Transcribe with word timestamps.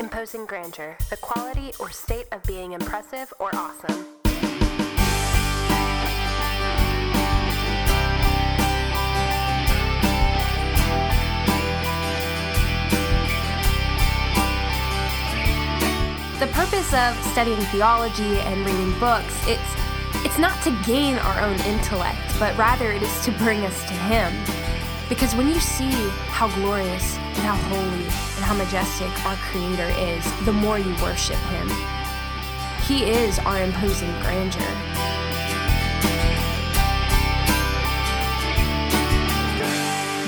Imposing 0.00 0.46
grandeur, 0.46 0.96
the 1.10 1.18
quality 1.18 1.74
or 1.78 1.90
state 1.90 2.24
of 2.32 2.42
being 2.44 2.72
impressive 2.72 3.30
or 3.38 3.54
awesome. 3.54 4.06
The 16.38 16.46
purpose 16.46 16.94
of 16.94 17.14
studying 17.32 17.60
theology 17.68 18.40
and 18.40 18.64
reading 18.64 18.98
books, 18.98 19.36
it's 19.46 19.60
it's 20.24 20.38
not 20.38 20.62
to 20.62 20.70
gain 20.86 21.16
our 21.16 21.40
own 21.42 21.60
intellect, 21.60 22.18
but 22.38 22.56
rather 22.56 22.90
it 22.90 23.02
is 23.02 23.24
to 23.26 23.32
bring 23.32 23.66
us 23.66 23.82
to 23.88 23.92
him. 23.92 24.59
Because 25.10 25.34
when 25.34 25.48
you 25.48 25.58
see 25.58 25.90
how 26.28 26.46
glorious 26.54 27.16
and 27.16 27.38
how 27.38 27.56
holy 27.56 28.04
and 28.04 28.44
how 28.44 28.54
majestic 28.54 29.10
our 29.26 29.34
creator 29.50 29.88
is, 29.98 30.24
the 30.44 30.52
more 30.52 30.78
you 30.78 30.94
worship 31.02 31.34
him. 31.34 31.68
He 32.86 33.10
is 33.10 33.40
our 33.40 33.60
imposing 33.60 34.08
grandeur. 34.20 34.60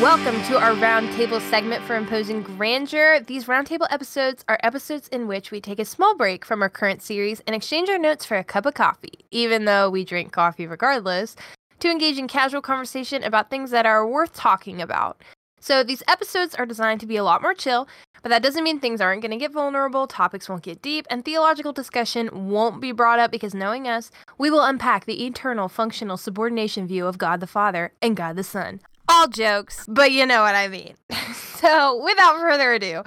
Welcome 0.02 0.42
to 0.46 0.58
our 0.58 0.72
roundtable 0.72 1.40
segment 1.48 1.84
for 1.84 1.94
Imposing 1.94 2.42
Grandeur. 2.42 3.20
These 3.20 3.44
roundtable 3.44 3.86
episodes 3.88 4.44
are 4.48 4.58
episodes 4.64 5.06
in 5.06 5.28
which 5.28 5.52
we 5.52 5.60
take 5.60 5.78
a 5.78 5.84
small 5.84 6.16
break 6.16 6.44
from 6.44 6.60
our 6.60 6.68
current 6.68 7.02
series 7.02 7.38
and 7.46 7.54
exchange 7.54 7.88
our 7.88 7.98
notes 7.98 8.24
for 8.24 8.36
a 8.36 8.42
cup 8.42 8.66
of 8.66 8.74
coffee, 8.74 9.20
even 9.30 9.64
though 9.64 9.88
we 9.88 10.04
drink 10.04 10.32
coffee 10.32 10.66
regardless, 10.66 11.36
to 11.82 11.90
engage 11.90 12.16
in 12.16 12.28
casual 12.28 12.62
conversation 12.62 13.24
about 13.24 13.50
things 13.50 13.72
that 13.72 13.86
are 13.86 14.06
worth 14.06 14.32
talking 14.32 14.80
about. 14.80 15.20
So 15.58 15.82
these 15.82 16.02
episodes 16.06 16.54
are 16.54 16.64
designed 16.64 17.00
to 17.00 17.06
be 17.06 17.16
a 17.16 17.24
lot 17.24 17.42
more 17.42 17.54
chill, 17.54 17.88
but 18.22 18.28
that 18.28 18.42
doesn't 18.42 18.62
mean 18.62 18.78
things 18.78 19.00
aren't 19.00 19.20
going 19.20 19.32
to 19.32 19.36
get 19.36 19.50
vulnerable, 19.50 20.06
topics 20.06 20.48
won't 20.48 20.62
get 20.62 20.80
deep, 20.80 21.08
and 21.10 21.24
theological 21.24 21.72
discussion 21.72 22.48
won't 22.48 22.80
be 22.80 22.92
brought 22.92 23.18
up 23.18 23.32
because 23.32 23.52
knowing 23.52 23.88
us, 23.88 24.12
we 24.38 24.48
will 24.48 24.62
unpack 24.62 25.06
the 25.06 25.26
eternal 25.26 25.68
functional 25.68 26.16
subordination 26.16 26.86
view 26.86 27.04
of 27.04 27.18
God 27.18 27.40
the 27.40 27.48
Father 27.48 27.92
and 28.00 28.16
God 28.16 28.36
the 28.36 28.44
Son. 28.44 28.80
All 29.08 29.26
jokes, 29.26 29.84
but 29.88 30.12
you 30.12 30.24
know 30.24 30.42
what 30.42 30.54
I 30.54 30.68
mean. 30.68 30.94
so, 31.34 32.00
without 32.04 32.38
further 32.38 32.72
ado, 32.74 33.02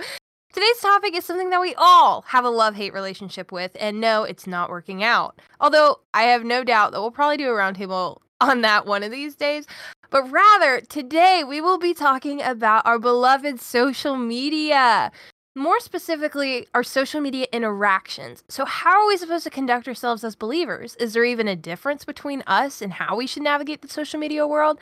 today's 0.51 0.79
topic 0.81 1.15
is 1.15 1.23
something 1.23 1.49
that 1.49 1.61
we 1.61 1.73
all 1.77 2.23
have 2.23 2.43
a 2.43 2.49
love 2.49 2.75
hate 2.75 2.93
relationship 2.93 3.53
with, 3.53 3.71
and 3.79 4.01
no, 4.01 4.23
it's 4.23 4.45
not 4.45 4.69
working 4.69 5.01
out. 5.01 5.39
Although, 5.61 6.01
I 6.13 6.23
have 6.23 6.43
no 6.43 6.65
doubt 6.65 6.91
that 6.91 6.99
we'll 6.99 7.11
probably 7.11 7.37
do 7.37 7.49
a 7.49 7.53
roundtable 7.53 8.19
on 8.41 8.61
that 8.61 8.85
one 8.85 9.03
of 9.03 9.11
these 9.11 9.35
days. 9.35 9.65
But 10.09 10.29
rather, 10.31 10.81
today 10.81 11.43
we 11.47 11.61
will 11.61 11.77
be 11.77 11.93
talking 11.93 12.41
about 12.41 12.85
our 12.85 12.99
beloved 12.99 13.59
social 13.59 14.15
media. 14.15 15.11
More 15.57 15.79
specifically, 15.79 16.67
our 16.73 16.83
social 16.83 17.21
media 17.21 17.47
interactions. 17.53 18.43
So, 18.49 18.65
how 18.65 19.01
are 19.01 19.07
we 19.07 19.15
supposed 19.15 19.45
to 19.45 19.49
conduct 19.49 19.87
ourselves 19.87 20.23
as 20.25 20.35
believers? 20.35 20.95
Is 20.95 21.13
there 21.13 21.23
even 21.23 21.47
a 21.47 21.55
difference 21.55 22.03
between 22.03 22.43
us 22.45 22.81
and 22.81 22.91
how 22.91 23.15
we 23.15 23.25
should 23.25 23.43
navigate 23.43 23.81
the 23.81 23.87
social 23.87 24.19
media 24.19 24.45
world? 24.45 24.79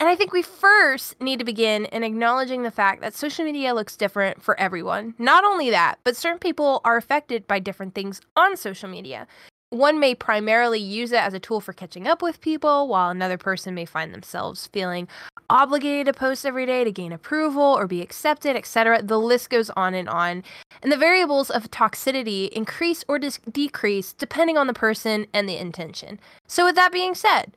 And 0.00 0.08
I 0.08 0.16
think 0.16 0.32
we 0.32 0.42
first 0.42 1.20
need 1.20 1.38
to 1.38 1.44
begin 1.44 1.84
in 1.86 2.02
acknowledging 2.02 2.62
the 2.62 2.70
fact 2.70 3.00
that 3.02 3.14
social 3.14 3.44
media 3.44 3.74
looks 3.74 3.96
different 3.96 4.42
for 4.42 4.58
everyone. 4.58 5.14
Not 5.18 5.44
only 5.44 5.70
that, 5.70 5.98
but 6.04 6.16
certain 6.16 6.38
people 6.38 6.80
are 6.84 6.96
affected 6.96 7.46
by 7.46 7.58
different 7.58 7.94
things 7.94 8.20
on 8.34 8.56
social 8.56 8.88
media. 8.88 9.26
One 9.74 9.98
may 9.98 10.14
primarily 10.14 10.78
use 10.78 11.10
it 11.10 11.18
as 11.18 11.34
a 11.34 11.40
tool 11.40 11.60
for 11.60 11.72
catching 11.72 12.06
up 12.06 12.22
with 12.22 12.40
people, 12.40 12.86
while 12.86 13.10
another 13.10 13.36
person 13.36 13.74
may 13.74 13.84
find 13.84 14.14
themselves 14.14 14.68
feeling 14.68 15.08
obligated 15.50 16.06
to 16.06 16.12
post 16.12 16.46
every 16.46 16.64
day 16.64 16.84
to 16.84 16.92
gain 16.92 17.10
approval 17.10 17.60
or 17.60 17.88
be 17.88 18.00
accepted, 18.00 18.54
etc. 18.54 19.02
The 19.02 19.18
list 19.18 19.50
goes 19.50 19.70
on 19.70 19.92
and 19.94 20.08
on. 20.08 20.44
And 20.80 20.92
the 20.92 20.96
variables 20.96 21.50
of 21.50 21.72
toxicity 21.72 22.50
increase 22.50 23.04
or 23.08 23.18
dis- 23.18 23.40
decrease 23.50 24.12
depending 24.12 24.56
on 24.56 24.68
the 24.68 24.74
person 24.74 25.26
and 25.34 25.48
the 25.48 25.56
intention. 25.56 26.20
So, 26.46 26.66
with 26.66 26.76
that 26.76 26.92
being 26.92 27.16
said, 27.16 27.56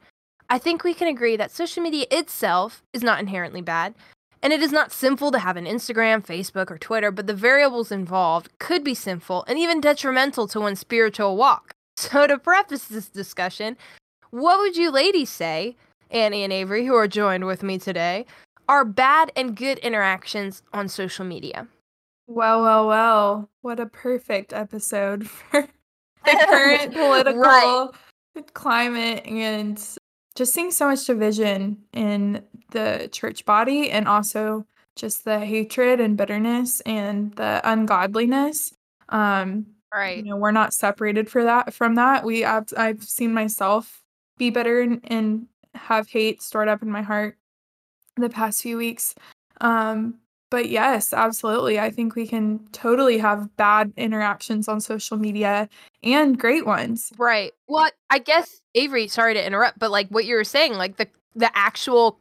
I 0.50 0.58
think 0.58 0.84
we 0.84 0.96
can 0.96 1.08
agree 1.08 1.38
that 1.38 1.52
social 1.52 1.84
media 1.84 2.08
itself 2.10 2.82
is 2.94 3.04
not 3.04 3.20
inherently 3.20 3.62
bad. 3.62 3.94
And 4.42 4.52
it 4.52 4.64
is 4.64 4.72
not 4.72 4.92
sinful 4.92 5.32
to 5.34 5.40
have 5.40 5.56
an 5.56 5.66
Instagram, 5.66 6.26
Facebook, 6.26 6.72
or 6.72 6.80
Twitter, 6.80 7.12
but 7.12 7.28
the 7.28 7.36
variables 7.36 7.92
involved 7.92 8.58
could 8.58 8.84
be 8.84 8.96
sinful 8.96 9.46
and 9.48 9.60
even 9.60 9.80
detrimental 9.80 10.48
to 10.48 10.60
one's 10.60 10.80
spiritual 10.80 11.38
walk. 11.38 11.76
So, 11.98 12.28
to 12.28 12.38
preface 12.38 12.86
this 12.86 13.10
discussion, 13.10 13.76
what 14.30 14.60
would 14.60 14.78
you 14.78 14.92
ladies 14.92 15.32
say, 15.32 15.76
Annie 16.12 16.44
and 16.44 16.54
Avery, 16.54 16.86
who 16.86 16.94
are 16.94 17.08
joined 17.08 17.46
with 17.46 17.64
me 17.64 17.80
today, 17.80 18.28
are 18.70 18.86
bad 18.86 19.32
and 19.36 19.56
good 19.56 19.80
interactions 19.80 20.62
on 20.74 20.90
social 20.90 21.26
media? 21.26 21.68
Well, 22.28 22.62
well, 22.62 22.88
well. 22.88 23.50
What 23.62 23.80
a 23.80 23.88
perfect 23.88 24.54
episode 24.54 25.28
for 25.30 25.68
the 26.24 26.46
current 26.48 26.94
political 26.94 27.42
right. 27.42 28.54
climate 28.54 29.26
and 29.26 29.78
just 30.36 30.54
seeing 30.54 30.70
so 30.70 30.90
much 30.90 31.06
division 31.06 31.78
in 31.94 32.44
the 32.72 33.10
church 33.12 33.44
body 33.44 33.90
and 33.90 34.08
also 34.08 34.68
just 34.96 35.26
the 35.26 35.40
hatred 35.40 36.00
and 36.00 36.16
bitterness 36.16 36.80
and 36.82 37.34
the 37.36 37.60
ungodliness. 37.64 38.72
Um, 39.10 39.66
right. 39.98 40.18
You 40.18 40.24
know, 40.24 40.38
we're 40.38 40.52
not 40.52 40.74
separated 40.74 41.30
for 41.30 41.44
that 41.44 41.74
from 41.74 41.96
that. 41.96 42.24
We 42.24 42.46
I've, 42.46 42.68
I've 42.78 43.04
seen 43.04 43.34
myself 43.34 44.04
be 44.38 44.50
bitter 44.50 44.82
and, 44.82 45.02
and 45.06 45.48
have 45.76 46.10
hate 46.10 46.42
stored 46.42 46.68
up 46.68 46.82
in 46.82 46.90
my 46.90 47.02
heart 47.02 47.38
the 48.16 48.30
past 48.30 48.62
few 48.62 48.78
weeks. 48.78 49.16
Um, 49.62 50.16
but 50.50 50.70
yes, 50.70 51.14
absolutely. 51.14 51.80
I 51.80 51.90
think 51.90 52.16
we 52.16 52.26
can 52.26 52.66
totally 52.72 53.18
have 53.18 53.56
bad 53.58 53.92
interactions 53.98 54.68
on 54.68 54.80
social 54.80 55.18
media 55.18 55.68
and 56.04 56.40
great 56.40 56.66
ones. 56.66 57.12
Right. 57.18 57.52
Well, 57.68 57.90
I 58.10 58.20
guess 58.20 58.62
Avery, 58.76 59.08
sorry 59.08 59.34
to 59.34 59.46
interrupt, 59.46 59.80
but 59.80 59.92
like 59.92 60.08
what 60.10 60.26
you 60.26 60.36
were 60.36 60.44
saying, 60.44 60.74
like 60.74 60.98
the 60.98 61.08
the 61.36 61.56
actual 61.56 62.20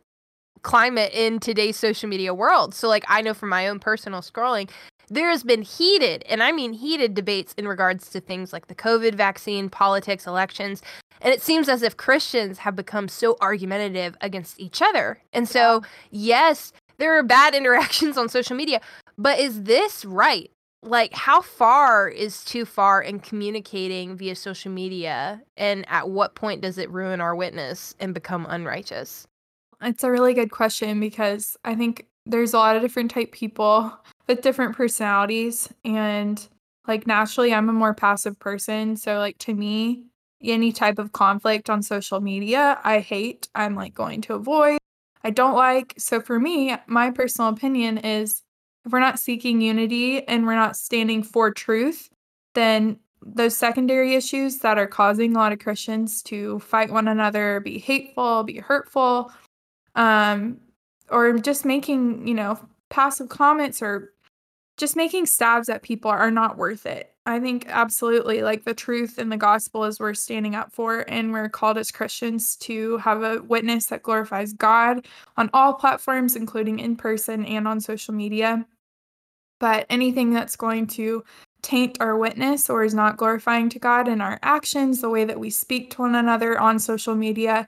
climate 0.62 1.12
in 1.14 1.38
today's 1.38 1.76
social 1.76 2.08
media 2.08 2.34
world. 2.34 2.74
So 2.74 2.88
like 2.88 3.04
I 3.08 3.22
know 3.22 3.34
from 3.34 3.48
my 3.48 3.68
own 3.68 3.78
personal 3.78 4.20
scrolling, 4.20 4.68
there 5.08 5.30
has 5.30 5.42
been 5.42 5.62
heated, 5.62 6.24
and 6.28 6.42
I 6.42 6.52
mean 6.52 6.72
heated 6.72 7.14
debates 7.14 7.54
in 7.56 7.68
regards 7.68 8.10
to 8.10 8.20
things 8.20 8.52
like 8.52 8.66
the 8.66 8.74
COVID 8.74 9.14
vaccine, 9.14 9.68
politics, 9.68 10.26
elections. 10.26 10.82
And 11.20 11.32
it 11.32 11.42
seems 11.42 11.68
as 11.68 11.82
if 11.82 11.96
Christians 11.96 12.58
have 12.58 12.76
become 12.76 13.08
so 13.08 13.36
argumentative 13.40 14.16
against 14.20 14.60
each 14.60 14.82
other. 14.82 15.18
And 15.32 15.48
so, 15.48 15.82
yes, 16.10 16.72
there 16.98 17.16
are 17.18 17.22
bad 17.22 17.54
interactions 17.54 18.16
on 18.16 18.28
social 18.28 18.56
media, 18.56 18.80
but 19.16 19.38
is 19.38 19.62
this 19.62 20.04
right? 20.04 20.50
Like, 20.82 21.14
how 21.14 21.40
far 21.40 22.08
is 22.08 22.44
too 22.44 22.64
far 22.64 23.02
in 23.02 23.18
communicating 23.18 24.16
via 24.16 24.36
social 24.36 24.70
media? 24.70 25.42
And 25.56 25.84
at 25.88 26.10
what 26.10 26.34
point 26.34 26.60
does 26.60 26.78
it 26.78 26.90
ruin 26.90 27.20
our 27.20 27.34
witness 27.34 27.94
and 27.98 28.14
become 28.14 28.46
unrighteous? 28.48 29.26
It's 29.82 30.04
a 30.04 30.10
really 30.10 30.32
good 30.32 30.50
question 30.50 31.00
because 31.00 31.56
I 31.64 31.74
think 31.74 32.06
there's 32.24 32.54
a 32.54 32.58
lot 32.58 32.76
of 32.76 32.82
different 32.82 33.10
type 33.10 33.32
people 33.32 33.92
with 34.28 34.42
different 34.42 34.76
personalities 34.76 35.72
and 35.84 36.48
like 36.86 37.06
naturally 37.06 37.52
I'm 37.52 37.68
a 37.68 37.72
more 37.72 37.94
passive 37.94 38.38
person 38.38 38.96
so 38.96 39.18
like 39.18 39.38
to 39.38 39.54
me 39.54 40.04
any 40.42 40.72
type 40.72 40.98
of 40.98 41.12
conflict 41.12 41.70
on 41.70 41.82
social 41.82 42.20
media 42.20 42.78
I 42.84 43.00
hate 43.00 43.48
I'm 43.54 43.74
like 43.74 43.94
going 43.94 44.20
to 44.22 44.34
avoid 44.34 44.78
I 45.26 45.30
don't 45.30 45.56
like. 45.56 45.92
So 45.98 46.20
for 46.20 46.38
me, 46.38 46.76
my 46.86 47.10
personal 47.10 47.50
opinion 47.50 47.98
is 47.98 48.44
if 48.84 48.92
we're 48.92 49.00
not 49.00 49.18
seeking 49.18 49.60
unity 49.60 50.22
and 50.28 50.46
we're 50.46 50.54
not 50.54 50.76
standing 50.76 51.24
for 51.24 51.50
truth, 51.50 52.08
then 52.54 53.00
those 53.20 53.56
secondary 53.56 54.14
issues 54.14 54.58
that 54.58 54.78
are 54.78 54.86
causing 54.86 55.34
a 55.34 55.38
lot 55.38 55.52
of 55.52 55.58
Christians 55.58 56.22
to 56.24 56.60
fight 56.60 56.92
one 56.92 57.08
another, 57.08 57.58
be 57.58 57.80
hateful, 57.80 58.44
be 58.44 58.58
hurtful, 58.58 59.32
um, 59.96 60.58
or 61.10 61.36
just 61.38 61.64
making, 61.64 62.28
you 62.28 62.34
know, 62.34 62.60
passive 62.88 63.28
comments 63.28 63.82
or 63.82 64.12
just 64.76 64.96
making 64.96 65.26
stabs 65.26 65.68
at 65.68 65.82
people 65.82 66.10
are 66.10 66.30
not 66.30 66.56
worth 66.58 66.86
it. 66.86 67.12
I 67.24 67.40
think 67.40 67.66
absolutely 67.68 68.42
like 68.42 68.64
the 68.64 68.74
truth 68.74 69.18
and 69.18 69.32
the 69.32 69.36
gospel 69.36 69.84
is 69.84 69.98
we're 69.98 70.14
standing 70.14 70.54
up 70.54 70.72
for, 70.72 71.04
and 71.08 71.32
we're 71.32 71.48
called 71.48 71.78
as 71.78 71.90
Christians 71.90 72.56
to 72.58 72.98
have 72.98 73.22
a 73.22 73.42
witness 73.42 73.86
that 73.86 74.02
glorifies 74.02 74.52
God 74.52 75.06
on 75.36 75.50
all 75.52 75.74
platforms, 75.74 76.36
including 76.36 76.78
in 76.78 76.94
person 76.96 77.44
and 77.44 77.66
on 77.66 77.80
social 77.80 78.14
media. 78.14 78.64
But 79.58 79.86
anything 79.90 80.32
that's 80.32 80.54
going 80.54 80.86
to 80.88 81.24
taint 81.62 81.96
our 82.00 82.16
witness 82.16 82.70
or 82.70 82.84
is 82.84 82.94
not 82.94 83.16
glorifying 83.16 83.68
to 83.70 83.78
God 83.78 84.06
in 84.06 84.20
our 84.20 84.38
actions, 84.42 85.00
the 85.00 85.10
way 85.10 85.24
that 85.24 85.40
we 85.40 85.50
speak 85.50 85.90
to 85.92 86.02
one 86.02 86.14
another 86.14 86.60
on 86.60 86.78
social 86.78 87.16
media, 87.16 87.66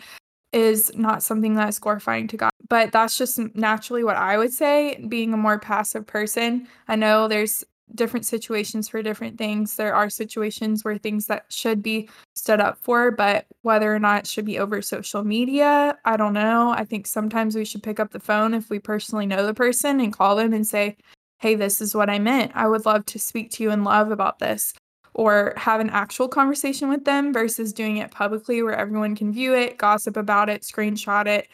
is 0.53 0.93
not 0.95 1.23
something 1.23 1.55
that 1.55 1.69
is 1.69 1.79
glorifying 1.79 2.29
to 2.29 2.37
God. 2.37 2.51
But 2.69 2.93
that's 2.93 3.17
just 3.17 3.39
naturally 3.55 4.05
what 4.05 4.17
I 4.17 4.37
would 4.37 4.53
say, 4.53 5.05
being 5.09 5.33
a 5.33 5.39
more 5.39 5.59
passive 5.59 6.07
person. 6.07 6.69
I 6.87 6.97
know 6.97 7.29
there's 7.29 7.65
different 7.95 8.27
situations 8.27 8.89
for 8.89 9.03
different 9.03 9.39
things. 9.39 9.77
There 9.77 9.95
are 9.95 10.11
situations 10.11 10.85
where 10.85 10.99
things 10.99 11.27
that 11.27 11.47
should 11.49 11.83
be 11.83 12.09
stood 12.35 12.61
up 12.61 12.79
for, 12.79 13.11
but 13.11 13.47
whether 13.63 13.95
or 13.95 13.99
not 13.99 14.21
it 14.21 14.27
should 14.27 14.45
be 14.45 14.59
over 14.59 14.83
social 14.83 15.25
media, 15.25 15.97
I 16.05 16.17
don't 16.17 16.35
know. 16.35 16.71
I 16.71 16.85
think 16.85 17.07
sometimes 17.07 17.57
we 17.57 17.65
should 17.65 17.83
pick 17.83 17.99
up 17.99 18.11
the 18.11 18.21
phone 18.21 18.53
if 18.53 18.69
we 18.69 18.79
personally 18.79 19.27
know 19.27 19.47
the 19.47 19.55
person 19.55 20.01
and 20.01 20.13
call 20.13 20.37
them 20.37 20.53
and 20.53 20.67
say, 20.67 20.97
hey, 21.39 21.55
this 21.55 21.81
is 21.81 21.95
what 21.95 22.11
I 22.11 22.19
meant. 22.19 22.53
I 22.55 22.69
would 22.69 22.85
love 22.85 23.07
to 23.07 23.19
speak 23.19 23.51
to 23.53 23.63
you 23.63 23.71
in 23.71 23.85
love 23.85 24.11
about 24.11 24.39
this 24.39 24.75
or 25.15 25.55
have 25.57 25.81
an 25.81 25.91
actual 25.91 26.29
conversation 26.29 26.89
with 26.89 27.05
them 27.05 27.33
versus 27.33 27.73
doing 27.73 27.97
it 27.97 28.11
publicly 28.11 28.63
where 28.63 28.77
everyone 28.77 29.17
can 29.17 29.33
view 29.33 29.55
it, 29.55 29.79
gossip 29.79 30.17
about 30.17 30.49
it, 30.49 30.63
screenshot 30.63 31.27
it, 31.27 31.49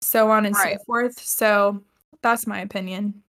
so 0.00 0.30
on 0.30 0.46
and 0.46 0.54
right. 0.54 0.78
so 0.78 0.84
forth. 0.84 1.18
So 1.18 1.82
that's 2.22 2.46
my 2.46 2.60
opinion. 2.60 3.22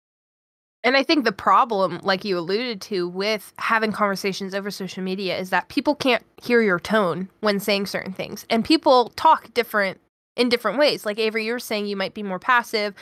And 0.83 0.95
I 0.95 1.04
think 1.04 1.25
the 1.25 1.33
problem, 1.33 2.00
like 2.04 2.24
you 2.24 2.38
alluded 2.38 2.80
to, 2.81 3.07
with 3.07 3.51
having 3.57 3.92
conversations 3.92 4.56
over 4.56 4.71
social 4.71 5.04
media 5.04 5.38
is 5.38 5.50
that 5.50 5.68
people 5.68 5.94
can't 5.94 6.24
hear 6.42 6.62
your 6.62 6.80
tone 6.80 7.27
when 7.42 7.60
saying 7.60 7.88
certain 7.88 8.13
things. 8.13 8.45
And 8.50 8.63
people 8.63 9.10
talk 9.18 9.54
different 9.54 10.00
in 10.38 10.48
different 10.48 10.80
ways. 10.80 11.06
Like 11.06 11.19
Avery, 11.19 11.45
you 11.45 11.51
were 11.51 11.60
saying 11.60 11.88
you 11.88 11.98
might 11.98 12.13
be 12.13 12.24
more 12.24 12.39
passive. 12.39 12.95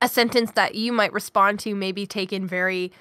A 0.00 0.08
sentence 0.08 0.52
that 0.52 0.76
you 0.76 0.92
might 0.92 1.12
respond 1.12 1.58
to 1.60 1.74
may 1.74 1.92
be 1.92 2.06
taken 2.06 2.46
very 2.46 2.92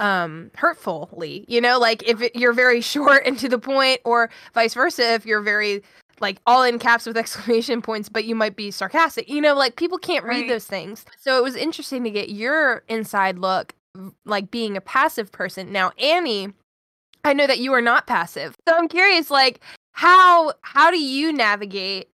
um 0.00 0.48
hurtfully 0.54 1.44
you 1.48 1.60
know 1.60 1.76
like 1.76 2.08
if 2.08 2.22
it, 2.22 2.36
you're 2.36 2.52
very 2.52 2.80
short 2.94 3.20
and 3.26 3.36
to 3.36 3.48
the 3.48 3.58
point 3.58 4.00
or 4.04 4.30
vice 4.54 4.74
versa 4.74 5.14
if 5.14 5.26
you're 5.26 5.40
very 5.40 5.82
like 6.20 6.38
all 6.46 6.62
in 6.62 6.78
caps 6.78 7.06
with 7.06 7.16
exclamation 7.16 7.82
points 7.82 8.08
but 8.08 8.24
you 8.24 8.34
might 8.34 8.56
be 8.56 8.70
sarcastic. 8.70 9.28
You 9.28 9.40
know 9.40 9.54
like 9.54 9.76
people 9.76 9.98
can't 9.98 10.24
read 10.24 10.40
right. 10.40 10.48
those 10.48 10.66
things. 10.66 11.04
So 11.18 11.38
it 11.38 11.42
was 11.42 11.56
interesting 11.56 12.04
to 12.04 12.10
get 12.10 12.30
your 12.30 12.82
inside 12.88 13.38
look 13.38 13.74
like 14.24 14.50
being 14.50 14.76
a 14.76 14.80
passive 14.80 15.32
person. 15.32 15.72
Now 15.72 15.92
annie 15.98 16.52
i 17.24 17.32
know 17.32 17.46
that 17.46 17.58
you 17.58 17.72
are 17.72 17.82
not 17.82 18.06
passive. 18.06 18.54
So 18.68 18.76
i'm 18.76 18.88
curious 18.88 19.30
like 19.30 19.60
how 19.92 20.52
how 20.62 20.90
do 20.90 21.00
you 21.00 21.32
navigate 21.32 22.08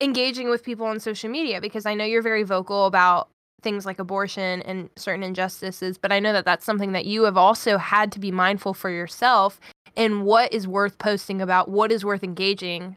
engaging 0.00 0.48
with 0.50 0.64
people 0.64 0.86
on 0.86 1.00
social 1.00 1.30
media? 1.30 1.60
Because 1.60 1.86
i 1.86 1.94
know 1.94 2.04
you're 2.04 2.22
very 2.22 2.42
vocal 2.42 2.86
about 2.86 3.28
things 3.62 3.84
like 3.84 3.98
abortion 3.98 4.62
and 4.62 4.88
certain 4.96 5.22
injustices, 5.22 5.98
but 5.98 6.12
I 6.12 6.20
know 6.20 6.32
that 6.32 6.44
that's 6.44 6.64
something 6.64 6.92
that 6.92 7.06
you 7.06 7.24
have 7.24 7.36
also 7.36 7.76
had 7.76 8.12
to 8.12 8.20
be 8.20 8.30
mindful 8.30 8.74
for 8.74 8.90
yourself 8.90 9.60
and 9.96 10.24
what 10.24 10.52
is 10.52 10.68
worth 10.68 10.98
posting 10.98 11.42
about, 11.42 11.68
what 11.68 11.90
is 11.90 12.04
worth 12.04 12.22
engaging 12.22 12.96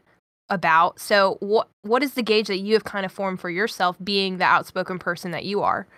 about. 0.52 1.00
So 1.00 1.38
what 1.40 1.68
what 1.82 2.02
is 2.02 2.14
the 2.14 2.22
gauge 2.22 2.46
that 2.48 2.58
you 2.58 2.74
have 2.74 2.84
kind 2.84 3.06
of 3.06 3.10
formed 3.10 3.40
for 3.40 3.50
yourself 3.50 3.96
being 4.04 4.36
the 4.36 4.44
outspoken 4.44 4.98
person 4.98 5.30
that 5.32 5.44
you 5.44 5.62
are? 5.62 5.88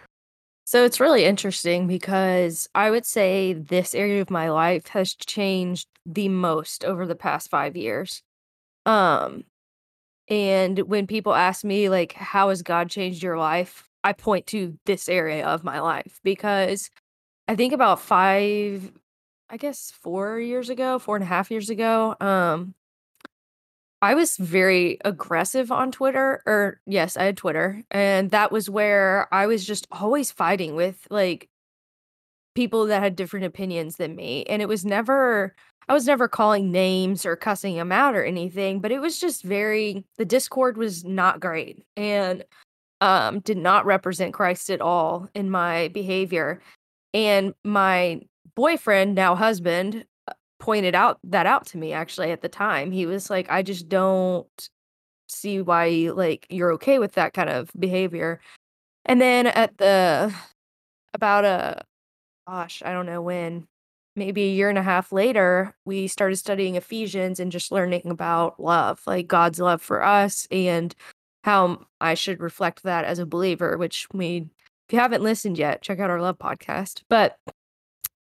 So 0.64 0.84
it's 0.84 1.00
really 1.00 1.24
interesting 1.24 1.86
because 1.86 2.68
I 2.74 2.90
would 2.90 3.04
say 3.04 3.52
this 3.52 3.94
area 3.94 4.22
of 4.22 4.30
my 4.30 4.48
life 4.48 4.86
has 4.88 5.14
changed 5.14 5.88
the 6.06 6.28
most 6.28 6.84
over 6.84 7.04
the 7.04 7.16
past 7.16 7.50
5 7.50 7.76
years. 7.76 8.22
Um 8.86 9.44
and 10.28 10.78
when 10.80 11.06
people 11.06 11.34
ask 11.34 11.64
me 11.64 11.88
like 11.90 12.12
how 12.14 12.48
has 12.48 12.62
God 12.62 12.88
changed 12.90 13.22
your 13.22 13.36
life? 13.38 13.88
I 14.04 14.12
point 14.12 14.46
to 14.48 14.78
this 14.86 15.08
area 15.08 15.46
of 15.46 15.64
my 15.64 15.80
life 15.80 16.20
because 16.22 16.90
I 17.48 17.56
think 17.56 17.72
about 17.72 18.00
five, 18.00 18.92
I 19.50 19.56
guess 19.58 19.90
four 19.90 20.38
years 20.40 20.70
ago, 20.70 20.98
four 20.98 21.16
and 21.16 21.24
a 21.24 21.26
half 21.26 21.50
years 21.50 21.70
ago, 21.70 22.16
um, 22.20 22.74
I 24.04 24.12
was 24.12 24.36
very 24.36 24.98
aggressive 25.02 25.72
on 25.72 25.90
Twitter, 25.90 26.42
or 26.44 26.78
yes, 26.84 27.16
I 27.16 27.24
had 27.24 27.38
Twitter, 27.38 27.82
and 27.90 28.30
that 28.32 28.52
was 28.52 28.68
where 28.68 29.32
I 29.32 29.46
was 29.46 29.64
just 29.64 29.86
always 29.90 30.30
fighting 30.30 30.74
with 30.74 31.06
like 31.08 31.48
people 32.54 32.84
that 32.84 33.02
had 33.02 33.16
different 33.16 33.46
opinions 33.46 33.96
than 33.96 34.14
me. 34.14 34.44
And 34.44 34.60
it 34.60 34.68
was 34.68 34.84
never, 34.84 35.54
I 35.88 35.94
was 35.94 36.04
never 36.06 36.28
calling 36.28 36.70
names 36.70 37.24
or 37.24 37.34
cussing 37.34 37.76
them 37.76 37.92
out 37.92 38.14
or 38.14 38.22
anything, 38.22 38.80
but 38.80 38.92
it 38.92 39.00
was 39.00 39.18
just 39.18 39.42
very, 39.42 40.04
the 40.18 40.26
Discord 40.26 40.76
was 40.76 41.02
not 41.02 41.40
great. 41.40 41.82
And 41.96 42.44
um, 43.00 43.40
did 43.40 43.56
not 43.56 43.86
represent 43.86 44.34
Christ 44.34 44.68
at 44.68 44.82
all 44.82 45.30
in 45.34 45.48
my 45.48 45.88
behavior. 45.88 46.60
And 47.14 47.54
my 47.64 48.20
boyfriend, 48.54 49.14
now 49.14 49.34
husband, 49.34 50.04
pointed 50.64 50.94
out 50.94 51.18
that 51.24 51.44
out 51.44 51.66
to 51.66 51.76
me 51.76 51.92
actually 51.92 52.30
at 52.30 52.40
the 52.40 52.48
time. 52.48 52.90
He 52.90 53.04
was 53.04 53.28
like, 53.28 53.50
I 53.50 53.62
just 53.62 53.86
don't 53.86 54.70
see 55.28 55.60
why 55.60 56.10
like 56.14 56.46
you're 56.48 56.72
okay 56.72 56.98
with 56.98 57.12
that 57.12 57.34
kind 57.34 57.50
of 57.50 57.70
behavior. 57.78 58.40
And 59.04 59.20
then 59.20 59.46
at 59.48 59.76
the 59.76 60.34
about 61.12 61.44
a 61.44 61.82
gosh, 62.48 62.82
I 62.82 62.92
don't 62.92 63.04
know 63.04 63.20
when, 63.20 63.66
maybe 64.16 64.44
a 64.44 64.52
year 64.52 64.70
and 64.70 64.78
a 64.78 64.82
half 64.82 65.12
later, 65.12 65.76
we 65.84 66.08
started 66.08 66.36
studying 66.36 66.76
Ephesians 66.76 67.40
and 67.40 67.52
just 67.52 67.70
learning 67.70 68.06
about 68.06 68.58
love, 68.58 69.02
like 69.06 69.26
God's 69.26 69.60
love 69.60 69.82
for 69.82 70.02
us 70.02 70.48
and 70.50 70.94
how 71.42 71.84
I 72.00 72.14
should 72.14 72.40
reflect 72.40 72.84
that 72.84 73.04
as 73.04 73.18
a 73.18 73.26
believer, 73.26 73.76
which 73.76 74.06
we 74.14 74.48
if 74.88 74.94
you 74.94 74.98
haven't 74.98 75.22
listened 75.22 75.58
yet, 75.58 75.82
check 75.82 76.00
out 76.00 76.08
our 76.08 76.22
love 76.22 76.38
podcast. 76.38 77.02
But 77.10 77.38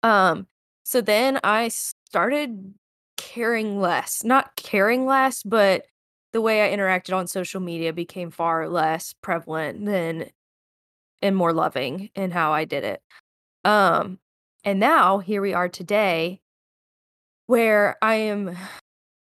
um 0.03 0.49
so 0.85 1.01
then 1.01 1.41
I 1.45 1.69
started 1.69 2.75
caring 3.17 3.81
less. 3.81 4.25
Not 4.25 4.57
caring 4.57 5.07
less, 5.07 5.43
but 5.43 5.87
the 6.33 6.41
way 6.41 6.65
I 6.65 6.77
interacted 6.77 7.17
on 7.17 7.27
social 7.27 7.61
media 7.61 7.93
became 7.93 8.31
far 8.31 8.69
less 8.69 9.15
prevalent 9.23 9.85
than 9.87 10.31
and 11.23 11.37
more 11.37 11.53
loving 11.53 12.11
in 12.15 12.31
how 12.31 12.53
I 12.53 12.65
did 12.65 12.85
it. 12.85 13.03
Um 13.65 14.19
and 14.65 14.81
now 14.81 15.19
here 15.19 15.43
we 15.43 15.55
are 15.55 15.69
today 15.69 16.41
where 17.47 17.97
I 18.01 18.15
am 18.15 18.57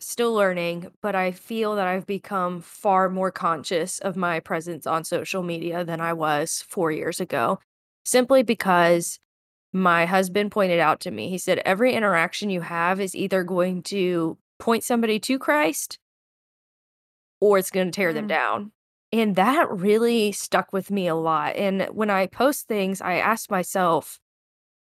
still 0.01 0.35
learning, 0.35 0.91
but 1.03 1.15
I 1.15 1.33
feel 1.33 1.77
that 1.77 1.87
I've 1.87 2.07
become 2.07 2.61
far 2.61 3.09
more 3.09 3.31
conscious 3.31 3.99
of 4.01 4.17
my 4.17 4.41
presence 4.41 4.87
on 4.87 5.05
social 5.05 5.43
media 5.43 5.85
than 5.85 6.01
I 6.01 6.13
was 6.15 6.65
four 6.69 6.91
years 6.91 7.21
ago, 7.21 7.61
simply 8.05 8.43
because 8.43 9.19
my 9.73 10.07
husband 10.07 10.51
pointed 10.51 10.81
out 10.81 11.01
to 11.01 11.11
me, 11.11 11.29
he 11.29 11.39
said, 11.39 11.63
every 11.65 11.95
interaction 11.95 12.51
you 12.51 12.61
have 12.61 13.01
is 13.01 13.15
either 13.15 13.45
going 13.45 13.83
to 13.85 14.37
point 14.59 14.85
somebody 14.85 15.19
to 15.21 15.39
Christ 15.39 15.99
or 17.41 17.59
it's 17.59 17.71
going 17.71 17.91
to 17.91 17.97
tear 17.97 18.11
mm. 18.11 18.15
them 18.15 18.27
down. 18.27 18.73
And 19.13 19.35
that 19.37 19.71
really 19.71 20.31
stuck 20.33 20.73
with 20.73 20.91
me 20.91 21.09
a 21.09 21.17
lot. 21.17 21.57
And 21.57 21.83
when 21.93 22.11
I 22.11 22.27
post 22.27 22.69
things, 22.69 23.01
I 23.01 23.15
ask 23.15 23.51
myself, 23.51 24.21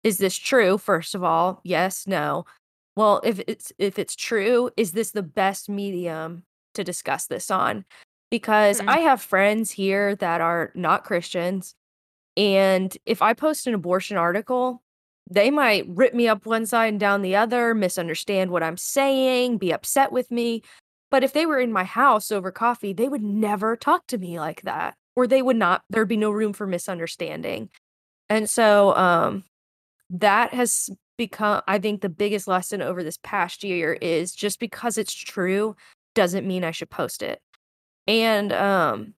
is 0.03 0.19
this 0.19 0.37
true? 0.37 0.79
First 0.79 1.15
of 1.15 1.23
all, 1.23 1.61
yes, 1.65 2.07
no. 2.07 2.45
Well, 2.97 3.21
if 3.25 3.41
it's 3.49 3.73
if 3.79 3.99
it's 3.99 4.15
true, 4.15 4.71
is 4.77 4.93
this 4.93 5.11
the 5.11 5.23
best 5.23 5.69
medium 5.69 6.45
to 6.75 6.85
discuss 6.85 7.27
this 7.27 7.51
on? 7.51 7.85
Because 8.31 8.79
mm-hmm. 8.79 8.89
I 8.89 8.99
have 8.99 9.21
friends 9.21 9.71
here 9.73 10.15
that 10.17 10.41
are 10.41 10.73
not 10.75 11.05
Christians, 11.05 11.75
and 12.37 12.97
if 13.07 13.23
I 13.23 13.35
post 13.35 13.67
an 13.67 13.75
abortion 13.75 14.17
article, 14.17 14.83
they 15.31 15.51
might 15.51 15.87
rip 15.89 16.15
me 16.15 16.29
up 16.29 16.47
one 16.47 16.67
side 16.67 16.89
and 16.89 17.01
down 17.01 17.23
the 17.23 17.37
other, 17.37 17.75
misunderstand 17.75 18.51
what 18.51 18.63
I'm 18.63 18.77
saying, 18.77 19.59
be 19.59 19.73
upset 19.73 20.13
with 20.13 20.31
me. 20.31 20.63
But 21.11 21.25
if 21.25 21.33
they 21.33 21.47
were 21.47 21.61
in 21.61 21.73
my 21.73 21.85
house 21.85 22.33
over 22.33 22.51
coffee, 22.51 22.93
they 22.93 23.09
would 23.09 23.23
never 23.23 23.77
talk 23.77 24.07
to 24.09 24.19
me 24.19 24.39
like 24.39 24.63
that, 24.63 24.97
or 25.15 25.27
they 25.27 25.43
would 25.43 25.57
not, 25.57 25.83
there'd 25.89 26.09
be 26.09 26.17
no 26.17 26.31
room 26.31 26.53
for 26.53 26.67
misunderstanding. 26.67 27.71
And 28.29 28.49
so 28.49 28.95
um 28.97 29.45
that 30.11 30.53
has 30.55 30.91
become 31.17 31.63
I 31.67 31.79
think 31.79 32.01
the 32.01 32.09
biggest 32.09 32.49
lesson 32.49 32.83
over 32.83 33.03
this 33.03 33.19
past 33.23 33.65
year 33.65 33.95
is 33.95 34.35
just 34.35 34.59
because 34.59 34.99
it's 34.99 35.15
true 35.15 35.77
doesn't 36.15 36.47
mean 36.47 36.65
I 36.65 36.71
should 36.71 36.91
post 36.91 37.23
it. 37.23 37.41
And 38.07 38.53
um 38.53 39.15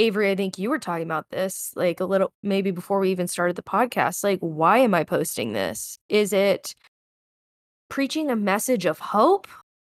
Avery, 0.00 0.30
I 0.30 0.34
think 0.34 0.58
you 0.58 0.70
were 0.70 0.78
talking 0.78 1.04
about 1.04 1.28
this 1.28 1.72
like 1.76 2.00
a 2.00 2.06
little 2.06 2.32
maybe 2.42 2.70
before 2.70 3.00
we 3.00 3.10
even 3.10 3.28
started 3.28 3.54
the 3.54 3.62
podcast. 3.62 4.24
Like, 4.24 4.38
why 4.40 4.78
am 4.78 4.94
I 4.94 5.04
posting 5.04 5.52
this? 5.52 5.98
Is 6.08 6.32
it 6.32 6.74
preaching 7.90 8.30
a 8.30 8.36
message 8.36 8.86
of 8.86 8.98
hope 8.98 9.46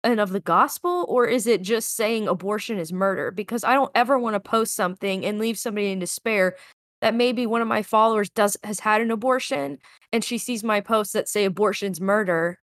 and 0.04 0.20
of 0.20 0.32
the 0.32 0.42
gospel, 0.42 1.06
or 1.08 1.26
is 1.26 1.48
it 1.48 1.62
just 1.62 1.96
saying 1.96 2.28
abortion 2.28 2.78
is 2.78 2.92
murder? 2.92 3.32
Because 3.32 3.64
I 3.64 3.76
don't 3.76 3.92
ever 3.96 4.20
want 4.20 4.34
to 4.34 4.42
post 4.42 4.76
something 4.76 5.26
and 5.26 5.40
leave 5.40 5.58
somebody 5.58 5.90
in 5.90 6.00
despair 6.00 6.58
that 7.00 7.16
maybe 7.16 7.46
one 7.46 7.62
of 7.62 7.70
my 7.70 7.82
followers 7.82 8.30
does 8.30 8.58
has 8.66 8.82
had 8.82 9.00
an 9.00 9.10
abortion 9.10 9.78
and 10.12 10.22
she 10.22 10.38
sees 10.38 10.66
my 10.66 10.82
posts 10.82 11.14
that 11.14 11.30
say 11.30 11.46
abortion's 11.46 12.02
murder 12.02 12.60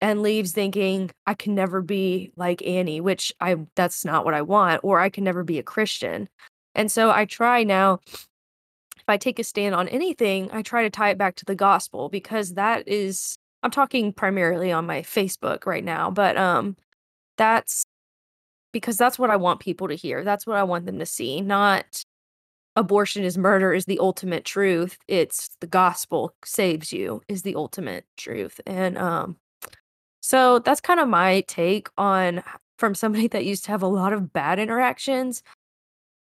and 0.00 0.22
leaves 0.22 0.50
thinking 0.50 1.12
I 1.24 1.34
can 1.34 1.54
never 1.54 1.82
be 1.82 2.32
like 2.34 2.66
Annie, 2.66 3.00
which 3.00 3.32
I 3.40 3.58
that's 3.76 4.04
not 4.04 4.24
what 4.24 4.34
I 4.34 4.42
want, 4.42 4.80
or 4.82 4.98
I 4.98 5.08
can 5.08 5.22
never 5.22 5.44
be 5.44 5.60
a 5.60 5.62
Christian. 5.62 6.28
And 6.80 6.90
so 6.90 7.10
I 7.10 7.26
try 7.26 7.62
now 7.62 8.00
if 8.96 9.04
I 9.06 9.18
take 9.18 9.38
a 9.38 9.44
stand 9.44 9.74
on 9.74 9.86
anything, 9.88 10.48
I 10.50 10.62
try 10.62 10.82
to 10.82 10.88
tie 10.88 11.10
it 11.10 11.18
back 11.18 11.36
to 11.36 11.44
the 11.44 11.54
gospel 11.54 12.08
because 12.08 12.54
that 12.54 12.88
is 12.88 13.36
I'm 13.62 13.70
talking 13.70 14.14
primarily 14.14 14.72
on 14.72 14.86
my 14.86 15.02
Facebook 15.02 15.66
right 15.66 15.84
now, 15.84 16.10
but 16.10 16.38
um 16.38 16.78
that's 17.36 17.84
because 18.72 18.96
that's 18.96 19.18
what 19.18 19.28
I 19.28 19.36
want 19.36 19.60
people 19.60 19.88
to 19.88 19.94
hear. 19.94 20.24
That's 20.24 20.46
what 20.46 20.56
I 20.56 20.62
want 20.62 20.86
them 20.86 20.98
to 21.00 21.04
see, 21.04 21.42
not 21.42 22.02
abortion 22.76 23.24
is 23.24 23.36
murder 23.36 23.74
is 23.74 23.84
the 23.84 23.98
ultimate 23.98 24.46
truth. 24.46 24.96
It's 25.06 25.50
the 25.60 25.66
gospel 25.66 26.32
saves 26.46 26.94
you 26.94 27.20
is 27.28 27.42
the 27.42 27.56
ultimate 27.56 28.06
truth. 28.16 28.58
And 28.66 28.96
um 28.96 29.36
so 30.22 30.60
that's 30.60 30.80
kind 30.80 30.98
of 30.98 31.08
my 31.08 31.42
take 31.42 31.90
on 31.98 32.42
from 32.78 32.94
somebody 32.94 33.28
that 33.34 33.44
used 33.44 33.66
to 33.66 33.70
have 33.70 33.82
a 33.82 33.86
lot 33.86 34.14
of 34.14 34.32
bad 34.32 34.58
interactions. 34.58 35.42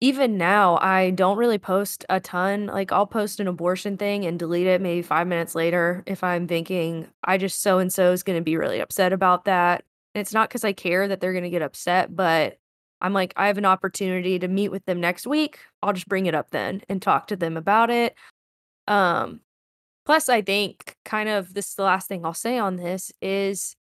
Even 0.01 0.38
now, 0.38 0.77
I 0.81 1.12
don't 1.12 1.38
really 1.38 1.60
post 1.60 2.05
a 2.10 2.20
ton. 2.20 2.67
Like, 2.67 2.91
I'll 2.91 3.05
post 3.05 3.39
an 3.39 3.48
abortion 3.48 3.98
thing 3.98 4.25
and 4.25 4.39
delete 4.39 4.67
it 4.67 4.81
maybe 4.81 5.03
5 5.03 5.27
minutes 5.27 5.55
later 5.55 6.03
if 6.08 6.24
I'm 6.24 6.48
thinking, 6.48 7.08
"I 7.24 7.38
just 7.38 7.62
so 7.62 7.77
and 7.79 7.93
so 7.93 8.12
is 8.12 8.24
gonna 8.24 8.41
be 8.41 8.58
really 8.58 8.79
upset 8.81 9.13
about 9.13 9.46
that." 9.46 9.84
It's 10.15 10.34
not 10.34 10.50
because 10.50 10.63
I 10.65 10.74
care 10.74 11.08
that 11.08 11.22
they're 11.22 11.34
gonna 11.34 11.50
get 11.51 11.62
upset, 11.62 12.15
but 12.15 12.58
I'm 13.01 13.13
like, 13.13 13.34
"I 13.38 13.48
have 13.48 13.58
an 13.60 13.65
opportunity 13.65 14.39
to 14.39 14.48
meet 14.48 14.70
with 14.70 14.86
them 14.86 15.00
next 15.01 15.27
week, 15.27 15.60
I'll 15.84 15.93
just 15.93 16.08
bring 16.10 16.25
it 16.25 16.36
up 16.36 16.50
then 16.51 16.81
and 16.89 17.01
talk 17.01 17.27
to 17.27 17.36
them 17.36 17.55
about 17.58 17.89
it." 17.91 18.15
Um, 18.88 19.41
plus, 20.05 20.29
I 20.29 20.41
think 20.41 20.98
kind 21.05 21.29
of 21.29 21.53
this 21.55 21.70
is 21.70 21.75
the 21.75 21.84
last 21.84 22.08
thing 22.10 22.25
I'll 22.25 22.34
say 22.36 22.58
on 22.60 22.77
this, 22.77 23.12
is 23.22 23.75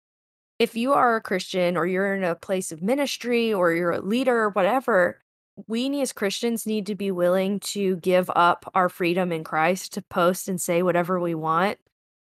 if 0.59 0.75
you 0.75 0.93
are 0.93 1.15
a 1.17 1.21
Christian 1.21 1.77
or 1.77 1.85
you're 1.87 2.15
in 2.15 2.23
a 2.23 2.35
place 2.35 2.71
of 2.71 2.81
ministry 2.83 3.53
or 3.53 3.73
you're 3.73 3.91
a 3.91 4.01
leader 4.01 4.37
or 4.43 4.49
whatever, 4.51 5.19
we 5.65 6.01
as 6.01 6.13
Christians 6.13 6.65
need 6.67 6.85
to 6.85 6.95
be 6.95 7.09
willing 7.11 7.59
to 7.61 7.95
give 7.97 8.29
up 8.35 8.69
our 8.75 8.89
freedom 8.89 9.31
in 9.31 9.43
Christ 9.43 9.93
to 9.93 10.01
post 10.03 10.47
and 10.47 10.61
say 10.61 10.83
whatever 10.83 11.19
we 11.19 11.33
want, 11.33 11.79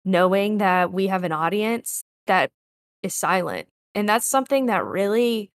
knowing 0.04 0.58
that 0.58 0.92
we 0.92 1.08
have 1.08 1.24
an 1.24 1.32
audience 1.32 2.04
that 2.28 2.52
is 3.02 3.14
silent, 3.16 3.68
and 3.96 4.08
that's 4.10 4.28
something 4.28 4.66
that 4.68 4.86
really 4.86 5.52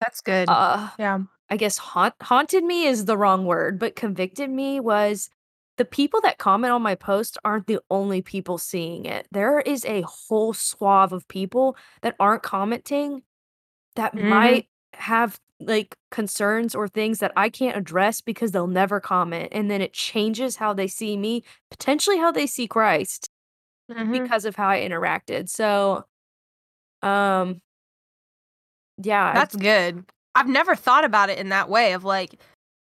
That's 0.00 0.20
good. 0.20 0.48
uh, 0.48 0.90
Yeah. 0.98 1.20
I 1.48 1.56
guess 1.56 1.78
haunt 1.78 2.14
haunted 2.22 2.62
me 2.64 2.86
is 2.86 3.06
the 3.06 3.16
wrong 3.18 3.44
word, 3.46 3.78
but 3.78 3.96
convicted 3.96 4.50
me 4.50 4.78
was 4.80 5.28
the 5.78 5.84
people 5.84 6.20
that 6.20 6.38
comment 6.38 6.72
on 6.72 6.82
my 6.82 6.94
post 6.94 7.38
aren't 7.44 7.66
the 7.66 7.80
only 7.90 8.20
people 8.22 8.58
seeing 8.58 9.04
it. 9.06 9.26
There 9.32 9.60
is 9.60 9.84
a 9.86 10.02
whole 10.02 10.52
swath 10.52 11.10
of 11.12 11.26
people 11.28 11.76
that 12.02 12.14
aren't 12.20 12.42
commenting 12.42 13.22
that 13.96 14.14
Mhm. 14.14 14.28
might 14.28 14.68
have, 14.92 15.40
like, 15.60 15.96
concerns 16.10 16.74
or 16.74 16.88
things 16.88 17.18
that 17.20 17.32
I 17.36 17.50
can't 17.50 17.76
address 17.76 18.20
because 18.20 18.52
they'll 18.52 18.66
never 18.66 19.00
comment, 19.00 19.50
and 19.52 19.70
then 19.70 19.80
it 19.82 19.92
changes 19.92 20.56
how 20.56 20.72
they 20.74 20.88
see 20.88 21.16
me, 21.16 21.44
potentially 21.70 22.18
how 22.18 22.32
they 22.32 22.46
see 22.46 22.66
Christ 22.68 23.30
Mhm. 23.88 24.32
because 24.32 24.44
of 24.46 24.56
how 24.56 24.68
I 24.68 24.80
interacted, 24.80 25.48
so 25.50 26.04
um 27.02 27.60
yeah, 29.02 29.42
That's 29.42 29.54
good. 29.56 30.04
I've 30.34 30.48
never 30.48 30.76
thought 30.76 31.04
about 31.04 31.30
it 31.30 31.38
in 31.38 31.48
that 31.50 31.68
way 31.68 31.92
of, 31.92 32.04
like, 32.04 32.34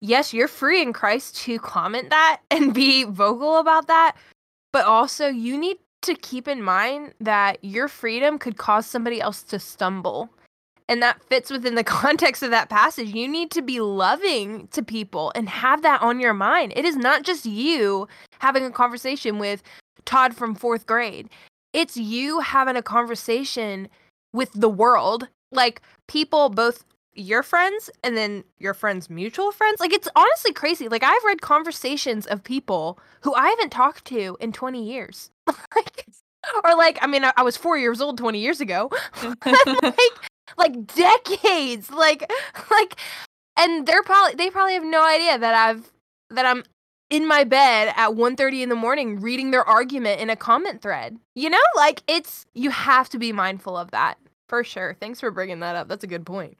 yes, 0.01 0.33
you're 0.33 0.47
free 0.47 0.81
in 0.81 0.93
Christ 0.93 1.37
to 1.43 1.59
comment 1.59 2.09
that 2.09 2.41
and 2.51 2.73
be 2.73 3.03
vocal 3.05 3.57
about 3.57 3.87
that, 3.87 4.15
but 4.73 4.85
also 4.85 5.27
you 5.29 5.57
need 5.57 5.77
to 6.03 6.15
keep 6.15 6.47
in 6.47 6.63
mind 6.63 7.13
that 7.21 7.63
your 7.63 7.87
freedom 7.89 8.39
could 8.39 8.57
cause 8.57 8.85
somebody 8.87 9.21
else 9.21 9.43
to 9.43 9.59
stumble, 9.59 10.29
and 10.87 11.01
that 11.01 11.21
fits 11.23 11.49
within 11.49 11.75
the 11.75 11.83
context 12.01 12.43
of 12.43 12.51
that 12.51 12.69
passage. 12.69 13.09
You 13.09 13.27
need 13.27 13.51
to 13.51 13.61
be 13.61 13.79
loving 13.79 14.67
to 14.69 14.83
people 14.83 15.31
and 15.35 15.49
have 15.49 15.81
that 15.81 16.01
on 16.01 16.19
your 16.19 16.33
mind. 16.33 16.73
It 16.75 16.85
is 16.85 16.95
not 16.95 17.23
just 17.23 17.45
you 17.45 18.07
having 18.39 18.65
a 18.65 18.71
conversation 18.71 19.39
with 19.39 19.63
Todd 20.05 20.35
from 20.35 20.55
4th 20.55 20.85
grade. 20.85 21.29
It's 21.73 21.97
you 21.97 22.39
having 22.39 22.75
a 22.75 22.81
conversation 22.81 23.89
with 24.33 24.51
the 24.53 24.69
world, 24.69 25.27
like, 25.51 25.81
people 26.07 26.49
both 26.49 26.85
your 27.13 27.43
friends 27.43 27.89
and 28.03 28.15
then 28.15 28.43
your 28.59 28.73
friends' 28.73 29.09
mutual 29.09 29.51
friends. 29.51 29.79
Like, 29.79 29.93
it's 29.93 30.07
honestly 30.15 30.53
crazy. 30.53 30.87
Like, 30.89 31.03
I've 31.03 31.23
read 31.25 31.41
conversations 31.41 32.25
of 32.27 32.43
people 32.43 32.99
who 33.21 33.33
I 33.33 33.47
haven't 33.47 33.71
talked 33.71 34.05
to 34.05 34.37
in 34.39 34.51
20 34.51 34.83
years. 34.83 35.31
Like 35.75 36.05
or, 36.63 36.75
like, 36.75 36.99
I 37.01 37.07
mean, 37.07 37.23
I 37.23 37.33
I 37.37 37.43
was 37.43 37.57
4 37.57 37.77
years 37.77 38.01
old 38.01 38.17
20 38.17 38.39
years 38.39 38.61
ago. 38.61 38.89
Like 39.45 40.31
like, 40.57 40.87
decades! 40.87 41.91
Like 41.91 42.31
like 42.71 42.99
and 43.57 43.85
they're 43.87 44.03
probably 44.03 44.35
they 44.35 44.49
probably 44.49 44.73
have 44.73 44.83
no 44.83 45.05
idea 45.05 45.37
that 45.37 45.53
I've 45.53 45.91
that 46.29 46.45
I'm 46.45 46.63
in 47.09 47.27
my 47.27 47.43
bed 47.43 47.93
at 47.95 48.11
1:30 48.11 48.63
in 48.63 48.69
the 48.69 48.75
morning 48.75 49.19
reading 49.21 49.51
their 49.51 49.63
argument 49.63 50.19
in 50.19 50.29
a 50.29 50.35
comment 50.35 50.81
thread. 50.81 51.17
You 51.35 51.49
know? 51.49 51.57
Like, 51.75 52.03
it's 52.07 52.45
you 52.53 52.69
have 52.71 53.09
to 53.09 53.19
be 53.19 53.31
mindful 53.31 53.77
of 53.77 53.91
that, 53.91 54.17
for 54.49 54.63
sure. 54.63 54.95
Thanks 54.99 55.19
for 55.19 55.31
bringing 55.31 55.59
that 55.59 55.75
up. 55.75 55.87
That's 55.87 56.03
a 56.03 56.07
good 56.07 56.25
point. 56.25 56.57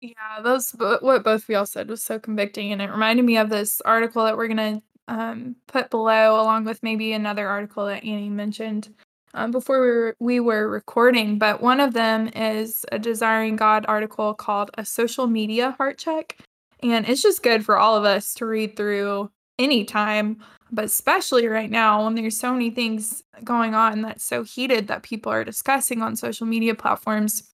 Yeah, 0.00 0.40
those 0.42 0.70
what 0.72 1.24
both 1.24 1.44
of 1.44 1.48
y'all 1.48 1.66
said 1.66 1.88
was 1.88 2.02
so 2.02 2.18
convicting, 2.18 2.72
and 2.72 2.82
it 2.82 2.90
reminded 2.90 3.24
me 3.24 3.38
of 3.38 3.48
this 3.48 3.80
article 3.82 4.24
that 4.24 4.36
we're 4.36 4.48
gonna, 4.48 4.82
um, 5.08 5.56
put 5.68 5.90
below 5.90 6.40
along 6.40 6.64
with 6.64 6.82
maybe 6.82 7.12
another 7.12 7.48
article 7.48 7.86
that 7.86 8.04
Annie 8.04 8.28
mentioned, 8.28 8.94
um, 9.36 9.50
before 9.52 9.80
we 9.80 9.88
were 9.88 10.16
we 10.18 10.40
were 10.40 10.68
recording, 10.68 11.38
but 11.38 11.60
one 11.62 11.80
of 11.80 11.92
them 11.94 12.28
is 12.34 12.84
a 12.90 12.98
Desiring 12.98 13.56
God 13.56 13.84
article 13.88 14.34
called 14.34 14.70
"A 14.78 14.84
Social 14.84 15.26
Media 15.26 15.72
Heart 15.78 15.98
Check," 15.98 16.38
and 16.82 17.08
it's 17.08 17.22
just 17.22 17.42
good 17.42 17.64
for 17.64 17.76
all 17.78 17.96
of 17.96 18.04
us 18.04 18.34
to 18.34 18.46
read 18.46 18.76
through 18.76 19.30
anytime, 19.58 20.38
but 20.72 20.84
especially 20.86 21.46
right 21.46 21.70
now 21.70 22.04
when 22.04 22.14
there's 22.14 22.36
so 22.38 22.52
many 22.52 22.70
things 22.70 23.22
going 23.44 23.74
on 23.74 24.02
that's 24.02 24.24
so 24.24 24.42
heated 24.42 24.88
that 24.88 25.02
people 25.02 25.30
are 25.32 25.44
discussing 25.44 26.02
on 26.02 26.16
social 26.16 26.46
media 26.46 26.74
platforms. 26.74 27.52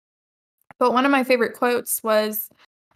But 0.78 0.92
one 0.92 1.04
of 1.04 1.12
my 1.12 1.24
favorite 1.24 1.54
quotes 1.54 2.02
was, 2.02 2.48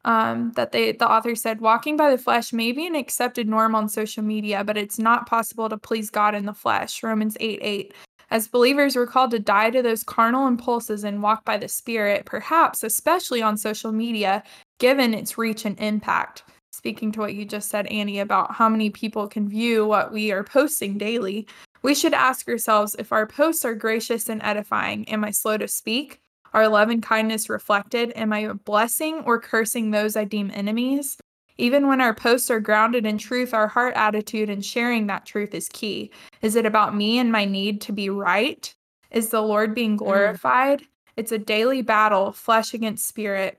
um, 0.04 0.52
that 0.56 0.72
they 0.72 0.92
the 0.92 1.10
author 1.10 1.34
said, 1.34 1.60
"Walking 1.60 1.96
by 1.96 2.10
the 2.10 2.18
flesh 2.18 2.52
may 2.52 2.72
be 2.72 2.86
an 2.86 2.94
accepted 2.94 3.48
norm 3.48 3.74
on 3.74 3.88
social 3.88 4.22
media, 4.22 4.64
but 4.64 4.76
it's 4.76 4.98
not 4.98 5.26
possible 5.28 5.68
to 5.68 5.76
please 5.78 6.10
God 6.10 6.34
in 6.34 6.46
the 6.46 6.54
flesh." 6.54 7.02
Romans 7.02 7.36
8:8. 7.40 7.92
As 8.30 8.48
believers, 8.48 8.96
we're 8.96 9.06
called 9.06 9.30
to 9.30 9.38
die 9.38 9.70
to 9.70 9.82
those 9.82 10.02
carnal 10.02 10.48
impulses 10.48 11.04
and 11.04 11.22
walk 11.22 11.44
by 11.44 11.56
the 11.56 11.68
Spirit, 11.68 12.24
perhaps 12.24 12.82
especially 12.82 13.40
on 13.40 13.56
social 13.56 13.92
media, 13.92 14.42
given 14.78 15.14
its 15.14 15.38
reach 15.38 15.64
and 15.64 15.78
impact. 15.78 16.42
Speaking 16.72 17.12
to 17.12 17.20
what 17.20 17.34
you 17.34 17.44
just 17.44 17.70
said, 17.70 17.86
Annie, 17.86 18.18
about 18.18 18.54
how 18.54 18.68
many 18.68 18.90
people 18.90 19.28
can 19.28 19.48
view 19.48 19.86
what 19.86 20.12
we 20.12 20.32
are 20.32 20.44
posting 20.44 20.98
daily, 20.98 21.46
we 21.82 21.94
should 21.94 22.14
ask 22.14 22.48
ourselves 22.48 22.96
if 22.98 23.12
our 23.12 23.26
posts 23.26 23.64
are 23.64 23.74
gracious 23.74 24.28
and 24.28 24.42
edifying. 24.42 25.08
Am 25.08 25.24
I 25.24 25.30
slow 25.30 25.56
to 25.56 25.68
speak? 25.68 26.20
Are 26.52 26.68
love 26.68 26.90
and 26.90 27.02
kindness 27.02 27.48
reflected? 27.48 28.12
Am 28.16 28.32
I 28.32 28.48
blessing 28.48 29.22
or 29.24 29.40
cursing 29.40 29.90
those 29.90 30.16
I 30.16 30.24
deem 30.24 30.50
enemies? 30.52 31.16
Even 31.58 31.88
when 31.88 32.00
our 32.00 32.14
posts 32.14 32.50
are 32.50 32.60
grounded 32.60 33.06
in 33.06 33.18
truth, 33.18 33.54
our 33.54 33.68
heart 33.68 33.94
attitude 33.96 34.50
in 34.50 34.60
sharing 34.60 35.06
that 35.06 35.24
truth 35.24 35.54
is 35.54 35.68
key. 35.70 36.10
Is 36.42 36.54
it 36.54 36.66
about 36.66 36.94
me 36.94 37.18
and 37.18 37.32
my 37.32 37.44
need 37.44 37.80
to 37.82 37.92
be 37.92 38.10
right? 38.10 38.74
Is 39.10 39.30
the 39.30 39.40
Lord 39.40 39.74
being 39.74 39.94
Mm. 39.94 39.98
glorified? 39.98 40.82
It's 41.16 41.32
a 41.32 41.38
daily 41.38 41.80
battle, 41.80 42.32
flesh 42.32 42.74
against 42.74 43.06
spirit. 43.06 43.58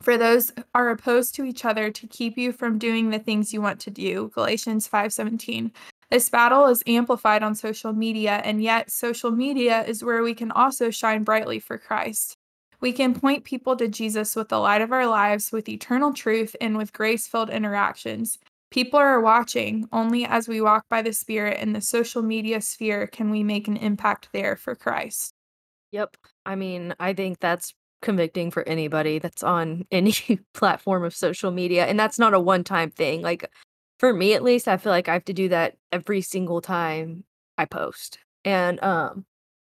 For 0.00 0.16
those 0.16 0.52
are 0.76 0.90
opposed 0.90 1.34
to 1.34 1.44
each 1.44 1.64
other 1.64 1.90
to 1.90 2.06
keep 2.06 2.38
you 2.38 2.52
from 2.52 2.78
doing 2.78 3.10
the 3.10 3.18
things 3.18 3.52
you 3.52 3.60
want 3.60 3.80
to 3.80 3.90
do. 3.90 4.30
Galatians 4.32 4.86
5:17. 4.86 5.72
This 6.10 6.28
battle 6.28 6.66
is 6.66 6.84
amplified 6.86 7.42
on 7.42 7.54
social 7.56 7.92
media, 7.92 8.40
and 8.44 8.62
yet 8.62 8.92
social 8.92 9.32
media 9.32 9.84
is 9.84 10.04
where 10.04 10.22
we 10.22 10.34
can 10.34 10.52
also 10.52 10.90
shine 10.90 11.24
brightly 11.24 11.58
for 11.58 11.76
Christ. 11.78 12.36
We 12.80 12.92
can 12.92 13.18
point 13.18 13.44
people 13.44 13.76
to 13.76 13.88
Jesus 13.88 14.36
with 14.36 14.48
the 14.48 14.58
light 14.58 14.82
of 14.82 14.92
our 14.92 15.06
lives, 15.06 15.50
with 15.50 15.68
eternal 15.68 16.12
truth, 16.12 16.54
and 16.60 16.76
with 16.76 16.92
grace-filled 16.92 17.50
interactions. 17.50 18.38
People 18.70 19.00
are 19.00 19.20
watching. 19.20 19.88
Only 19.92 20.24
as 20.24 20.46
we 20.46 20.60
walk 20.60 20.84
by 20.88 21.02
the 21.02 21.12
Spirit 21.12 21.58
in 21.58 21.72
the 21.72 21.80
social 21.80 22.22
media 22.22 22.60
sphere 22.60 23.06
can 23.06 23.30
we 23.30 23.42
make 23.42 23.66
an 23.66 23.76
impact 23.76 24.28
there 24.32 24.56
for 24.56 24.74
Christ. 24.74 25.32
Yep. 25.90 26.16
I 26.44 26.54
mean, 26.54 26.94
I 27.00 27.14
think 27.14 27.40
that's 27.40 27.74
convicting 28.02 28.50
for 28.50 28.66
anybody 28.68 29.18
that's 29.18 29.42
on 29.42 29.86
any 29.90 30.14
platform 30.54 31.04
of 31.04 31.16
social 31.16 31.50
media, 31.50 31.86
and 31.86 31.98
that's 31.98 32.18
not 32.18 32.34
a 32.34 32.40
one-time 32.40 32.90
thing. 32.90 33.22
Like, 33.22 33.50
for 33.98 34.12
me 34.12 34.34
at 34.34 34.44
least, 34.44 34.68
I 34.68 34.76
feel 34.76 34.92
like 34.92 35.08
I 35.08 35.14
have 35.14 35.24
to 35.24 35.32
do 35.32 35.48
that 35.48 35.76
every 35.90 36.20
single 36.20 36.60
time 36.60 37.24
I 37.56 37.64
post. 37.64 38.18
And, 38.44 38.80
um, 38.84 39.24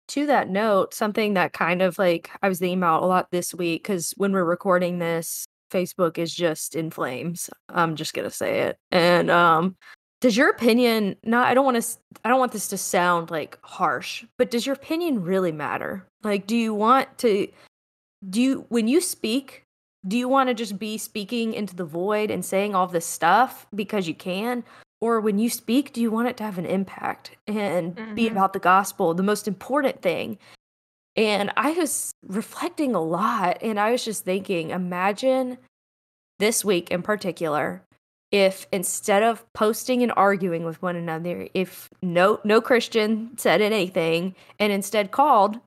to 0.09 0.25
that 0.27 0.49
note, 0.49 0.93
something 0.93 1.33
that 1.35 1.53
kind 1.53 1.81
of 1.81 1.97
like 1.97 2.29
I 2.41 2.49
was 2.49 2.59
thinking 2.59 2.77
about 2.79 3.03
a 3.03 3.05
lot 3.07 3.31
this 3.31 3.53
week 3.53 3.83
because 3.83 4.13
when 4.17 4.33
we're 4.33 4.43
recording 4.45 4.99
this, 4.99 5.45
Facebook 5.71 6.17
is 6.17 6.33
just 6.33 6.75
in 6.75 6.91
flames. 6.91 7.49
I'm 7.69 7.95
just 7.95 8.13
gonna 8.13 8.29
say 8.31 8.61
it. 8.61 8.77
And, 8.91 9.31
um, 9.31 9.75
does 10.21 10.37
your 10.37 10.49
opinion 10.49 11.15
not 11.23 11.47
I 11.47 11.53
don't 11.53 11.65
wanna 11.65 11.81
I 12.23 12.29
don't 12.29 12.39
want 12.39 12.51
this 12.53 12.67
to 12.69 12.77
sound, 12.77 13.31
like, 13.31 13.57
harsh, 13.63 14.23
but 14.37 14.51
does 14.51 14.65
your 14.65 14.75
opinion 14.75 15.21
really 15.23 15.51
matter? 15.51 16.07
Like, 16.23 16.47
do 16.47 16.55
you 16.55 16.73
want 16.73 17.17
to 17.19 17.47
do 18.29 18.41
you 18.41 18.65
when 18.69 18.87
you 18.87 19.01
speak, 19.01 19.65
do 20.07 20.17
you 20.17 20.27
wanna 20.29 20.53
just 20.53 20.77
be 20.79 20.97
speaking 20.97 21.53
into 21.53 21.75
the 21.75 21.85
void 21.85 22.31
and 22.31 22.43
saying 22.45 22.75
all 22.75 22.87
this 22.87 23.05
stuff 23.05 23.67
because 23.75 24.07
you 24.07 24.15
can? 24.15 24.63
Or 25.03 25.19
when 25.19 25.37
you 25.37 25.49
speak, 25.49 25.91
do 25.91 25.99
you 25.99 26.09
want 26.09 26.29
it 26.29 26.37
to 26.37 26.45
have 26.45 26.57
an 26.57 26.65
impact 26.65 27.31
and 27.45 27.93
be 28.15 28.29
Mhm. 28.29 28.31
about 28.31 28.53
the 28.53 28.59
gospel, 28.59 29.13
the 29.13 29.21
most 29.21 29.49
important 29.49 30.01
thing? 30.01 30.37
And 31.17 31.51
I 31.57 31.71
was 31.73 32.13
reflecting 32.25 32.95
a 32.95 33.01
lot, 33.01 33.57
and 33.61 33.77
I 33.81 33.91
was 33.91 34.05
just 34.05 34.23
thinking, 34.23 34.69
imagine 34.69 35.57
this 36.39 36.63
week 36.63 36.89
in 36.89 37.01
particular, 37.01 37.83
if 38.31 38.65
instead 38.71 39.23
of 39.23 39.43
posting 39.51 40.01
and 40.03 40.13
arguing 40.15 40.63
with 40.63 40.81
one 40.81 40.95
another, 40.95 41.49
if 41.53 41.89
no 42.01 42.39
no 42.45 42.61
Christian 42.61 43.37
said 43.37 43.59
anything 43.59 44.33
and 44.57 44.71
instead 44.71 45.11
called 45.11 45.59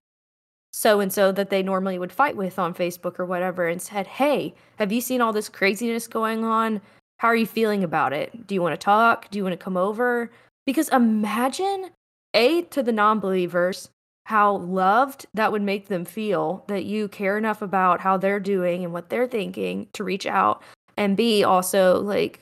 so 0.72 1.00
and 1.00 1.12
so 1.12 1.30
that 1.30 1.50
they 1.50 1.62
normally 1.62 1.98
would 1.98 2.10
fight 2.10 2.36
with 2.38 2.58
on 2.58 2.72
Facebook 2.72 3.18
or 3.18 3.26
whatever 3.26 3.68
and 3.68 3.82
said, 3.82 4.06
"Hey, 4.06 4.54
have 4.78 4.92
you 4.92 5.02
seen 5.02 5.20
all 5.20 5.34
this 5.34 5.50
craziness 5.50 6.06
going 6.08 6.42
on? 6.42 6.80
How 7.18 7.28
are 7.28 7.36
you 7.36 7.46
feeling 7.46 7.82
about 7.84 8.12
it? 8.12 8.46
Do 8.46 8.54
you 8.54 8.62
want 8.62 8.74
to 8.78 8.84
talk? 8.84 9.30
Do 9.30 9.38
you 9.38 9.44
want 9.44 9.52
to 9.58 9.64
come 9.64 9.76
over? 9.76 10.30
Because 10.66 10.88
imagine, 10.90 11.90
A, 12.34 12.62
to 12.62 12.82
the 12.82 12.92
non 12.92 13.20
believers, 13.20 13.88
how 14.26 14.56
loved 14.58 15.26
that 15.34 15.52
would 15.52 15.62
make 15.62 15.86
them 15.88 16.04
feel 16.04 16.64
that 16.68 16.84
you 16.84 17.08
care 17.08 17.38
enough 17.38 17.62
about 17.62 18.00
how 18.00 18.16
they're 18.16 18.40
doing 18.40 18.84
and 18.84 18.92
what 18.92 19.08
they're 19.08 19.28
thinking 19.28 19.88
to 19.92 20.04
reach 20.04 20.26
out. 20.26 20.62
And 20.96 21.16
B, 21.16 21.44
also 21.44 22.00
like 22.00 22.40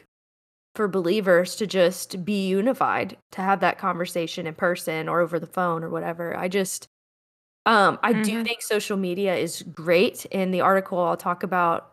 for 0.74 0.88
believers 0.88 1.56
to 1.56 1.66
just 1.66 2.24
be 2.24 2.48
unified, 2.48 3.16
to 3.32 3.42
have 3.42 3.60
that 3.60 3.78
conversation 3.78 4.46
in 4.46 4.54
person 4.54 5.08
or 5.08 5.20
over 5.20 5.38
the 5.38 5.46
phone 5.46 5.84
or 5.84 5.90
whatever. 5.90 6.36
I 6.36 6.48
just, 6.48 6.86
um, 7.66 7.98
I 8.02 8.12
do 8.12 8.32
Mhm. 8.32 8.44
think 8.44 8.62
social 8.62 8.96
media 8.96 9.36
is 9.36 9.62
great. 9.62 10.26
In 10.26 10.50
the 10.50 10.60
article 10.62 10.98
I'll 11.00 11.16
talk 11.16 11.42
about 11.42 11.92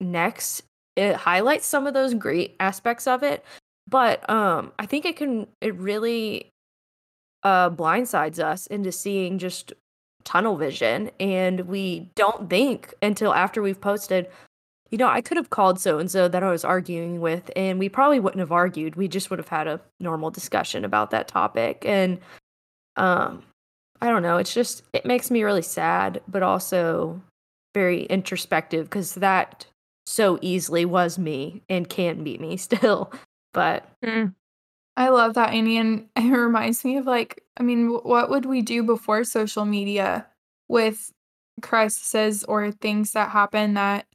next, 0.00 0.64
it 0.96 1.16
highlights 1.16 1.66
some 1.66 1.86
of 1.86 1.94
those 1.94 2.14
great 2.14 2.56
aspects 2.60 3.06
of 3.06 3.22
it. 3.22 3.44
But 3.88 4.28
um, 4.30 4.72
I 4.78 4.86
think 4.86 5.04
it 5.04 5.16
can, 5.16 5.46
it 5.60 5.74
really 5.74 6.50
uh, 7.42 7.70
blindsides 7.70 8.38
us 8.38 8.66
into 8.66 8.90
seeing 8.90 9.38
just 9.38 9.72
tunnel 10.24 10.56
vision. 10.56 11.10
And 11.20 11.60
we 11.62 12.10
don't 12.14 12.48
think 12.48 12.94
until 13.02 13.34
after 13.34 13.60
we've 13.60 13.80
posted, 13.80 14.28
you 14.90 14.98
know, 14.98 15.08
I 15.08 15.20
could 15.20 15.36
have 15.36 15.50
called 15.50 15.80
so 15.80 15.98
and 15.98 16.10
so 16.10 16.28
that 16.28 16.42
I 16.42 16.50
was 16.50 16.64
arguing 16.64 17.20
with, 17.20 17.50
and 17.56 17.78
we 17.78 17.88
probably 17.88 18.20
wouldn't 18.20 18.38
have 18.40 18.52
argued. 18.52 18.96
We 18.96 19.08
just 19.08 19.28
would 19.28 19.38
have 19.38 19.48
had 19.48 19.66
a 19.66 19.80
normal 19.98 20.30
discussion 20.30 20.84
about 20.84 21.10
that 21.10 21.26
topic. 21.26 21.84
And 21.84 22.20
um, 22.96 23.42
I 24.00 24.08
don't 24.08 24.22
know. 24.22 24.36
It's 24.36 24.54
just, 24.54 24.82
it 24.92 25.04
makes 25.04 25.30
me 25.30 25.42
really 25.42 25.62
sad, 25.62 26.22
but 26.28 26.42
also 26.42 27.20
very 27.74 28.04
introspective 28.04 28.86
because 28.86 29.14
that 29.16 29.66
so 30.06 30.38
easily 30.42 30.84
was 30.84 31.18
me 31.18 31.62
and 31.68 31.88
can 31.88 32.24
be 32.24 32.38
me 32.38 32.56
still. 32.58 33.12
But 33.52 33.88
Mm. 34.04 34.34
I 34.96 35.08
love 35.10 35.34
that, 35.34 35.52
Annie, 35.54 35.78
and 35.78 36.08
it 36.16 36.30
reminds 36.30 36.84
me 36.84 36.96
of 36.98 37.06
like, 37.06 37.42
I 37.58 37.62
mean, 37.62 37.88
what 37.88 38.30
would 38.30 38.46
we 38.46 38.62
do 38.62 38.82
before 38.82 39.24
social 39.24 39.64
media 39.64 40.26
with 40.68 41.12
crises 41.62 42.44
or 42.44 42.70
things 42.72 43.12
that 43.12 43.30
happen 43.30 43.74
that 43.74 44.06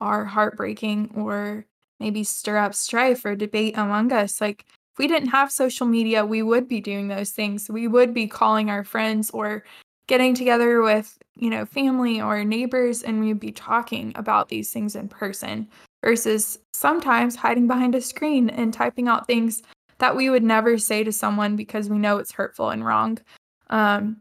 are 0.00 0.24
heartbreaking 0.24 1.12
or 1.16 1.66
maybe 2.00 2.24
stir 2.24 2.58
up 2.58 2.74
strife 2.74 3.24
or 3.24 3.36
debate 3.36 3.76
among 3.76 4.12
us? 4.12 4.40
Like, 4.40 4.64
if 4.68 4.98
we 4.98 5.06
didn't 5.08 5.30
have 5.30 5.50
social 5.52 5.86
media, 5.86 6.24
we 6.24 6.42
would 6.42 6.68
be 6.68 6.80
doing 6.80 7.08
those 7.08 7.30
things. 7.30 7.68
We 7.70 7.88
would 7.88 8.12
be 8.14 8.26
calling 8.26 8.70
our 8.70 8.84
friends 8.84 9.30
or 9.30 9.64
getting 10.06 10.34
together 10.34 10.82
with, 10.82 11.18
you 11.36 11.50
know, 11.50 11.64
family 11.64 12.20
or 12.20 12.44
neighbors, 12.44 13.02
and 13.02 13.20
we'd 13.20 13.40
be 13.40 13.52
talking 13.52 14.12
about 14.16 14.48
these 14.48 14.72
things 14.72 14.96
in 14.96 15.08
person 15.08 15.68
versus 16.04 16.58
sometimes 16.72 17.36
hiding 17.36 17.66
behind 17.66 17.94
a 17.94 18.00
screen 18.00 18.50
and 18.50 18.74
typing 18.74 19.08
out 19.08 19.26
things 19.26 19.62
that 19.98 20.16
we 20.16 20.28
would 20.28 20.42
never 20.42 20.78
say 20.78 21.04
to 21.04 21.12
someone 21.12 21.54
because 21.56 21.88
we 21.88 21.98
know 21.98 22.18
it's 22.18 22.32
hurtful 22.32 22.70
and 22.70 22.84
wrong. 22.84 23.18
Um, 23.70 24.18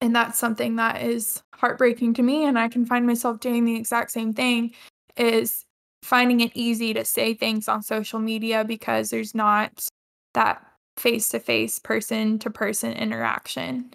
and 0.00 0.14
that's 0.14 0.38
something 0.38 0.76
that 0.76 1.02
is 1.02 1.42
heartbreaking 1.54 2.14
to 2.14 2.22
me. 2.22 2.44
And 2.44 2.58
I 2.58 2.68
can 2.68 2.84
find 2.84 3.06
myself 3.06 3.40
doing 3.40 3.64
the 3.64 3.76
exact 3.76 4.10
same 4.10 4.32
thing 4.32 4.74
is 5.16 5.64
finding 6.02 6.40
it 6.40 6.52
easy 6.54 6.92
to 6.94 7.04
say 7.04 7.34
things 7.34 7.68
on 7.68 7.82
social 7.82 8.18
media 8.18 8.64
because 8.64 9.10
there's 9.10 9.34
not 9.34 9.88
that 10.34 10.64
face 10.96 11.28
to 11.30 11.40
face, 11.40 11.78
person 11.78 12.38
to 12.40 12.50
person 12.50 12.92
interaction. 12.92 13.92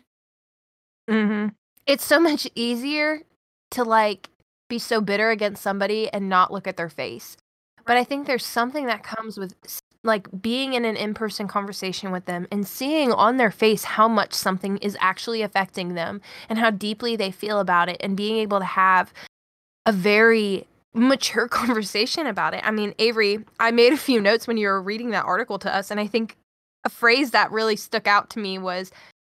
Hmm 1.11 1.47
It's 1.85 2.05
so 2.05 2.19
much 2.19 2.47
easier 2.55 3.21
to 3.71 3.83
like 3.83 4.29
be 4.69 4.79
so 4.79 5.01
bitter 5.01 5.29
against 5.31 5.61
somebody 5.61 6.09
and 6.13 6.29
not 6.29 6.51
look 6.51 6.67
at 6.67 6.77
their 6.77 6.89
face. 6.89 7.37
But 7.85 7.97
I 7.97 8.03
think 8.03 8.27
there's 8.27 8.45
something 8.45 8.85
that 8.85 9.03
comes 9.03 9.37
with 9.37 9.53
like 10.03 10.27
being 10.41 10.73
in 10.73 10.85
an 10.85 10.95
in-person 10.95 11.47
conversation 11.47 12.11
with 12.11 12.25
them 12.25 12.47
and 12.51 12.67
seeing 12.67 13.11
on 13.11 13.37
their 13.37 13.51
face 13.51 13.83
how 13.83 14.07
much 14.07 14.33
something 14.33 14.77
is 14.77 14.97
actually 14.99 15.41
affecting 15.43 15.93
them 15.95 16.21
and 16.49 16.57
how 16.57 16.71
deeply 16.71 17.15
they 17.15 17.31
feel 17.31 17.59
about 17.59 17.89
it 17.89 17.97
and 17.99 18.17
being 18.17 18.37
able 18.37 18.59
to 18.59 18.65
have 18.65 19.13
a 19.85 19.91
very 19.91 20.65
mature 20.93 21.47
conversation 21.49 22.27
about 22.27 22.53
it. 22.53 22.61
I 22.63 22.71
mean, 22.71 22.95
Avery, 22.99 23.39
I 23.59 23.71
made 23.71 23.93
a 23.93 23.97
few 23.97 24.21
notes 24.21 24.47
when 24.47 24.57
you 24.57 24.67
were 24.69 24.81
reading 24.81 25.11
that 25.11 25.25
article 25.25 25.59
to 25.59 25.75
us 25.75 25.91
and 25.91 25.99
I 25.99 26.07
think 26.07 26.37
a 26.85 26.89
phrase 26.89 27.31
that 27.31 27.51
really 27.51 27.75
stuck 27.75 28.07
out 28.07 28.29
to 28.31 28.39
me 28.39 28.57
was 28.57 28.91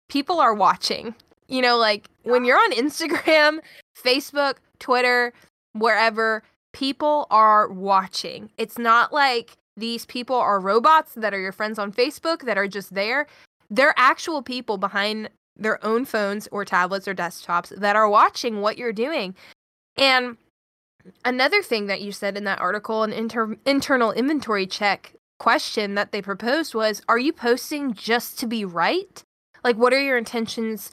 people 0.08 0.40
are 0.40 0.54
watching. 0.54 1.14
You 1.48 1.62
know, 1.62 1.76
like 1.76 2.08
when 2.24 2.44
you're 2.44 2.58
on 2.58 2.72
Instagram, 2.72 3.60
Facebook, 4.04 4.56
Twitter, 4.78 5.32
wherever, 5.72 6.42
people 6.72 7.26
are 7.30 7.68
watching. 7.68 8.50
It's 8.58 8.78
not 8.78 9.12
like 9.12 9.56
these 9.76 10.04
people 10.06 10.36
are 10.36 10.60
robots 10.60 11.12
that 11.14 11.32
are 11.32 11.40
your 11.40 11.52
friends 11.52 11.78
on 11.78 11.92
Facebook 11.92 12.42
that 12.42 12.58
are 12.58 12.68
just 12.68 12.94
there. 12.94 13.26
They're 13.70 13.94
actual 13.96 14.42
people 14.42 14.76
behind 14.76 15.30
their 15.56 15.84
own 15.84 16.04
phones 16.04 16.48
or 16.52 16.64
tablets 16.64 17.08
or 17.08 17.14
desktops 17.14 17.70
that 17.76 17.96
are 17.96 18.08
watching 18.08 18.60
what 18.60 18.78
you're 18.78 18.92
doing. 18.92 19.34
And 19.96 20.36
another 21.24 21.62
thing 21.62 21.86
that 21.86 22.00
you 22.00 22.12
said 22.12 22.36
in 22.36 22.44
that 22.44 22.60
article, 22.60 23.02
an 23.02 23.12
inter- 23.12 23.56
internal 23.66 24.12
inventory 24.12 24.66
check 24.66 25.14
question 25.38 25.94
that 25.94 26.12
they 26.12 26.22
proposed 26.22 26.74
was 26.74 27.02
Are 27.08 27.18
you 27.18 27.32
posting 27.32 27.94
just 27.94 28.38
to 28.40 28.46
be 28.46 28.64
right? 28.64 29.22
Like, 29.64 29.76
what 29.76 29.92
are 29.92 30.00
your 30.00 30.16
intentions 30.16 30.92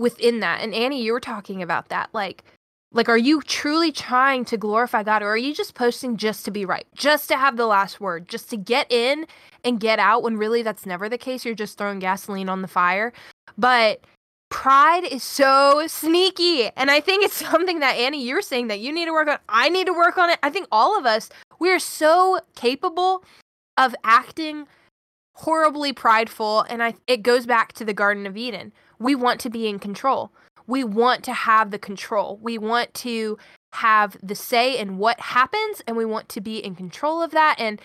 within 0.00 0.40
that? 0.40 0.62
And 0.62 0.74
Annie, 0.74 1.02
you 1.02 1.12
were 1.12 1.20
talking 1.20 1.62
about 1.62 1.88
that. 1.90 2.10
Like, 2.12 2.42
like, 2.92 3.08
are 3.08 3.18
you 3.18 3.40
truly 3.42 3.92
trying 3.92 4.44
to 4.46 4.56
glorify 4.56 5.04
God, 5.04 5.22
or 5.22 5.28
are 5.28 5.36
you 5.36 5.54
just 5.54 5.74
posting 5.74 6.16
just 6.16 6.44
to 6.44 6.50
be 6.50 6.64
right, 6.64 6.86
just 6.94 7.28
to 7.28 7.36
have 7.36 7.56
the 7.56 7.66
last 7.66 8.00
word, 8.00 8.28
just 8.28 8.50
to 8.50 8.56
get 8.56 8.90
in 8.90 9.26
and 9.64 9.78
get 9.78 10.00
out? 10.00 10.24
When 10.24 10.36
really 10.36 10.62
that's 10.62 10.86
never 10.86 11.08
the 11.08 11.18
case. 11.18 11.44
You're 11.44 11.54
just 11.54 11.78
throwing 11.78 12.00
gasoline 12.00 12.48
on 12.48 12.62
the 12.62 12.68
fire. 12.68 13.12
But 13.56 14.04
pride 14.48 15.04
is 15.04 15.22
so 15.22 15.86
sneaky, 15.86 16.70
and 16.76 16.90
I 16.90 17.00
think 17.00 17.24
it's 17.24 17.36
something 17.50 17.78
that 17.78 17.96
Annie, 17.96 18.24
you're 18.24 18.42
saying 18.42 18.66
that 18.68 18.80
you 18.80 18.92
need 18.92 19.04
to 19.04 19.12
work 19.12 19.28
on. 19.28 19.38
I 19.48 19.68
need 19.68 19.86
to 19.86 19.92
work 19.92 20.18
on 20.18 20.30
it. 20.30 20.40
I 20.42 20.50
think 20.50 20.66
all 20.72 20.98
of 20.98 21.06
us, 21.06 21.28
we 21.60 21.70
are 21.70 21.78
so 21.78 22.40
capable 22.56 23.22
of 23.76 23.94
acting 24.02 24.66
horribly 25.34 25.92
prideful, 25.92 26.62
and 26.62 26.82
I 26.82 26.94
it 27.06 27.22
goes 27.22 27.46
back 27.46 27.72
to 27.74 27.84
the 27.84 27.94
Garden 27.94 28.26
of 28.26 28.36
Eden. 28.36 28.72
We 29.00 29.14
want 29.14 29.40
to 29.40 29.50
be 29.50 29.66
in 29.66 29.78
control 29.80 30.30
we 30.70 30.84
want 30.84 31.24
to 31.24 31.32
have 31.32 31.72
the 31.72 31.78
control. 31.78 32.38
We 32.40 32.56
want 32.56 32.94
to 32.94 33.36
have 33.72 34.16
the 34.22 34.36
say 34.36 34.78
in 34.78 34.98
what 34.98 35.18
happens 35.20 35.82
and 35.86 35.96
we 35.96 36.04
want 36.04 36.28
to 36.30 36.40
be 36.40 36.58
in 36.58 36.74
control 36.76 37.22
of 37.22 37.32
that. 37.32 37.56
And 37.58 37.80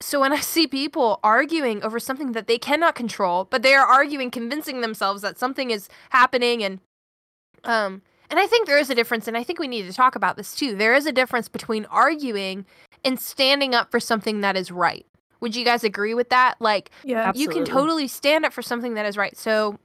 so 0.00 0.20
when 0.20 0.32
I 0.32 0.40
see 0.54 0.66
people 0.66 1.20
arguing 1.24 1.82
over 1.82 1.98
something 1.98 2.32
that 2.32 2.46
they 2.46 2.58
cannot 2.58 2.94
control, 2.94 3.44
but 3.44 3.62
they 3.62 3.74
are 3.74 3.86
arguing, 3.86 4.30
convincing 4.30 4.82
themselves 4.82 5.22
that 5.22 5.38
something 5.38 5.70
is 5.70 5.88
happening 6.10 6.62
and 6.62 6.80
um 7.64 8.02
and 8.30 8.38
I 8.38 8.46
think 8.46 8.66
there 8.66 8.76
is 8.78 8.90
a 8.90 8.94
difference, 8.94 9.26
and 9.26 9.38
I 9.38 9.42
think 9.42 9.58
we 9.58 9.66
need 9.66 9.86
to 9.86 9.92
talk 9.94 10.14
about 10.14 10.36
this 10.36 10.54
too. 10.54 10.76
There 10.76 10.92
is 10.92 11.06
a 11.06 11.12
difference 11.12 11.48
between 11.48 11.86
arguing 11.86 12.66
and 13.02 13.18
standing 13.18 13.74
up 13.74 13.90
for 13.90 13.98
something 13.98 14.42
that 14.42 14.54
is 14.54 14.70
right. 14.70 15.06
Would 15.40 15.56
you 15.56 15.64
guys 15.64 15.82
agree 15.82 16.12
with 16.12 16.28
that? 16.28 16.56
Like, 16.60 16.90
Yeah. 17.04 17.32
you 17.34 17.48
can 17.48 17.64
totally 17.64 18.06
stand 18.06 18.44
up 18.44 18.52
for 18.52 18.60
something 18.60 18.92
that 18.94 19.06
is 19.06 19.16
right. 19.16 19.34
So, 19.34 19.78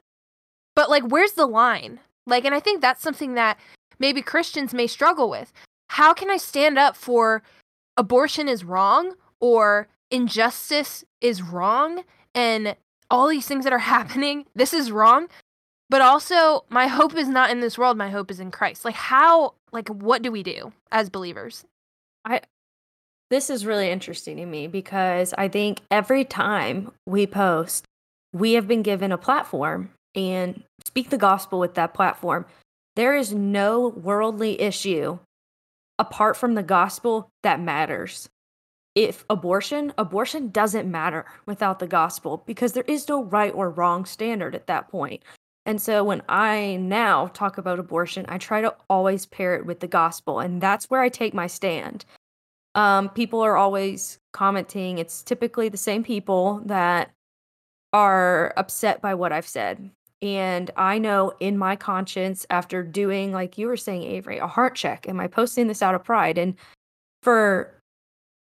but 0.76 0.90
like, 0.90 1.04
where's 1.04 1.34
the 1.34 1.46
line? 1.46 2.00
Like, 2.26 2.46
and 2.46 2.56
I 2.56 2.60
think 2.60 2.82
that's 2.82 3.02
something 3.02 3.34
that 3.36 3.60
maybe 4.00 4.22
Christians 4.22 4.74
may 4.74 4.88
struggle 4.88 5.30
with. 5.30 5.52
How 5.90 6.14
can 6.14 6.30
I 6.30 6.38
stand 6.38 6.80
up 6.80 6.96
for 6.96 7.44
abortion 7.98 8.48
is 8.48 8.64
wrong 8.64 9.16
or 9.40 9.88
injustice 10.10 11.04
is 11.22 11.42
wrong 11.42 12.04
and 12.34 12.76
all 13.12 13.28
these 13.28 13.48
things 13.48 13.64
that 13.64 13.74
are 13.74 13.80
happening, 13.98 14.46
this 14.56 14.74
is 14.74 14.92
wrong. 14.92 15.28
But 15.90 16.02
also, 16.02 16.66
my 16.70 16.88
hope 16.88 17.16
is 17.16 17.28
not 17.28 17.52
in 17.52 17.60
this 17.60 17.78
world, 17.78 17.98
my 17.98 18.10
hope 18.10 18.32
is 18.32 18.40
in 18.40 18.50
Christ. 18.50 18.84
Like, 18.84 18.96
how, 18.96 19.54
like, 19.72 19.90
what 19.90 20.24
do 20.24 20.32
we 20.32 20.42
do 20.42 20.74
as 20.92 21.10
believers? 21.10 21.66
I, 22.26 22.42
this 23.30 23.50
is 23.50 23.66
really 23.66 23.92
interesting 23.92 24.38
to 24.38 24.46
me 24.46 24.66
because 24.68 25.34
I 25.38 25.50
think 25.50 25.82
every 25.92 26.26
time 26.26 26.92
we 27.06 27.28
post, 27.28 27.86
we 28.32 28.54
have 28.54 28.68
been 28.68 28.82
given 28.82 29.12
a 29.12 29.18
platform 29.18 29.92
and 30.16 30.64
speak 30.86 31.10
the 31.10 31.18
gospel 31.18 31.60
with 31.60 31.76
that 31.76 31.94
platform. 31.94 32.46
There 32.96 33.16
is 33.16 33.34
no 33.34 33.90
worldly 33.90 34.62
issue 34.62 35.20
apart 35.98 36.38
from 36.38 36.56
the 36.56 36.64
gospel 36.64 37.30
that 37.44 37.60
matters. 37.60 38.30
If 38.96 39.26
abortion, 39.30 39.94
abortion 39.98 40.50
doesn't 40.50 40.90
matter 40.90 41.26
without 41.46 41.80
the 41.80 41.88
gospel 41.88 42.44
because 42.46 42.74
there 42.74 42.84
is 42.88 43.08
no 43.08 43.24
right 43.24 43.54
or 43.54 43.70
wrong 43.70 44.06
standard 44.06 44.54
at 44.54 44.68
that 44.68 44.90
point. 44.90 45.24
And 45.66 45.82
so 45.82 46.04
when 46.04 46.22
I 46.28 46.78
now 46.82 47.28
talk 47.28 47.58
about 47.58 47.80
abortion, 47.80 48.26
I 48.28 48.38
try 48.38 48.62
to 48.62 48.76
always 48.90 49.26
pair 49.26 49.56
it 49.56 49.66
with 49.66 49.80
the 49.80 49.88
gospel, 49.88 50.40
and 50.40 50.62
that's 50.62 50.90
where 50.90 51.02
I 51.02 51.10
take 51.10 51.34
my 51.34 51.48
stand. 51.48 52.06
Um, 52.76 53.10
people 53.10 53.40
are 53.42 53.56
always 53.56 54.20
commenting. 54.34 54.98
It's 54.98 55.24
typically 55.24 55.70
the 55.70 55.78
same 55.78 56.04
people 56.04 56.62
that 56.66 57.12
are 57.94 58.54
upset 58.58 59.02
by 59.02 59.14
what 59.14 59.32
I've 59.32 59.48
said. 59.48 59.90
And 60.24 60.72
I 60.78 61.00
know 61.00 61.34
in 61.42 61.58
my 61.58 61.76
conscience, 61.76 62.46
after 62.50 62.82
doing, 62.82 63.34
like 63.34 63.58
you 63.58 63.68
were 63.68 63.76
saying, 63.76 64.04
Avery, 64.04 64.38
a 64.38 64.48
heart 64.48 64.74
check, 64.74 65.06
am 65.10 65.20
I 65.20 65.28
posting 65.28 65.68
this 65.68 65.82
out 65.82 65.96
of 65.96 66.04
pride? 66.06 66.38
And 66.38 66.56
for 67.22 67.78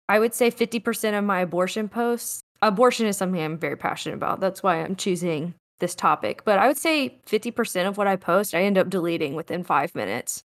I 0.09 0.19
would 0.19 0.33
say 0.33 0.51
50% 0.51 1.19
of 1.19 1.25
my 1.25 1.41
abortion 1.41 1.91
posts, 1.91 2.41
abortion 2.63 3.07
is 3.07 3.19
something 3.19 3.41
I'm 3.41 3.59
very 3.59 3.77
passionate 3.77 4.15
about. 4.15 4.41
That's 4.41 4.63
why 4.63 4.81
I'm 4.81 4.97
choosing 4.97 5.53
this 5.79 5.95
topic. 5.95 6.43
But 6.47 6.59
I 6.59 6.69
would 6.69 6.79
say 6.79 7.19
50% 7.27 7.87
of 7.87 7.99
what 7.99 8.07
I 8.07 8.17
post, 8.17 8.55
I 8.55 8.63
end 8.63 8.79
up 8.79 8.89
deleting 8.89 9.35
within 9.35 9.63
five 9.63 9.95
minutes 9.95 10.43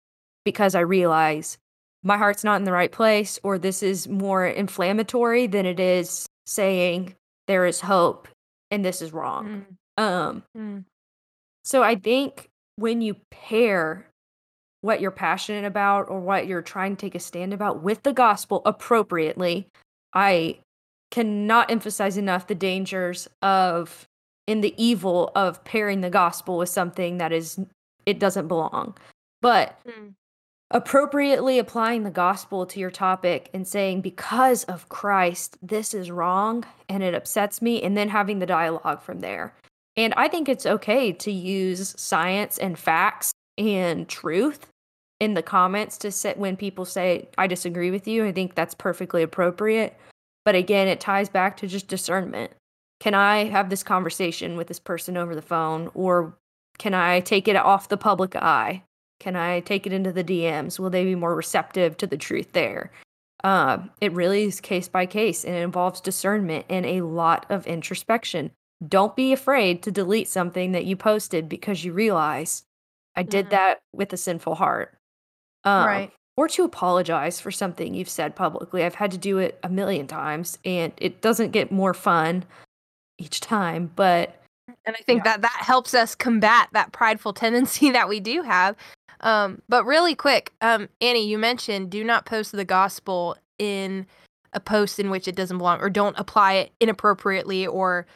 because 0.45 0.75
I 0.75 0.81
realize 0.81 1.57
my 2.03 2.19
heart's 2.19 2.45
not 2.45 2.57
in 2.57 2.65
the 2.65 2.73
right 2.73 2.93
place 2.93 3.41
or 3.43 3.59
this 3.59 3.83
is 3.83 4.07
more 4.07 4.47
inflammatory 4.47 5.47
than 5.47 5.65
it 5.65 5.81
is 5.81 6.27
saying 6.45 7.15
there 7.47 7.65
is 7.65 7.81
hope 7.81 8.29
and 8.71 8.85
this 8.85 9.01
is 9.01 9.15
wrong. 9.15 9.65
Mm, 9.99 10.03
Um, 10.03 10.43
mm. 10.55 10.85
So 11.67 11.83
I 11.83 11.97
think 11.97 12.49
when 12.77 13.03
you 13.03 13.17
pair 13.31 14.07
what 14.83 15.01
you're 15.01 15.11
passionate 15.11 15.65
about 15.65 16.09
or 16.09 16.21
what 16.21 16.47
you're 16.47 16.63
trying 16.63 16.95
to 16.97 17.01
take 17.01 17.17
a 17.17 17.19
stand 17.19 17.53
about 17.53 17.83
with 17.83 18.05
the 18.05 18.13
gospel 18.13 18.63
appropriately, 18.65 19.67
I 20.15 20.59
cannot 21.11 21.71
emphasize 21.71 22.17
enough 22.17 22.47
the 22.47 22.55
dangers 22.55 23.29
of 23.43 24.07
in 24.47 24.61
the 24.61 24.75
evil 24.83 25.33
of 25.35 25.65
pairing 25.65 26.03
the 26.03 26.11
gospel 26.11 26.57
with 26.59 26.69
something 26.69 27.19
that 27.19 27.33
is 27.33 27.59
it 28.07 28.21
doesn't 28.21 28.49
belong. 28.49 28.97
But 29.43 29.77
Mm. 29.85 30.15
appropriately 30.71 31.59
applying 31.59 32.03
the 32.05 32.11
gospel 32.11 32.67
to 32.67 32.81
your 32.81 32.91
topic 32.91 33.51
and 33.55 33.67
saying 33.67 34.03
because 34.03 34.65
of 34.65 34.89
Christ 34.89 35.57
this 35.63 35.95
is 35.95 36.11
wrong 36.11 36.65
and 36.89 37.03
it 37.03 37.15
upsets 37.15 37.61
me 37.63 37.83
and 37.83 37.97
then 37.97 38.09
having 38.09 38.39
the 38.39 38.47
dialogue 38.47 39.01
from 39.03 39.21
there. 39.21 39.55
And 39.97 40.13
I 40.17 40.29
think 40.29 40.49
it's 40.49 40.67
okay 40.67 41.13
to 41.13 41.33
use 41.33 41.95
science 41.97 42.59
and 42.59 42.79
facts 42.79 43.33
and 43.57 44.09
truth 44.09 44.67
in 45.21 45.35
the 45.35 45.43
comments 45.43 45.97
to 45.99 46.11
sit 46.11 46.37
when 46.37 46.57
people 46.57 46.85
say 46.85 47.29
I 47.39 47.47
disagree 47.47 47.91
with 47.91 48.07
you. 48.07 48.25
I 48.27 48.33
think 48.33 48.55
that's 48.55 48.75
perfectly 48.75 49.23
appropriate. 49.23 49.99
But 50.45 50.55
again, 50.55 50.89
it 50.89 51.01
ties 51.01 51.29
back 51.29 51.57
to 51.59 51.67
just 51.67 51.89
discernment. 51.89 52.53
Can 53.01 53.15
I 53.15 53.45
have 53.45 53.71
this 53.71 53.83
conversation 53.83 54.57
with 54.57 54.69
this 54.69 54.79
person 54.79 55.17
over 55.17 55.35
the 55.35 55.43
phone 55.43 55.91
or 55.95 56.37
can 56.79 56.95
I 56.95 57.21
take 57.21 57.49
it 57.49 57.57
off 57.57 57.89
the 57.89 57.97
public 57.97 58.37
eye? 58.37 58.83
Can 59.19 59.35
I 59.35 59.61
take 59.61 59.87
it 59.87 59.93
into 59.93 60.13
the 60.13 60.25
DMs? 60.25 60.79
Will 60.79 60.91
they 60.91 61.05
be 61.05 61.15
more 61.15 61.35
receptive 61.35 61.97
to 61.97 62.07
the 62.07 62.19
truth 62.19 62.53
there? 62.53 62.91
Uh, 63.43 63.79
it 64.01 64.13
really 64.13 64.45
is 64.45 64.61
case 64.61 64.89
by 64.89 65.07
case 65.07 65.45
and 65.45 65.55
it 65.55 65.61
involves 65.61 66.01
discernment 66.01 66.67
and 66.69 66.85
a 66.85 67.01
lot 67.01 67.47
of 67.49 67.67
introspection. 67.67 68.51
Don't 68.87 69.17
be 69.17 69.33
afraid 69.33 69.83
to 69.83 69.91
delete 69.91 70.29
something 70.29 70.73
that 70.73 70.85
you 70.85 70.97
posted 70.97 71.49
because 71.49 71.85
you 71.85 71.93
realize 71.93 72.65
I 73.15 73.23
did 73.23 73.47
Mhm. 73.47 73.51
that 73.51 73.79
with 73.95 74.13
a 74.13 74.17
sinful 74.17 74.57
heart. 74.57 74.99
Um, 75.65 75.87
Right. 75.87 76.13
Or 76.37 76.49
to 76.49 76.65
apologize 76.65 77.41
for 77.41 77.51
something 77.51 77.95
you've 77.95 78.11
said 78.11 78.37
publicly. 78.37 78.85
I've 78.85 78.97
had 78.97 79.11
to 79.13 79.17
do 79.19 79.39
it 79.39 79.59
a 79.63 79.71
million 79.71 80.07
times 80.07 80.59
and 80.67 80.93
it 80.99 81.23
doesn't 81.23 81.53
get 81.53 81.73
more 81.73 81.95
fun 81.95 82.45
each 83.19 83.41
time, 83.41 83.91
but 83.97 84.43
And 84.85 84.95
I 84.95 85.03
think 85.07 85.25
that 85.25 85.41
that 85.43 85.63
helps 85.63 85.95
us 85.95 86.15
combat 86.15 86.69
that 86.73 86.93
prideful 86.93 87.33
tendency 87.33 87.91
that 87.91 88.09
we 88.09 88.21
do 88.21 88.43
have. 88.43 88.77
Um, 89.21 89.63
but 89.69 89.85
really 89.87 90.15
quick, 90.15 90.53
um, 90.61 90.91
Annie, 91.01 91.27
you 91.27 91.39
mentioned 91.39 91.89
do 91.91 92.05
not 92.05 92.27
post 92.27 92.53
the 92.53 92.67
gospel 92.67 93.39
in 93.59 94.07
a 94.53 94.61
post 94.61 94.99
in 94.99 95.09
which 95.09 95.27
it 95.27 95.35
doesn't 95.37 95.57
belong, 95.57 95.81
or 95.81 95.89
don't 95.89 96.19
apply 96.19 96.55
it 96.55 96.73
inappropriately, 96.81 97.67
or 97.67 98.07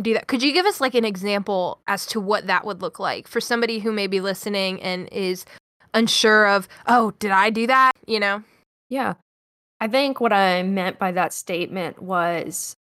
do 0.00 0.14
that. 0.14 0.26
Could 0.26 0.42
you 0.42 0.52
give 0.52 0.66
us 0.66 0.80
like 0.80 0.94
an 0.94 1.04
example 1.04 1.80
as 1.86 2.06
to 2.06 2.20
what 2.20 2.46
that 2.46 2.64
would 2.64 2.82
look 2.82 2.98
like 2.98 3.28
for 3.28 3.40
somebody 3.40 3.78
who 3.78 3.92
may 3.92 4.06
be 4.06 4.20
listening 4.20 4.82
and 4.82 5.08
is 5.12 5.44
unsure 5.94 6.46
of, 6.46 6.68
oh, 6.86 7.12
did 7.18 7.30
I 7.30 7.50
do 7.50 7.66
that? 7.66 7.92
You 8.06 8.20
know? 8.20 8.42
Yeah. 8.88 9.14
I 9.80 9.88
think 9.88 10.20
what 10.20 10.32
I 10.32 10.62
meant 10.62 10.98
by 10.98 11.12
that 11.12 11.32
statement 11.32 12.02
was 12.02 12.76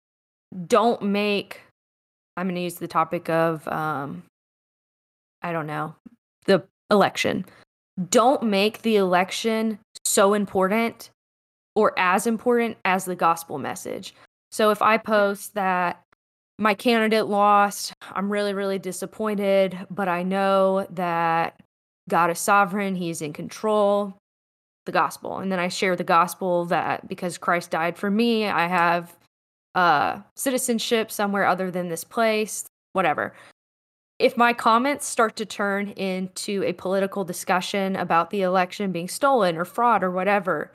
don't 0.67 1.01
make 1.01 1.61
I'm 2.35 2.45
going 2.45 2.55
to 2.55 2.61
use 2.61 2.75
the 2.75 2.87
topic 2.87 3.29
of 3.29 3.67
um 3.67 4.23
I 5.41 5.51
don't 5.51 5.67
know, 5.67 5.95
the 6.45 6.63
election. 6.89 7.45
Don't 8.09 8.43
make 8.43 8.81
the 8.81 8.95
election 8.95 9.79
so 10.05 10.33
important 10.33 11.11
or 11.75 11.93
as 11.97 12.25
important 12.25 12.77
as 12.85 13.05
the 13.05 13.15
gospel 13.15 13.59
message. 13.59 14.15
So 14.51 14.71
if 14.71 14.81
I 14.81 14.97
post 14.97 15.53
that 15.53 16.01
my 16.59 16.73
candidate 16.73 17.27
lost, 17.27 17.93
I'm 18.13 18.31
really 18.31 18.53
really 18.53 18.79
disappointed, 18.79 19.77
but 19.89 20.07
I 20.07 20.23
know 20.23 20.87
that 20.91 21.61
God 22.09 22.31
is 22.31 22.39
sovereign, 22.39 22.95
he's 22.95 23.21
in 23.21 23.33
control. 23.33 24.17
The 24.85 24.91
gospel. 24.93 25.39
And 25.39 25.51
then 25.51 25.59
i 25.59 25.67
share 25.67 25.97
the 25.97 26.05
gospel 26.05 26.63
that 26.65 27.09
because 27.09 27.37
christ 27.37 27.71
died 27.71 27.97
for 27.97 28.09
me 28.09 28.47
i 28.47 28.67
have 28.67 29.17
uh 29.75 30.21
citizenship 30.35 31.11
somewhere 31.11 31.45
other 31.45 31.69
than 31.69 31.89
this 31.89 32.05
place 32.05 32.65
whatever. 32.93 33.33
If 34.17 34.35
my 34.35 34.53
comments 34.53 35.05
start 35.05 35.35
to 35.35 35.45
turn 35.45 35.89
into 35.89 36.63
a 36.63 36.73
political 36.73 37.23
discussion 37.23 37.95
about 37.95 38.31
the 38.31 38.41
election 38.41 38.91
being 38.91 39.07
stolen 39.07 39.55
or 39.55 39.65
fraud 39.65 40.03
or 40.03 40.09
whatever 40.09 40.73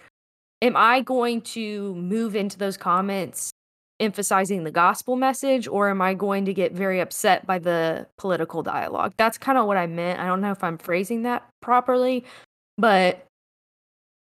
am 0.63 0.77
i 0.77 1.01
going 1.01 1.41
to 1.41 1.95
move 1.97 2.37
into 2.37 2.59
those 2.59 2.77
comments 2.77 3.52
emphasizing 4.01 4.65
the 4.65 4.71
gospel 4.71 5.17
message 5.17 5.69
or 5.69 5.89
am 5.91 6.01
i 6.03 6.13
going 6.15 6.45
to 6.45 6.53
get 6.55 6.73
very 6.73 7.01
upset 7.01 7.47
by 7.47 7.59
the 7.59 8.07
political 8.19 8.63
dialogue 8.63 9.13
that's 9.17 9.39
kind 9.39 9.57
of 9.59 9.67
what 9.67 9.77
i 9.77 9.87
meant 9.87 10.19
i 10.19 10.27
don't 10.27 10.41
know 10.41 10.51
if 10.51 10.65
i'm 10.65 10.79
phrasing 10.79 11.23
that 11.23 11.47
properly 11.61 12.25
but 12.79 13.27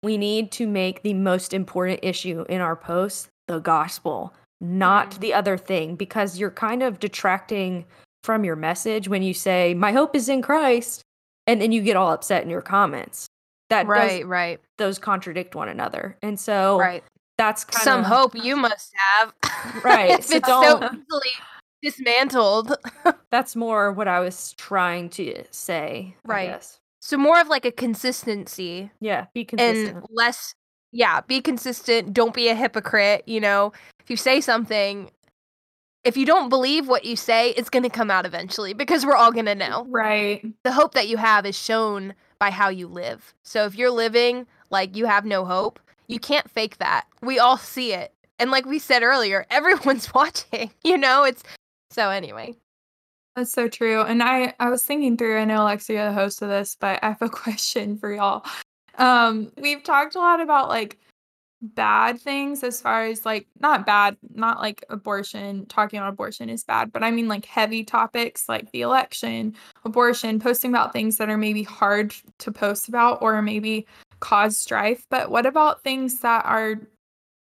we 0.03 0.19
need 0.19 0.51
to 0.53 0.67
make 0.67 1.03
the 1.03 1.15
most 1.15 1.55
important 1.55 2.01
issue 2.03 2.45
in 2.49 2.61
our 2.61 2.75
post 2.75 3.29
the 3.49 3.61
gospel, 3.61 4.35
not 4.61 5.13
Mhm. 5.13 5.19
the 5.21 5.35
other 5.35 5.57
thing, 5.57 5.95
because 5.97 6.39
you're 6.39 6.51
kind 6.51 6.83
of 6.83 6.99
detracting 6.99 7.85
from 8.25 8.45
your 8.45 8.57
message 8.57 9.09
when 9.09 9.23
you 9.23 9.33
say, 9.35 9.75
My 9.75 9.93
hope 9.93 10.17
is 10.17 10.29
in 10.29 10.43
Christ, 10.43 11.03
and 11.47 11.61
then 11.61 11.71
you 11.73 11.83
get 11.83 11.97
all 11.97 12.11
upset 12.13 12.43
in 12.43 12.51
your 12.51 12.63
comments. 12.63 13.27
That 13.71 13.87
Right, 13.87 14.21
does, 14.21 14.25
right, 14.25 14.61
those 14.79 14.99
contradict 14.99 15.55
one 15.55 15.69
another. 15.69 16.17
And 16.23 16.39
so 16.39 16.79
right. 16.79 17.05
That's 17.43 17.65
kind 17.65 17.83
Some 17.83 18.05
hope 18.05 18.37
you 18.37 18.57
must 18.57 18.93
have. 18.95 19.35
Right, 19.83 20.11
if 20.19 20.27
so 20.27 20.37
it's 20.37 20.49
so 20.49 20.77
easily 20.77 21.31
dismantled. 21.83 22.77
that's 23.31 23.57
more 23.57 23.93
what 23.93 24.07
I 24.07 24.21
was 24.21 24.53
trying 24.53 25.11
to 25.11 25.43
say. 25.51 26.15
Right. 26.25 26.65
So 27.01 27.17
more 27.17 27.41
of 27.41 27.49
like 27.49 27.65
a 27.65 27.73
consistency 27.73 28.93
Yeah, 29.01 29.27
be 29.35 29.45
consistent. 29.45 29.97
and 29.97 30.07
less 30.11 30.55
yeah, 30.93 31.23
be 31.23 31.41
consistent, 31.41 32.13
don't 32.13 32.35
be 32.35 32.49
a 32.49 32.55
hypocrite, 32.55 33.25
you 33.27 33.41
know. 33.41 33.73
If 33.99 34.11
you 34.11 34.17
say 34.17 34.41
something 34.41 35.11
if 36.05 36.17
you 36.17 36.27
don't 36.27 36.49
believe 36.49 36.89
what 36.89 37.05
you 37.05 37.15
say, 37.15 37.51
it's 37.51 37.71
going 37.71 37.85
to 37.85 37.89
come 37.89 38.11
out 38.11 38.27
eventually 38.27 38.73
because 38.73 39.07
we're 39.07 39.15
all 39.15 39.31
going 39.31 39.47
to 39.47 39.55
know. 39.55 39.87
Right. 39.89 40.45
The 40.65 40.73
hope 40.73 40.95
that 40.95 41.07
you 41.07 41.17
have 41.17 41.47
is 41.47 41.57
shown 41.57 42.15
by 42.41 42.51
how 42.51 42.71
you 42.71 42.89
live. 42.89 43.35
So 43.45 43.65
if 43.67 43.77
you're 43.77 43.91
living 43.91 44.49
like 44.71 44.97
you 44.97 45.07
have 45.07 45.25
no 45.25 45.45
hope, 45.45 45.79
you 46.13 46.21
can't 46.21 46.51
fake 46.51 46.79
that. 46.79 47.07
We 47.23 47.39
all 47.39 47.57
see 47.57 47.93
it. 47.93 48.13
And 48.39 48.51
like 48.51 48.67
we 48.67 48.79
said 48.79 49.03
earlier, 49.03 49.47
everyone's 49.51 50.13
watching, 50.15 50.71
you 50.85 50.99
know? 50.99 51.25
It's 51.25 51.43
so 51.91 52.11
anyway. 52.11 52.55
That's 53.35 53.53
so 53.53 53.67
true. 53.67 54.03
And 54.03 54.23
I 54.23 54.55
I 54.61 54.69
was 54.69 54.83
thinking 54.83 55.17
through, 55.17 55.39
I 55.39 55.45
know 55.47 55.63
Alexia 55.63 56.07
the 56.07 56.13
host 56.13 56.43
of 56.43 56.51
this, 56.51 56.77
but 56.79 57.03
I 57.03 57.09
have 57.09 57.23
a 57.23 57.29
question 57.31 57.97
for 57.97 58.13
y'all. 58.13 58.45
Um, 58.99 59.51
we've 59.57 59.83
talked 59.83 60.15
a 60.17 60.19
lot 60.19 60.41
about 60.41 60.69
like 60.69 60.99
bad 61.63 62.21
things 62.21 62.63
as 62.63 62.81
far 62.81 63.07
as 63.07 63.25
like 63.25 63.47
not 63.61 63.87
bad, 63.87 64.17
not 64.35 64.61
like 64.61 64.85
abortion, 64.91 65.65
talking 65.67 65.99
about 65.99 66.13
abortion 66.13 66.51
is 66.51 66.65
bad, 66.65 66.93
but 66.93 67.03
I 67.03 67.11
mean 67.11 67.29
like 67.29 67.47
heavy 67.47 67.85
topics 67.85 68.49
like 68.49 68.71
the 68.73 68.83
election, 68.83 69.55
abortion, 69.85 70.41
posting 70.41 70.71
about 70.71 70.93
things 70.93 71.17
that 71.17 71.31
are 71.31 71.39
maybe 71.39 71.63
hard 71.63 72.15
to 72.39 72.53
post 72.53 72.89
about 72.89 73.23
or 73.23 73.41
maybe 73.41 73.87
cause 74.23 74.57
strife. 74.59 75.07
But 75.11 75.31
what 75.31 75.47
about 75.47 75.85
things 75.85 76.21
that 76.21 76.47
are 76.47 76.81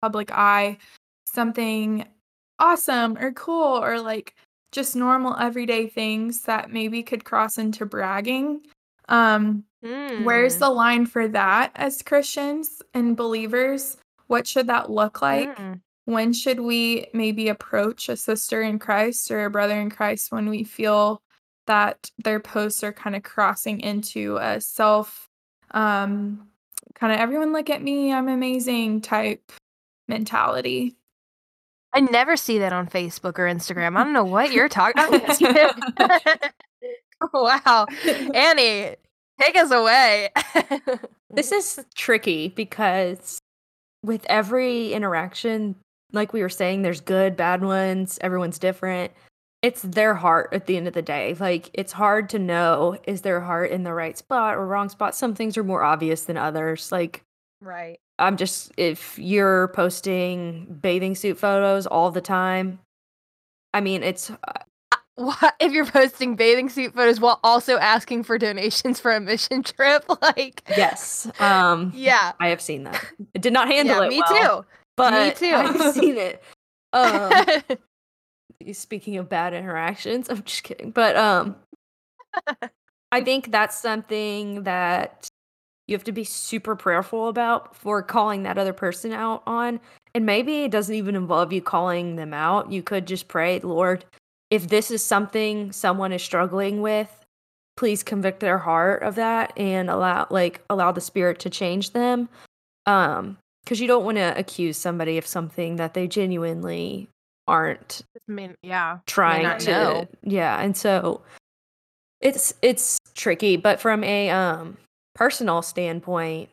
public 0.03 0.33
eye, 0.33 0.79
something 1.27 2.07
awesome 2.59 3.17
or 3.19 3.33
cool 3.33 3.83
or 3.83 4.01
like 4.01 4.35
just 4.73 4.97
normal 4.97 5.37
everyday 5.39 5.87
things 5.87 6.43
that 6.43 6.71
maybe 6.73 7.03
could 7.03 7.25
cross 7.25 7.59
into 7.59 7.87
bragging. 7.87 8.63
Um, 9.09 9.65
where's 10.17 10.57
Mm, 10.57 10.59
the 10.59 10.71
line 10.71 11.07
for 11.07 11.29
that 11.29 11.73
as 11.75 12.03
Christians 12.03 12.83
and 12.95 13.17
believers? 13.17 13.99
What 14.29 14.47
should 14.47 14.69
that 14.69 14.91
look 14.91 15.23
like? 15.23 15.59
mm. 15.59 15.81
When 16.07 16.33
should 16.33 16.61
we 16.61 17.07
maybe 17.15 17.49
approach 17.49 18.09
a 18.09 18.17
sister 18.17 18.63
in 18.63 18.79
Christ 18.79 19.31
or 19.31 19.45
a 19.45 19.51
brother 19.51 19.81
in 19.81 19.91
Christ 19.91 20.33
when 20.33 20.49
we 20.49 20.65
feel 20.65 21.23
that 21.67 22.11
their 22.19 22.41
posts 22.41 22.83
are 22.83 22.93
kind 22.93 23.15
of 23.15 23.23
crossing 23.23 23.81
into 23.81 24.37
a 24.39 24.61
self 24.61 25.29
um 25.73 26.49
kind 26.95 27.13
of 27.13 27.19
everyone 27.19 27.53
look 27.53 27.71
at 27.71 27.83
me, 27.83 28.13
I'm 28.13 28.29
amazing 28.29 29.01
type 29.01 29.53
mentality. 30.09 30.97
I 31.95 32.01
never 32.01 32.37
see 32.37 32.59
that 32.59 32.73
on 32.73 32.89
Facebook 32.89 33.39
or 33.39 33.47
Instagram. 33.47 33.97
I 33.97 34.05
don't 34.05 34.13
know 34.13 34.25
what 34.25 34.53
you're 34.53 34.69
talking 34.69 35.03
about. 35.15 36.53
wow. 37.33 37.87
Annie, 38.35 38.97
take 39.41 39.57
us 39.57 39.71
away. 39.71 40.31
This 41.31 41.53
is 41.53 41.85
tricky 41.95 42.49
because 42.49 43.39
with 44.03 44.25
every 44.29 44.93
interaction, 44.93 45.77
like 46.13 46.33
we 46.33 46.43
were 46.43 46.49
saying, 46.49 46.83
there's 46.83 47.01
good, 47.01 47.37
bad 47.37 47.63
ones, 47.63 48.19
everyone's 48.21 48.59
different. 48.59 49.13
It's 49.63 49.83
their 49.83 50.15
heart 50.15 50.49
at 50.53 50.67
the 50.67 50.77
end 50.77 50.89
of 50.89 50.95
the 50.95 51.03
day. 51.03 51.37
Like 51.39 51.71
it's 51.73 51.93
hard 51.93 52.29
to 52.31 52.39
know 52.39 52.99
is 53.07 53.23
their 53.23 53.41
heart 53.41 53.71
in 53.71 53.85
the 53.85 53.95
right 53.95 54.19
spot 54.19 54.57
or 54.57 54.67
wrong 54.67 54.89
spot. 54.89 55.15
Some 55.15 55.35
things 55.35 55.57
are 55.57 55.63
more 55.65 55.83
obvious 55.85 56.25
than 56.25 56.37
others. 56.37 56.91
Like 56.91 57.23
Right. 57.61 58.01
I'm 58.19 58.37
just 58.37 58.73
if 58.77 59.19
you're 59.19 59.69
posting 59.69 60.79
bathing 60.83 61.15
suit 61.15 61.39
photos 61.39 61.87
all 61.87 62.11
the 62.11 62.21
time, 62.21 62.81
I 63.73 63.81
mean, 63.81 64.03
it's 64.03 64.31
uh, 64.31 64.37
What 65.15 65.55
if 65.61 65.73
you're 65.73 65.87
posting 65.87 66.35
bathing 66.35 66.69
suit 66.69 66.93
photos 66.95 67.21
while 67.21 67.39
also 67.45 67.79
asking 67.79 68.25
for 68.25 68.39
donations 68.39 68.99
for 68.99 69.13
a 69.13 69.21
mission 69.21 69.63
trip? 69.77 70.05
Like 70.21 70.65
yes. 70.77 71.31
Um 71.39 71.93
Yeah. 71.95 72.33
I 72.41 72.49
have 72.49 72.61
seen 72.61 72.83
that. 72.83 73.05
It 73.33 73.43
did 73.43 73.53
not 73.53 73.69
handle 73.73 73.99
Yeah, 73.99 74.07
it 74.07 74.09
me 74.09 74.23
well, 74.29 74.67
but 74.97 75.13
me 75.13 75.31
too. 75.49 75.55
I've 75.55 75.95
seen 75.95 76.17
it. 76.17 76.43
Um 76.93 77.31
too. 77.69 77.77
Speaking 78.73 79.17
of 79.17 79.29
bad 79.29 79.55
interactions, 79.55 80.29
I'm 80.31 80.43
just 80.43 80.63
kidding. 80.63 80.91
But 80.91 81.17
um 81.17 81.57
I 83.11 83.21
think 83.25 83.51
that's 83.51 83.77
something 83.77 84.65
that 84.65 85.29
you 85.87 85.95
have 85.97 86.05
to 86.05 86.13
be 86.13 86.25
super 86.25 86.77
prayerful 86.77 87.29
about 87.29 87.77
for 87.77 88.03
calling 88.03 88.45
that 88.45 88.59
other 88.59 88.73
person 88.73 89.13
out 89.13 89.43
on. 89.47 89.81
And 90.15 90.25
maybe 90.25 90.65
it 90.65 90.71
doesn't 90.71 90.95
even 90.95 91.17
involve 91.17 91.53
you 91.53 91.61
calling 91.61 92.17
them 92.17 92.33
out. 92.33 92.71
You 92.71 92.83
could 92.83 93.07
just 93.07 93.29
pray, 93.29 93.61
Lord, 93.61 94.05
if 94.51 94.69
this 94.69 94.91
is 94.91 95.05
something 95.05 95.73
someone 95.73 96.13
is 96.13 96.23
struggling 96.23 96.83
with, 96.83 97.11
please 97.77 98.03
convict 98.03 98.41
their 98.41 98.59
heart 98.59 99.03
of 99.03 99.15
that 99.17 99.53
and 99.59 99.89
allow 99.91 100.27
like 100.31 100.63
allow 100.71 100.93
the 100.93 101.01
spirit 101.01 101.39
to 101.41 101.51
change 101.51 101.93
them. 101.93 102.29
Um 102.87 103.39
because 103.65 103.81
you 103.81 103.87
don't 103.87 104.05
want 104.05 104.17
to 104.17 104.37
accuse 104.37 104.77
somebody 104.77 105.19
of 105.19 105.27
something 105.27 105.77
that 105.77 105.95
they 105.95 106.09
genuinely 106.09 107.09
aren't 107.49 108.03
I 108.29 108.33
mean, 108.33 108.55
yeah. 108.63 108.99
trying 109.07 109.59
to 109.61 109.71
know. 109.71 110.09
yeah 110.23 110.61
and 110.61 110.77
so 110.77 111.23
it's 112.21 112.55
it's 112.63 112.99
tricky 113.15 113.57
but 113.57 113.81
from 113.81 114.05
a 114.05 114.31
um 114.31 114.77
personal 115.15 115.61
standpoint 115.63 116.49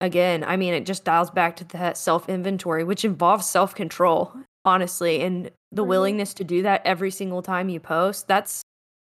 again 0.00 0.42
i 0.44 0.56
mean 0.56 0.74
it 0.74 0.84
just 0.86 1.04
dials 1.04 1.30
back 1.30 1.56
to 1.56 1.64
that 1.66 1.96
self 1.96 2.28
inventory 2.28 2.84
which 2.84 3.04
involves 3.04 3.46
self 3.48 3.74
control 3.74 4.32
honestly 4.64 5.20
and 5.22 5.50
the 5.72 5.84
Mhm. 5.84 5.88
willingness 5.88 6.34
to 6.34 6.44
do 6.44 6.62
that 6.62 6.82
every 6.84 7.10
single 7.10 7.42
time 7.42 7.68
you 7.68 7.78
post 7.80 8.26
that's 8.28 8.62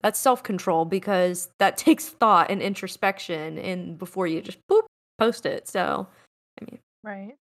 that's 0.02 0.20
self 0.20 0.44
control 0.44 0.84
because 0.84 1.50
that 1.60 1.78
takes 1.86 2.10
thought 2.10 2.52
and 2.52 2.62
introspection 2.62 3.58
and 3.58 3.98
before 3.98 4.28
you 4.28 4.42
just 4.42 4.60
boop 4.70 4.84
post 5.18 5.46
it 5.46 5.68
so 5.70 6.06
i 6.62 6.66
mean 6.66 6.80
Right. 7.06 7.36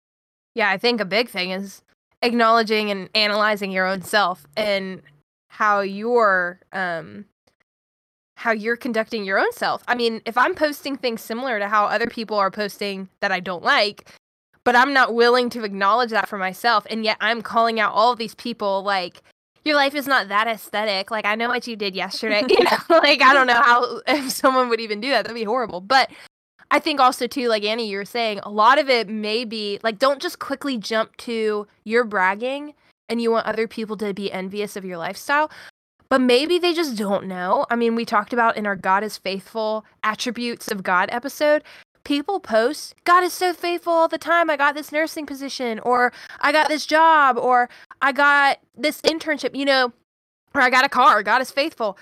Yeah, 0.55 0.69
I 0.69 0.77
think 0.77 1.01
a 1.01 1.05
big 1.05 1.27
thing 1.29 1.51
is 1.51 1.81
acknowledging 2.21 2.91
and 2.91 3.09
analyzing 3.15 3.71
your 3.71 3.85
own 3.85 4.01
self 4.01 4.45
and 4.57 5.01
how 5.47 5.81
you're 5.81 6.59
um 6.73 7.25
how 8.35 8.51
you're 8.51 8.77
conducting 8.77 9.25
your 9.25 9.37
own 9.37 9.51
self. 9.51 9.83
I 9.85 9.95
mean, 9.95 10.21
if 10.25 10.37
I'm 10.37 10.55
posting 10.55 10.95
things 10.95 11.21
similar 11.21 11.59
to 11.59 11.67
how 11.67 11.85
other 11.85 12.07
people 12.07 12.37
are 12.37 12.49
posting 12.49 13.09
that 13.19 13.33
I 13.33 13.41
don't 13.41 13.63
like, 13.63 14.09
but 14.63 14.77
I'm 14.77 14.93
not 14.93 15.13
willing 15.13 15.49
to 15.51 15.65
acknowledge 15.65 16.11
that 16.11 16.29
for 16.29 16.37
myself 16.37 16.87
and 16.89 17.03
yet 17.03 17.17
I'm 17.19 17.41
calling 17.41 17.79
out 17.81 17.93
all 17.93 18.15
these 18.15 18.35
people 18.35 18.81
like 18.83 19.21
your 19.65 19.75
life 19.75 19.93
is 19.93 20.07
not 20.07 20.29
that 20.29 20.47
aesthetic. 20.47 21.11
Like 21.11 21.25
I 21.25 21.35
know 21.35 21.49
what 21.49 21.67
you 21.67 21.75
did 21.75 21.95
yesterday. 21.95 22.43
You 22.49 22.63
know, 22.63 22.77
like 22.89 23.21
I 23.21 23.33
don't 23.33 23.47
know 23.47 23.61
how 23.61 24.01
if 24.07 24.31
someone 24.31 24.69
would 24.69 24.79
even 24.79 25.01
do 25.01 25.09
that. 25.09 25.23
That'd 25.23 25.35
be 25.35 25.43
horrible. 25.43 25.81
But 25.81 26.09
I 26.71 26.79
think 26.79 26.99
also 26.99 27.27
too, 27.27 27.47
like 27.47 27.63
Annie, 27.63 27.89
you 27.89 27.97
were 27.97 28.05
saying, 28.05 28.39
a 28.43 28.49
lot 28.49 28.77
of 28.77 28.89
it 28.89 29.09
may 29.09 29.43
be 29.45 29.79
like 29.83 29.99
don't 29.99 30.21
just 30.21 30.39
quickly 30.39 30.77
jump 30.77 31.17
to 31.17 31.67
you're 31.83 32.03
bragging 32.03 32.73
and 33.07 33.21
you 33.21 33.31
want 33.31 33.47
other 33.47 33.67
people 33.67 33.97
to 33.97 34.13
be 34.13 34.31
envious 34.31 34.75
of 34.75 34.85
your 34.85 34.97
lifestyle. 34.97 35.49
But 36.09 36.21
maybe 36.21 36.57
they 36.57 36.73
just 36.73 36.95
don't 36.95 37.27
know. 37.27 37.65
I 37.69 37.75
mean, 37.75 37.95
we 37.95 38.03
talked 38.03 38.33
about 38.33 38.57
in 38.57 38.65
our 38.65 38.75
God 38.75 39.03
is 39.03 39.17
faithful 39.17 39.85
attributes 40.03 40.67
of 40.67 40.81
God 40.83 41.09
episode. 41.11 41.63
People 42.03 42.39
post, 42.39 42.95
God 43.03 43.23
is 43.23 43.33
so 43.33 43.53
faithful 43.53 43.93
all 43.93 44.07
the 44.07 44.17
time. 44.17 44.49
I 44.49 44.57
got 44.57 44.73
this 44.73 44.91
nursing 44.91 45.27
position, 45.27 45.79
or 45.81 46.11
I 46.39 46.51
got 46.51 46.67
this 46.67 46.87
job, 46.87 47.37
or 47.37 47.69
I 48.01 48.11
got 48.11 48.57
this 48.75 49.01
internship, 49.01 49.55
you 49.55 49.65
know, 49.65 49.93
or 50.55 50.61
I 50.61 50.71
got 50.71 50.85
a 50.85 50.89
car. 50.89 51.21
God 51.21 51.41
is 51.41 51.51
faithful. 51.51 51.97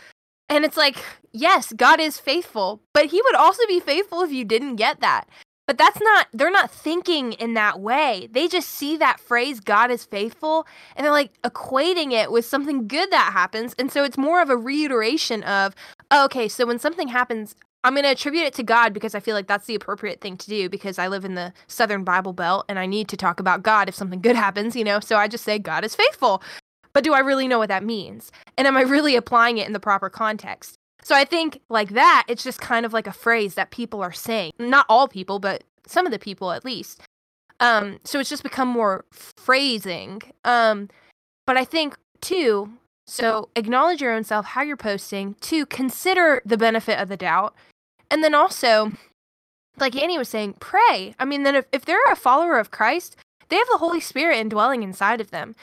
And 0.50 0.64
it's 0.64 0.78
like, 0.78 0.98
yes, 1.34 1.74
God 1.74 2.00
is 2.00 2.20
faithful, 2.20 2.82
but 2.94 3.08
he 3.08 3.22
would 3.22 3.36
also 3.36 3.64
be 3.68 3.80
faithful 3.80 4.22
if 4.22 4.32
you 4.32 4.46
didn't 4.46 4.78
get 4.78 5.02
that. 5.02 5.28
But 5.68 5.78
that's 5.78 6.00
not, 6.00 6.28
they're 6.32 6.50
not 6.50 6.72
thinking 6.72 7.34
in 7.34 7.54
that 7.56 7.82
way. 7.82 8.30
They 8.32 8.48
just 8.48 8.70
see 8.70 8.96
that 8.98 9.20
phrase, 9.20 9.60
God 9.60 9.92
is 9.92 10.06
faithful, 10.06 10.66
and 10.96 11.04
they're 11.04 11.12
like 11.12 11.34
equating 11.42 12.14
it 12.14 12.32
with 12.32 12.46
something 12.46 12.88
good 12.88 13.12
that 13.12 13.34
happens. 13.34 13.76
And 13.78 13.92
so 13.92 14.06
it's 14.06 14.18
more 14.18 14.42
of 14.42 14.50
a 14.50 14.56
reiteration 14.56 15.44
of, 15.44 15.76
oh, 16.10 16.24
okay, 16.26 16.48
so 16.48 16.66
when 16.66 16.80
something 16.80 17.10
happens, 17.10 17.54
I'm 17.84 17.94
going 17.94 18.04
to 18.04 18.12
attribute 18.12 18.46
it 18.46 18.54
to 18.56 18.64
God 18.64 18.94
because 18.94 19.14
I 19.14 19.20
feel 19.20 19.36
like 19.36 19.48
that's 19.48 19.66
the 19.66 19.76
appropriate 19.76 20.22
thing 20.22 20.38
to 20.38 20.48
do 20.50 20.70
because 20.70 20.98
I 20.98 21.10
live 21.10 21.26
in 21.26 21.36
the 21.36 21.54
Southern 21.68 22.06
Bible 22.06 22.34
Belt 22.34 22.66
and 22.70 22.80
I 22.80 22.86
need 22.86 23.10
to 23.10 23.18
talk 23.18 23.42
about 23.42 23.64
God 23.64 23.90
if 23.90 23.96
something 23.96 24.22
good 24.22 24.36
happens, 24.38 24.74
you 24.74 24.86
know? 24.86 25.02
So 25.02 25.18
I 25.18 25.28
just 25.28 25.44
say, 25.44 25.60
God 25.60 25.84
is 25.84 25.96
faithful. 25.96 26.42
But 26.98 27.04
do 27.04 27.14
I 27.14 27.20
really 27.20 27.48
know 27.48 27.60
what 27.60 27.70
that 27.70 27.84
means? 27.84 28.32
And 28.58 28.66
am 28.66 28.76
I 28.76 28.82
really 28.82 29.16
applying 29.16 29.60
it 29.60 29.68
in 29.68 29.74
the 29.74 29.80
proper 29.80 30.10
context? 30.10 30.80
So 31.04 31.14
I 31.14 31.26
think 31.26 31.62
like 31.70 31.90
that, 31.90 32.26
it's 32.28 32.44
just 32.44 32.60
kind 32.60 32.88
of 32.88 32.92
like 32.92 33.06
a 33.06 33.14
phrase 33.14 33.54
that 33.54 33.70
people 33.70 34.02
are 34.02 34.12
saying. 34.12 34.54
Not 34.58 34.88
all 34.90 35.08
people, 35.08 35.38
but 35.38 35.64
some 35.86 36.08
of 36.08 36.12
the 36.12 36.18
people 36.18 36.52
at 36.54 36.66
least. 36.66 37.00
Um, 37.60 38.00
so 38.04 38.20
it's 38.20 38.32
just 38.32 38.42
become 38.42 38.68
more 38.68 39.06
phrasing. 39.12 40.24
Um, 40.44 40.90
but 41.46 41.56
I 41.56 41.66
think 41.66 41.96
too, 42.20 42.72
so 43.06 43.50
acknowledge 43.56 44.02
your 44.02 44.16
own 44.16 44.24
self, 44.24 44.48
how 44.48 44.64
you're 44.64 44.76
posting, 44.76 45.36
to 45.42 45.68
consider 45.68 46.42
the 46.48 46.58
benefit 46.58 47.00
of 47.00 47.10
the 47.10 47.16
doubt. 47.16 47.54
And 48.10 48.24
then 48.24 48.34
also, 48.34 48.92
like 49.78 49.96
Annie 49.96 50.18
was 50.18 50.30
saying, 50.30 50.56
pray. 50.60 51.14
I 51.20 51.26
mean, 51.26 51.44
then 51.44 51.54
if, 51.54 51.66
if 51.72 51.86
they're 51.86 52.12
a 52.12 52.16
follower 52.16 52.58
of 52.58 52.72
Christ, 52.72 53.16
they 53.50 53.56
have 53.58 53.68
the 53.72 53.78
Holy 53.78 54.00
Spirit 54.00 54.40
indwelling 54.40 54.82
inside 54.82 55.22
of 55.22 55.30
them. 55.30 55.56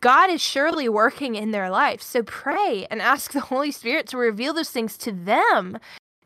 God 0.00 0.30
is 0.30 0.40
surely 0.40 0.88
working 0.88 1.34
in 1.34 1.50
their 1.50 1.70
life. 1.70 2.02
So 2.02 2.22
pray 2.22 2.86
and 2.90 3.00
ask 3.00 3.32
the 3.32 3.40
Holy 3.40 3.70
Spirit 3.70 4.06
to 4.08 4.16
reveal 4.16 4.54
those 4.54 4.70
things 4.70 4.96
to 4.98 5.12
them. 5.12 5.78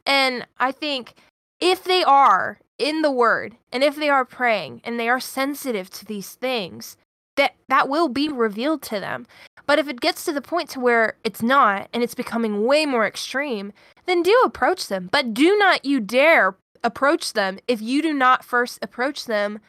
And 0.06 0.46
I 0.58 0.72
think 0.72 1.14
if 1.60 1.84
they 1.84 2.02
are 2.04 2.58
in 2.78 3.02
the 3.02 3.10
word 3.10 3.56
and 3.72 3.82
if 3.82 3.96
they 3.96 4.08
are 4.08 4.24
praying 4.24 4.80
and 4.84 4.98
they 4.98 5.08
are 5.08 5.20
sensitive 5.20 5.90
to 5.90 6.04
these 6.04 6.34
things, 6.34 6.96
that 7.36 7.54
that 7.68 7.88
will 7.88 8.08
be 8.08 8.28
revealed 8.28 8.82
to 8.82 9.00
them. 9.00 9.26
But 9.66 9.78
if 9.78 9.88
it 9.88 10.00
gets 10.00 10.24
to 10.24 10.32
the 10.32 10.40
point 10.40 10.70
to 10.70 10.80
where 10.80 11.16
it's 11.24 11.42
not 11.42 11.88
and 11.92 12.02
it's 12.02 12.14
becoming 12.14 12.64
way 12.64 12.86
more 12.86 13.06
extreme, 13.06 13.72
then 14.06 14.22
do 14.22 14.42
approach 14.44 14.88
them. 14.88 15.08
But 15.12 15.34
do 15.34 15.56
not 15.56 15.84
you 15.84 16.00
dare 16.00 16.56
approach 16.82 17.32
them 17.34 17.58
if 17.68 17.80
you 17.82 18.02
do 18.02 18.12
not 18.12 18.44
first 18.44 18.78
approach 18.82 19.26
them 19.26 19.60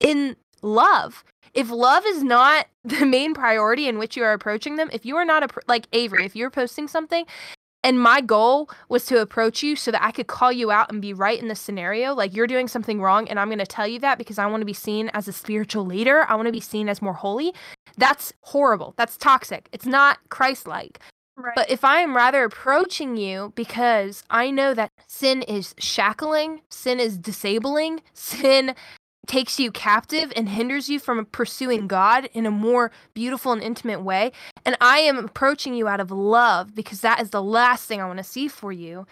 in 0.00 0.36
love. 0.62 1.24
If 1.56 1.70
love 1.70 2.04
is 2.06 2.22
not 2.22 2.66
the 2.84 3.04
main 3.04 3.34
priority 3.34 3.88
in 3.88 3.98
which 3.98 4.16
you 4.16 4.22
are 4.22 4.32
approaching 4.32 4.76
them, 4.76 4.90
if 4.92 5.04
you 5.04 5.16
are 5.16 5.24
not 5.24 5.42
a 5.42 5.48
like 5.66 5.88
Avery, 5.92 6.24
if 6.24 6.36
you're 6.36 6.50
posting 6.50 6.86
something 6.86 7.26
and 7.82 8.00
my 8.00 8.20
goal 8.20 8.68
was 8.88 9.06
to 9.06 9.20
approach 9.20 9.62
you 9.62 9.76
so 9.76 9.92
that 9.92 10.02
I 10.02 10.10
could 10.10 10.26
call 10.26 10.50
you 10.50 10.70
out 10.72 10.90
and 10.90 11.00
be 11.00 11.12
right 11.12 11.40
in 11.40 11.48
the 11.48 11.54
scenario, 11.54 12.14
like 12.14 12.34
you're 12.34 12.48
doing 12.48 12.68
something 12.68 13.00
wrong 13.00 13.28
and 13.28 13.38
I'm 13.38 13.48
going 13.48 13.58
to 13.58 13.66
tell 13.66 13.86
you 13.86 14.00
that 14.00 14.18
because 14.18 14.38
I 14.38 14.46
want 14.46 14.60
to 14.60 14.66
be 14.66 14.72
seen 14.72 15.08
as 15.14 15.28
a 15.28 15.32
spiritual 15.32 15.86
leader, 15.86 16.26
I 16.28 16.34
want 16.34 16.46
to 16.46 16.52
be 16.52 16.60
seen 16.60 16.88
as 16.88 17.00
more 17.00 17.12
holy. 17.12 17.54
That's 17.96 18.32
horrible. 18.40 18.94
That's 18.96 19.16
toxic. 19.16 19.68
It's 19.72 19.86
not 19.86 20.18
Christ-like. 20.28 20.98
Right. 21.36 21.52
But 21.54 21.70
if 21.70 21.84
I 21.84 22.00
am 22.00 22.16
rather 22.16 22.44
approaching 22.44 23.16
you 23.16 23.52
because 23.54 24.24
I 24.30 24.50
know 24.50 24.74
that 24.74 24.90
sin 25.06 25.42
is 25.42 25.74
shackling, 25.78 26.62
sin 26.70 26.98
is 26.98 27.18
disabling, 27.18 28.00
sin 28.14 28.74
takes 29.26 29.58
you 29.58 29.70
captive 29.70 30.32
and 30.36 30.48
hinders 30.48 30.88
you 30.88 30.98
from 30.98 31.26
pursuing 31.26 31.86
God 31.86 32.28
in 32.32 32.46
a 32.46 32.50
more 32.50 32.90
beautiful 33.14 33.52
and 33.52 33.62
intimate 33.62 34.02
way, 34.02 34.32
and 34.64 34.76
I 34.80 34.98
am 34.98 35.18
approaching 35.18 35.74
you 35.74 35.88
out 35.88 36.00
of 36.00 36.10
love 36.10 36.74
because 36.74 37.00
that 37.00 37.20
is 37.20 37.30
the 37.30 37.42
last 37.42 37.86
thing 37.86 38.00
I 38.00 38.06
want 38.06 38.18
to 38.18 38.24
see 38.24 38.48
for 38.48 38.72
you, 38.72 39.06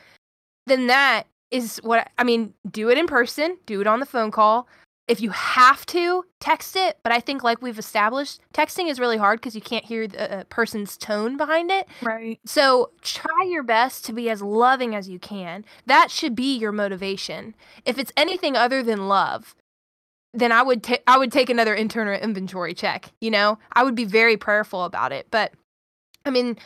then 0.67 0.87
that 0.87 1.25
is 1.51 1.79
what 1.83 2.11
I 2.19 2.25
mean, 2.25 2.55
do 2.71 2.91
it 2.91 2.99
in 2.99 3.07
person, 3.07 3.59
do 3.67 3.81
it 3.81 3.87
on 3.87 4.01
the 4.01 4.07
phone 4.07 4.31
call. 4.31 4.69
If 5.07 5.21
you 5.21 5.31
have 5.31 5.85
to, 5.87 6.25
text 6.41 6.77
it. 6.77 6.99
But 7.03 7.13
I 7.13 7.21
think, 7.21 7.45
like 7.45 7.61
we've 7.61 7.79
established, 7.79 8.41
texting 8.55 8.91
is 8.91 8.99
really 8.99 9.19
hard 9.19 9.41
because 9.41 9.55
you 9.55 9.61
can't 9.61 9.85
hear 9.85 10.09
the 10.09 10.41
uh, 10.41 10.45
person's 10.45 10.97
tone 10.97 11.37
behind 11.37 11.71
it. 11.71 11.87
right. 12.03 12.41
So 12.47 12.91
try 13.03 13.45
your 13.47 13.63
best 13.63 14.05
to 14.07 14.13
be 14.13 14.31
as 14.31 14.41
loving 14.41 14.95
as 14.95 15.09
you 15.09 15.19
can. 15.19 15.65
That 15.87 16.11
should 16.11 16.35
be 16.35 16.57
your 16.57 16.73
motivation. 16.73 17.55
If 17.85 17.99
it's 17.99 18.13
anything 18.17 18.57
other 18.57 18.83
than 18.83 19.09
love, 19.09 19.55
then 20.35 20.53
I 20.53 20.63
would 20.63 20.83
ta- 20.83 20.99
I 21.07 21.17
would 21.17 21.33
take 21.33 21.49
another 21.49 21.75
internal 21.75 22.15
inventory 22.15 22.75
check. 22.75 23.11
You 23.21 23.31
know, 23.31 23.59
I 23.73 23.85
would 23.85 23.95
be 23.95 24.05
very 24.05 24.37
prayerful 24.37 24.85
about 24.85 25.13
it. 25.13 25.29
But 25.31 25.53
I 26.27 26.31
mean, 26.31 26.59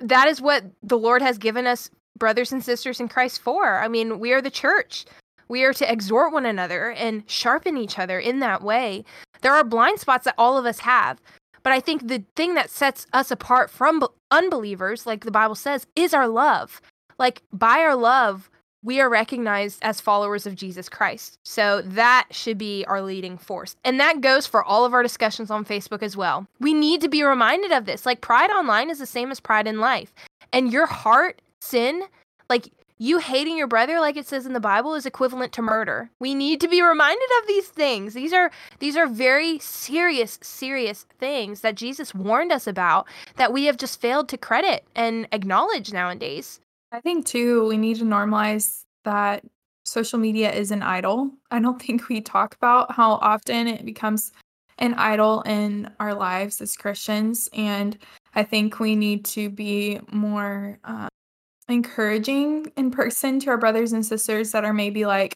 that 0.00 0.28
is 0.28 0.40
what 0.40 0.64
the 0.82 0.98
Lord 0.98 1.22
has 1.22 1.38
given 1.38 1.66
us, 1.66 1.90
brothers 2.18 2.52
and 2.52 2.64
sisters 2.64 3.00
in 3.00 3.08
Christ, 3.08 3.40
for. 3.40 3.78
I 3.78 3.88
mean, 3.88 4.18
we 4.18 4.32
are 4.32 4.42
the 4.42 4.50
church. 4.50 5.06
We 5.48 5.64
are 5.64 5.72
to 5.74 5.90
exhort 5.90 6.32
one 6.32 6.46
another 6.46 6.92
and 6.92 7.28
sharpen 7.28 7.76
each 7.76 7.98
other 7.98 8.18
in 8.18 8.40
that 8.40 8.62
way. 8.62 9.04
There 9.42 9.54
are 9.54 9.64
blind 9.64 9.98
spots 9.98 10.24
that 10.24 10.34
all 10.38 10.58
of 10.58 10.66
us 10.66 10.80
have. 10.80 11.20
But 11.62 11.72
I 11.72 11.80
think 11.80 12.08
the 12.08 12.24
thing 12.36 12.54
that 12.54 12.70
sets 12.70 13.06
us 13.12 13.30
apart 13.30 13.70
from 13.70 14.06
unbelievers, 14.30 15.06
like 15.06 15.24
the 15.24 15.30
Bible 15.30 15.54
says, 15.54 15.86
is 15.96 16.14
our 16.14 16.28
love. 16.28 16.80
Like 17.18 17.42
by 17.52 17.80
our 17.80 17.96
love, 17.96 18.48
we 18.82 19.00
are 19.00 19.10
recognized 19.10 19.78
as 19.82 20.00
followers 20.00 20.46
of 20.46 20.54
Jesus 20.54 20.88
Christ. 20.88 21.38
So 21.44 21.82
that 21.82 22.28
should 22.30 22.58
be 22.58 22.84
our 22.86 23.02
leading 23.02 23.36
force. 23.36 23.76
And 23.84 24.00
that 24.00 24.20
goes 24.20 24.46
for 24.46 24.64
all 24.64 24.84
of 24.84 24.94
our 24.94 25.02
discussions 25.02 25.50
on 25.50 25.64
Facebook 25.64 26.02
as 26.02 26.16
well. 26.16 26.46
We 26.60 26.72
need 26.72 27.00
to 27.02 27.08
be 27.08 27.22
reminded 27.22 27.72
of 27.72 27.84
this. 27.84 28.06
Like 28.06 28.20
pride 28.20 28.50
online 28.50 28.90
is 28.90 28.98
the 28.98 29.06
same 29.06 29.30
as 29.30 29.40
pride 29.40 29.66
in 29.66 29.80
life. 29.80 30.12
And 30.52 30.72
your 30.72 30.86
heart 30.86 31.42
sin, 31.60 32.02
like 32.48 32.70
you 33.02 33.16
hating 33.16 33.56
your 33.56 33.66
brother 33.66 33.98
like 33.98 34.16
it 34.16 34.28
says 34.28 34.44
in 34.44 34.52
the 34.52 34.60
bible 34.60 34.94
is 34.94 35.06
equivalent 35.06 35.52
to 35.52 35.62
murder 35.62 36.10
we 36.20 36.34
need 36.34 36.60
to 36.60 36.68
be 36.68 36.82
reminded 36.82 37.28
of 37.40 37.48
these 37.48 37.66
things 37.68 38.12
these 38.12 38.32
are 38.32 38.50
these 38.78 38.94
are 38.94 39.06
very 39.06 39.58
serious 39.58 40.38
serious 40.42 41.06
things 41.18 41.62
that 41.62 41.74
jesus 41.74 42.14
warned 42.14 42.52
us 42.52 42.66
about 42.66 43.06
that 43.36 43.54
we 43.54 43.64
have 43.64 43.78
just 43.78 44.00
failed 44.00 44.28
to 44.28 44.36
credit 44.36 44.84
and 44.94 45.26
acknowledge 45.32 45.94
nowadays 45.94 46.60
i 46.92 47.00
think 47.00 47.26
too 47.26 47.66
we 47.66 47.76
need 47.76 47.96
to 47.96 48.04
normalize 48.04 48.84
that 49.04 49.44
social 49.84 50.18
media 50.18 50.52
is 50.52 50.70
an 50.70 50.82
idol 50.82 51.30
i 51.50 51.60
don't 51.60 51.80
think 51.82 52.08
we 52.08 52.20
talk 52.20 52.54
about 52.54 52.92
how 52.92 53.12
often 53.14 53.66
it 53.66 53.84
becomes 53.84 54.32
an 54.78 54.94
idol 54.94 55.42
in 55.42 55.90
our 56.00 56.14
lives 56.14 56.60
as 56.60 56.76
christians 56.76 57.48
and 57.52 57.98
i 58.34 58.42
think 58.42 58.80
we 58.80 58.96
need 58.96 59.24
to 59.24 59.50
be 59.50 60.00
more 60.10 60.78
uh, 60.84 61.08
encouraging 61.70 62.70
in 62.76 62.90
person 62.90 63.38
to 63.40 63.50
our 63.50 63.58
brothers 63.58 63.92
and 63.92 64.04
sisters 64.04 64.52
that 64.52 64.64
are 64.64 64.72
maybe 64.72 65.06
like, 65.06 65.34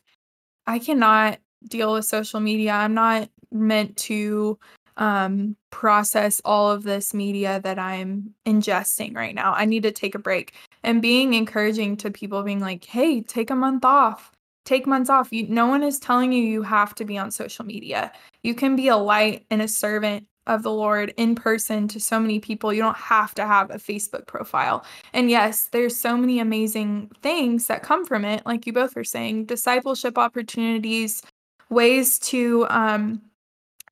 I 0.66 0.78
cannot 0.78 1.38
deal 1.68 1.92
with 1.94 2.04
social 2.04 2.40
media. 2.40 2.72
I'm 2.72 2.94
not 2.94 3.28
meant 3.52 3.96
to 3.98 4.58
um, 4.96 5.56
process 5.70 6.40
all 6.44 6.70
of 6.70 6.84
this 6.84 7.12
media 7.12 7.60
that 7.64 7.78
I'm 7.78 8.34
ingesting 8.46 9.16
right 9.16 9.34
now. 9.34 9.52
I 9.54 9.64
need 9.64 9.82
to 9.82 9.92
take 9.92 10.14
a 10.14 10.18
break. 10.18 10.54
And 10.82 11.02
being 11.02 11.34
encouraging 11.34 11.96
to 11.98 12.10
people, 12.10 12.42
being 12.42 12.60
like, 12.60 12.84
hey, 12.84 13.20
take 13.20 13.50
a 13.50 13.56
month 13.56 13.84
off. 13.84 14.30
Take 14.64 14.86
months 14.86 15.10
off. 15.10 15.32
You, 15.32 15.46
no 15.48 15.66
one 15.66 15.82
is 15.82 15.98
telling 15.98 16.32
you 16.32 16.42
you 16.42 16.62
have 16.62 16.94
to 16.96 17.04
be 17.04 17.18
on 17.18 17.30
social 17.30 17.64
media. 17.64 18.12
You 18.42 18.54
can 18.54 18.76
be 18.76 18.88
a 18.88 18.96
light 18.96 19.44
and 19.50 19.60
a 19.60 19.68
servant 19.68 20.26
of 20.46 20.62
the 20.62 20.72
Lord 20.72 21.12
in 21.16 21.34
person 21.34 21.88
to 21.88 22.00
so 22.00 22.20
many 22.20 22.38
people. 22.38 22.72
You 22.72 22.82
don't 22.82 22.96
have 22.96 23.34
to 23.34 23.46
have 23.46 23.70
a 23.70 23.76
Facebook 23.76 24.26
profile. 24.26 24.84
And 25.12 25.30
yes, 25.30 25.68
there's 25.72 25.96
so 25.96 26.16
many 26.16 26.38
amazing 26.38 27.10
things 27.22 27.66
that 27.66 27.82
come 27.82 28.04
from 28.04 28.24
it, 28.24 28.44
like 28.46 28.66
you 28.66 28.72
both 28.72 28.94
were 28.94 29.04
saying 29.04 29.46
discipleship 29.46 30.18
opportunities, 30.18 31.22
ways 31.70 32.18
to 32.20 32.66
um, 32.68 33.22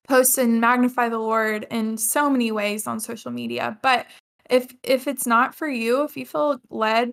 post 0.09 0.39
and 0.39 0.61
magnify 0.61 1.09
the 1.09 1.19
Lord 1.19 1.67
in 1.71 1.97
so 1.97 2.29
many 2.29 2.53
ways 2.53 2.87
on 2.87 3.01
social 3.01 3.31
media. 3.31 3.79
But 3.83 4.07
if 4.51 4.75
if 4.83 5.07
it's 5.07 5.27
not 5.27 5.55
for 5.55 5.69
you, 5.69 6.03
if 6.03 6.17
you 6.17 6.27
feel 6.27 6.61
led 6.71 7.13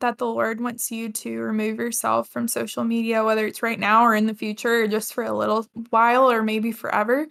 that 0.00 0.18
the 0.18 0.26
Lord 0.26 0.60
wants 0.60 0.90
you 0.90 1.10
to 1.10 1.40
remove 1.40 1.78
yourself 1.78 2.28
from 2.28 2.48
social 2.48 2.84
media, 2.84 3.24
whether 3.24 3.46
it's 3.46 3.62
right 3.62 3.78
now 3.78 4.04
or 4.04 4.14
in 4.14 4.26
the 4.26 4.34
future, 4.34 4.84
or 4.84 4.88
just 4.88 5.12
for 5.12 5.24
a 5.24 5.36
little 5.36 5.66
while 5.90 6.30
or 6.30 6.42
maybe 6.42 6.72
forever, 6.72 7.26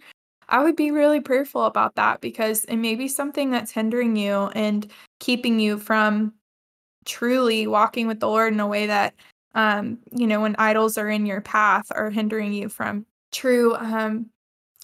I 0.48 0.62
would 0.62 0.76
be 0.76 0.90
really 0.90 1.20
prayerful 1.20 1.64
about 1.64 1.94
that 1.94 2.20
because 2.20 2.64
it 2.64 2.76
may 2.76 2.94
be 2.96 3.08
something 3.08 3.50
that's 3.50 3.72
hindering 3.72 4.16
you 4.16 4.50
and 4.54 4.90
keeping 5.20 5.60
you 5.60 5.78
from 5.78 6.34
truly 7.04 7.66
walking 7.66 8.06
with 8.06 8.20
the 8.20 8.28
Lord 8.28 8.52
in 8.52 8.60
a 8.60 8.66
way 8.66 8.86
that, 8.86 9.14
um, 9.54 9.98
you 10.12 10.26
know, 10.26 10.40
when 10.40 10.56
idols 10.58 10.98
are 10.98 11.08
in 11.08 11.24
your 11.26 11.40
path 11.40 11.86
are 11.92 12.10
hindering 12.10 12.52
you 12.52 12.68
from 12.68 13.06
true, 13.32 13.74
um, 13.76 14.26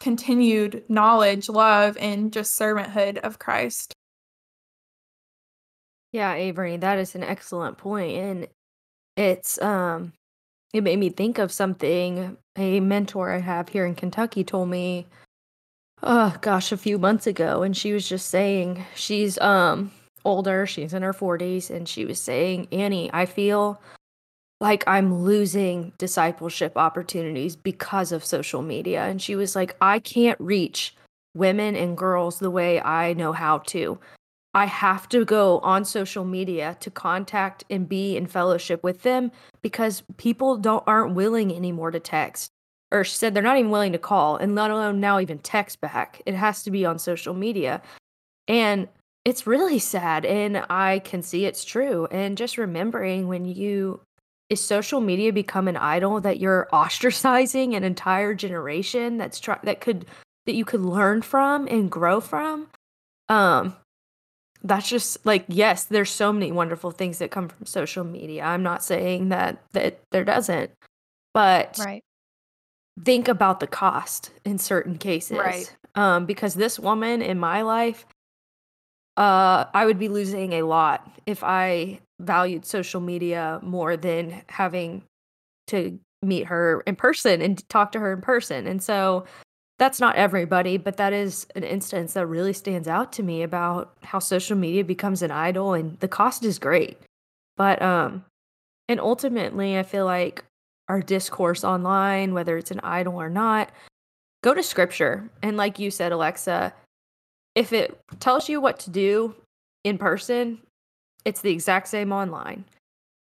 continued 0.01 0.85
knowledge, 0.89 1.49
love, 1.49 1.97
and 1.99 2.33
just 2.33 2.59
servanthood 2.59 3.19
of 3.19 3.39
Christ. 3.39 3.93
Yeah, 6.13 6.35
Avery, 6.35 6.77
that 6.79 6.99
is 6.99 7.15
an 7.15 7.23
excellent 7.23 7.79
point. 7.79 8.17
And 8.17 8.49
it's 9.17 9.61
um 9.63 10.13
it 10.73 10.83
made 10.83 10.99
me 10.99 11.09
think 11.11 11.39
of 11.39 11.53
something 11.53 12.37
a 12.57 12.81
mentor 12.81 13.31
I 13.31 13.39
have 13.39 13.69
here 13.71 13.87
in 13.87 13.95
Kentucky 13.95 14.45
told 14.45 14.69
me 14.69 15.07
oh 16.03 16.37
gosh, 16.41 16.73
a 16.73 16.77
few 16.77 16.99
months 16.99 17.27
ago, 17.27 17.63
and 17.63 17.77
she 17.77 17.93
was 17.93 18.09
just 18.09 18.29
saying 18.29 18.85
she's 18.95 19.39
um 19.39 19.91
older, 20.25 20.67
she's 20.67 20.93
in 20.93 21.03
her 21.03 21.15
40s, 21.15 21.71
and 21.71 21.89
she 21.89 22.05
was 22.05 22.21
saying, 22.21 22.69
Annie, 22.73 23.11
I 23.13 23.27
feel 23.27 23.81
like 24.61 24.85
I'm 24.87 25.23
losing 25.23 25.93
discipleship 25.99 26.73
opportunities 26.77 27.57
because 27.57 28.13
of 28.13 28.25
social 28.25 28.63
media. 28.63 29.05
And 29.05 29.21
she 29.21 29.37
was 29.37 29.55
like, 29.55 29.77
I 29.81 29.99
can't 29.99 30.41
reach 30.41 30.95
women 31.35 31.77
and 31.77 31.97
girls 31.97 32.39
the 32.39 32.51
way 32.51 32.81
I 32.81 33.13
know 33.13 33.33
how 33.33 33.59
to. 33.59 33.99
I 34.55 34.65
have 34.65 35.07
to 35.11 35.27
go 35.27 35.59
on 35.59 35.85
social 35.85 36.25
media 36.25 36.79
to 36.81 36.91
contact 36.91 37.65
and 37.69 37.87
be 37.87 38.17
in 38.17 38.27
fellowship 38.27 38.83
with 38.83 39.03
them 39.03 39.31
because 39.61 40.03
people 40.17 40.57
don't 40.57 40.83
aren't 40.87 41.15
willing 41.15 41.55
anymore 41.55 41.91
to 41.91 42.01
text 42.01 42.51
or 42.91 43.05
she 43.05 43.17
said 43.17 43.35
they're 43.35 43.43
not 43.43 43.59
even 43.59 43.71
willing 43.71 43.93
to 43.93 43.99
call 43.99 44.37
and 44.37 44.55
let 44.55 44.71
alone 44.71 45.01
now 45.01 45.19
even 45.19 45.39
text 45.39 45.81
back. 45.81 46.23
It 46.27 46.35
has 46.35 46.63
to 46.63 46.71
be 46.71 46.87
on 46.87 46.99
social 46.99 47.35
media. 47.35 47.83
And 48.49 48.89
it's 49.25 49.47
really 49.47 49.81
sad 49.81 50.25
and 50.25 50.65
I 50.71 51.01
can 51.01 51.23
see 51.23 51.45
it's 51.45 51.65
true. 51.65 52.07
And 52.11 52.39
just 52.39 52.59
remembering 52.59 53.27
when 53.27 53.45
you 53.45 54.01
is 54.49 54.63
social 54.63 55.01
media 55.01 55.33
become 55.33 55.69
an 55.69 55.77
idol 55.77 56.21
that 56.21 56.39
you're 56.39 56.69
ostracizing 56.73 57.77
an 57.77 57.85
entire 57.85 58.35
generation 58.35 59.19
that's 59.19 59.41
try 59.41 59.59
that 59.65 59.81
could 59.81 60.07
that 60.47 60.55
you 60.55 60.65
could 60.65 60.83
learn 60.83 61.23
from 61.23 61.67
and 61.69 61.91
grow 61.91 62.21
from. 62.21 62.69
Um 63.29 63.77
that's 64.63 64.89
just 64.89 65.25
like 65.25 65.45
yes, 65.49 65.85
there's 65.85 66.11
so 66.11 66.33
many 66.33 66.53
wonderful 66.53 66.91
things 66.91 67.19
that 67.19 67.31
come 67.31 67.49
from 67.49 67.67
social 67.67 68.05
media. 68.05 68.45
I'm 68.45 68.63
not 68.63 68.85
saying 68.85 69.29
that 69.31 69.63
that 69.73 70.01
there 70.11 70.25
doesn't. 70.25 70.71
But 71.35 71.79
right 71.79 72.03
think 73.05 73.29
about 73.29 73.61
the 73.61 73.67
cost 73.67 74.31
in 74.45 74.59
certain 74.59 74.99
cases. 74.99 75.39
Right. 75.39 75.77
Um, 75.95 76.27
because 76.27 76.55
this 76.55 76.79
woman 76.79 77.23
in 77.23 77.39
my 77.39 77.63
life, 77.63 78.07
uh, 79.17 79.65
I 79.73 79.87
would 79.87 79.99
be 79.99 80.09
losing 80.09 80.53
a 80.55 80.63
lot 80.63 81.11
if 81.27 81.43
I 81.43 82.01
valued 82.21 82.65
social 82.65 83.01
media 83.01 83.61
more 83.63 83.97
than 83.97 84.43
having 84.49 85.03
to 85.69 85.99
meet 86.23 86.47
her 86.47 86.83
in 86.87 86.97
person 86.97 87.41
and 87.41 87.67
talk 87.69 87.93
to 87.93 88.01
her 88.01 88.13
in 88.13 88.21
person. 88.21 88.67
And 88.67 88.83
so 88.83 89.25
that's 89.79 90.01
not 90.01 90.17
everybody, 90.17 90.79
but 90.79 90.97
that 90.97 91.13
is 91.13 91.47
an 91.55 91.63
instance 91.63 92.15
that 92.15 92.27
really 92.27 92.53
stands 92.53 92.89
out 92.89 93.13
to 93.13 93.23
me 93.23 93.43
about 93.43 93.95
how 94.03 94.19
social 94.19 94.57
media 94.57 94.85
becomes 94.85 95.23
an 95.23 95.31
idol 95.31 95.75
and 95.75 95.99
the 96.01 96.09
cost 96.09 96.45
is 96.45 96.59
great. 96.59 96.99
But 97.57 97.81
um 97.83 98.25
and 98.89 99.01
ultimately 99.01 99.79
I 99.79 99.83
feel 99.83 100.05
like 100.05 100.45
our 100.89 101.01
discourse 101.01 101.65
online, 101.65 102.33
whether 102.33 102.57
it's 102.57 102.71
an 102.71 102.81
idol 102.83 103.21
or 103.21 103.29
not, 103.29 103.71
go 104.43 104.55
to 104.55 104.63
scripture. 104.63 105.29
And 105.43 105.57
like 105.57 105.79
you 105.79 105.91
said, 105.91 106.13
Alexa, 106.13 106.73
if 107.57 107.73
it 107.73 107.99
tells 108.21 108.49
you 108.49 108.61
what 108.61 108.79
to 108.81 108.91
do 108.91 109.35
in 109.83 109.99
person, 109.99 110.59
it's 111.25 111.41
the 111.41 111.51
exact 111.51 111.89
same 111.89 112.13
online. 112.13 112.65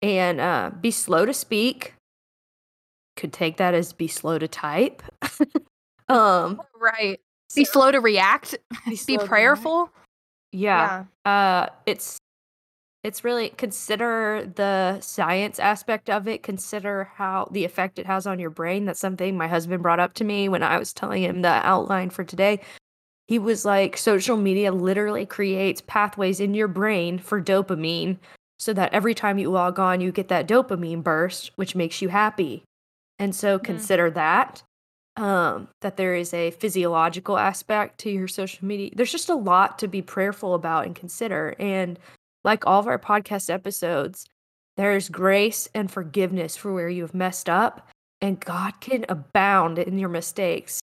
And 0.02 0.40
uh, 0.40 0.72
be 0.78 0.90
slow 0.90 1.24
to 1.24 1.32
speak. 1.32 1.94
Could 3.16 3.32
take 3.32 3.56
that 3.56 3.72
as 3.72 3.94
be 3.94 4.08
slow 4.08 4.38
to 4.38 4.48
type. 4.48 5.02
um, 6.08 6.60
right. 6.78 7.18
Be 7.54 7.64
so, 7.64 7.72
slow 7.72 7.92
to 7.92 8.00
react. 8.00 8.56
Be, 8.86 8.98
be 9.06 9.16
prayerful. 9.16 9.90
Yeah. 10.52 11.04
yeah. 11.24 11.32
Uh, 11.32 11.68
it's 11.86 12.18
it's 13.04 13.22
really 13.22 13.50
consider 13.50 14.50
the 14.56 15.00
science 15.00 15.60
aspect 15.60 16.10
of 16.10 16.26
it 16.26 16.42
consider 16.42 17.04
how 17.14 17.46
the 17.52 17.64
effect 17.64 18.00
it 18.00 18.06
has 18.06 18.26
on 18.26 18.40
your 18.40 18.50
brain 18.50 18.84
that's 18.84 18.98
something 18.98 19.36
my 19.36 19.46
husband 19.46 19.80
brought 19.80 20.00
up 20.00 20.12
to 20.14 20.24
me 20.24 20.48
when 20.48 20.62
i 20.64 20.76
was 20.76 20.92
telling 20.92 21.22
him 21.22 21.42
the 21.42 21.48
outline 21.48 22.10
for 22.10 22.24
today 22.24 22.60
he 23.28 23.38
was 23.38 23.64
like 23.64 23.96
social 23.96 24.36
media 24.36 24.72
literally 24.72 25.26
creates 25.26 25.80
pathways 25.86 26.40
in 26.40 26.55
your 26.55 26.68
brain 26.68 27.18
for 27.18 27.40
dopamine 27.40 28.18
so 28.59 28.72
that 28.72 28.92
every 28.92 29.14
time 29.14 29.38
you 29.38 29.51
log 29.51 29.78
on 29.78 30.01
you 30.01 30.12
get 30.12 30.28
that 30.28 30.48
dopamine 30.48 31.03
burst 31.03 31.51
which 31.57 31.74
makes 31.74 32.01
you 32.01 32.09
happy 32.09 32.62
and 33.18 33.34
so 33.34 33.57
mm-hmm. 33.57 33.64
consider 33.64 34.11
that 34.11 34.62
um, 35.18 35.68
that 35.80 35.96
there 35.96 36.14
is 36.14 36.34
a 36.34 36.51
physiological 36.51 37.38
aspect 37.38 37.98
to 38.01 38.11
your 38.11 38.28
social 38.28 38.66
media 38.66 38.90
there's 38.94 39.12
just 39.12 39.28
a 39.28 39.34
lot 39.34 39.78
to 39.78 39.88
be 39.88 40.03
prayerful 40.03 40.55
about 40.55 40.84
and 40.84 40.94
consider 40.94 41.55
and 41.59 41.98
like 42.46 42.64
all 42.64 42.78
of 42.78 42.86
our 42.86 42.98
podcast 42.98 43.53
episodes, 43.53 44.24
there's 44.76 45.09
grace 45.09 45.68
and 45.74 45.90
forgiveness 45.90 46.57
for 46.57 46.72
where 46.72 46.88
you 46.88 47.03
have 47.03 47.12
messed 47.12 47.48
up, 47.48 47.88
and 48.20 48.38
God 48.38 48.80
can 48.80 49.05
abound 49.09 49.80
in 49.80 49.98
your 49.98 50.09
mistakes. 50.09 50.78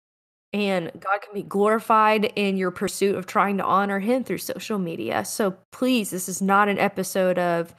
And 0.53 0.90
God 0.98 1.22
can 1.22 1.32
be 1.32 1.42
glorified 1.42 2.24
in 2.36 2.57
your 2.57 2.72
pursuit 2.72 3.14
of 3.14 3.26
trying 3.26 3.59
to 3.59 3.64
honor 3.64 4.01
Him 4.01 4.24
through 4.24 4.38
social 4.38 4.78
media. 4.78 5.24
So 5.24 5.57
please, 5.70 6.11
this 6.11 6.28
is 6.28 6.42
not 6.42 6.68
an 6.68 6.78
episode 6.78 7.38
of 7.38 7.72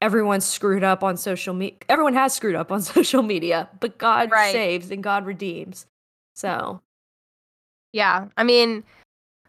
everyone's 0.00 0.44
screwed 0.46 0.84
up 0.84 1.02
on 1.02 1.16
social 1.16 1.52
media. 1.54 1.78
Everyone 1.88 2.14
has 2.14 2.32
screwed 2.34 2.54
up 2.54 2.70
on 2.70 2.80
social 2.94 3.22
media, 3.22 3.68
but 3.80 3.98
God 3.98 4.30
Right. 4.30 4.52
saves 4.52 4.90
and 4.92 5.02
God 5.02 5.26
redeems. 5.26 5.86
So, 6.36 6.80
Yeah. 7.92 8.26
I 8.36 8.44
mean, 8.44 8.84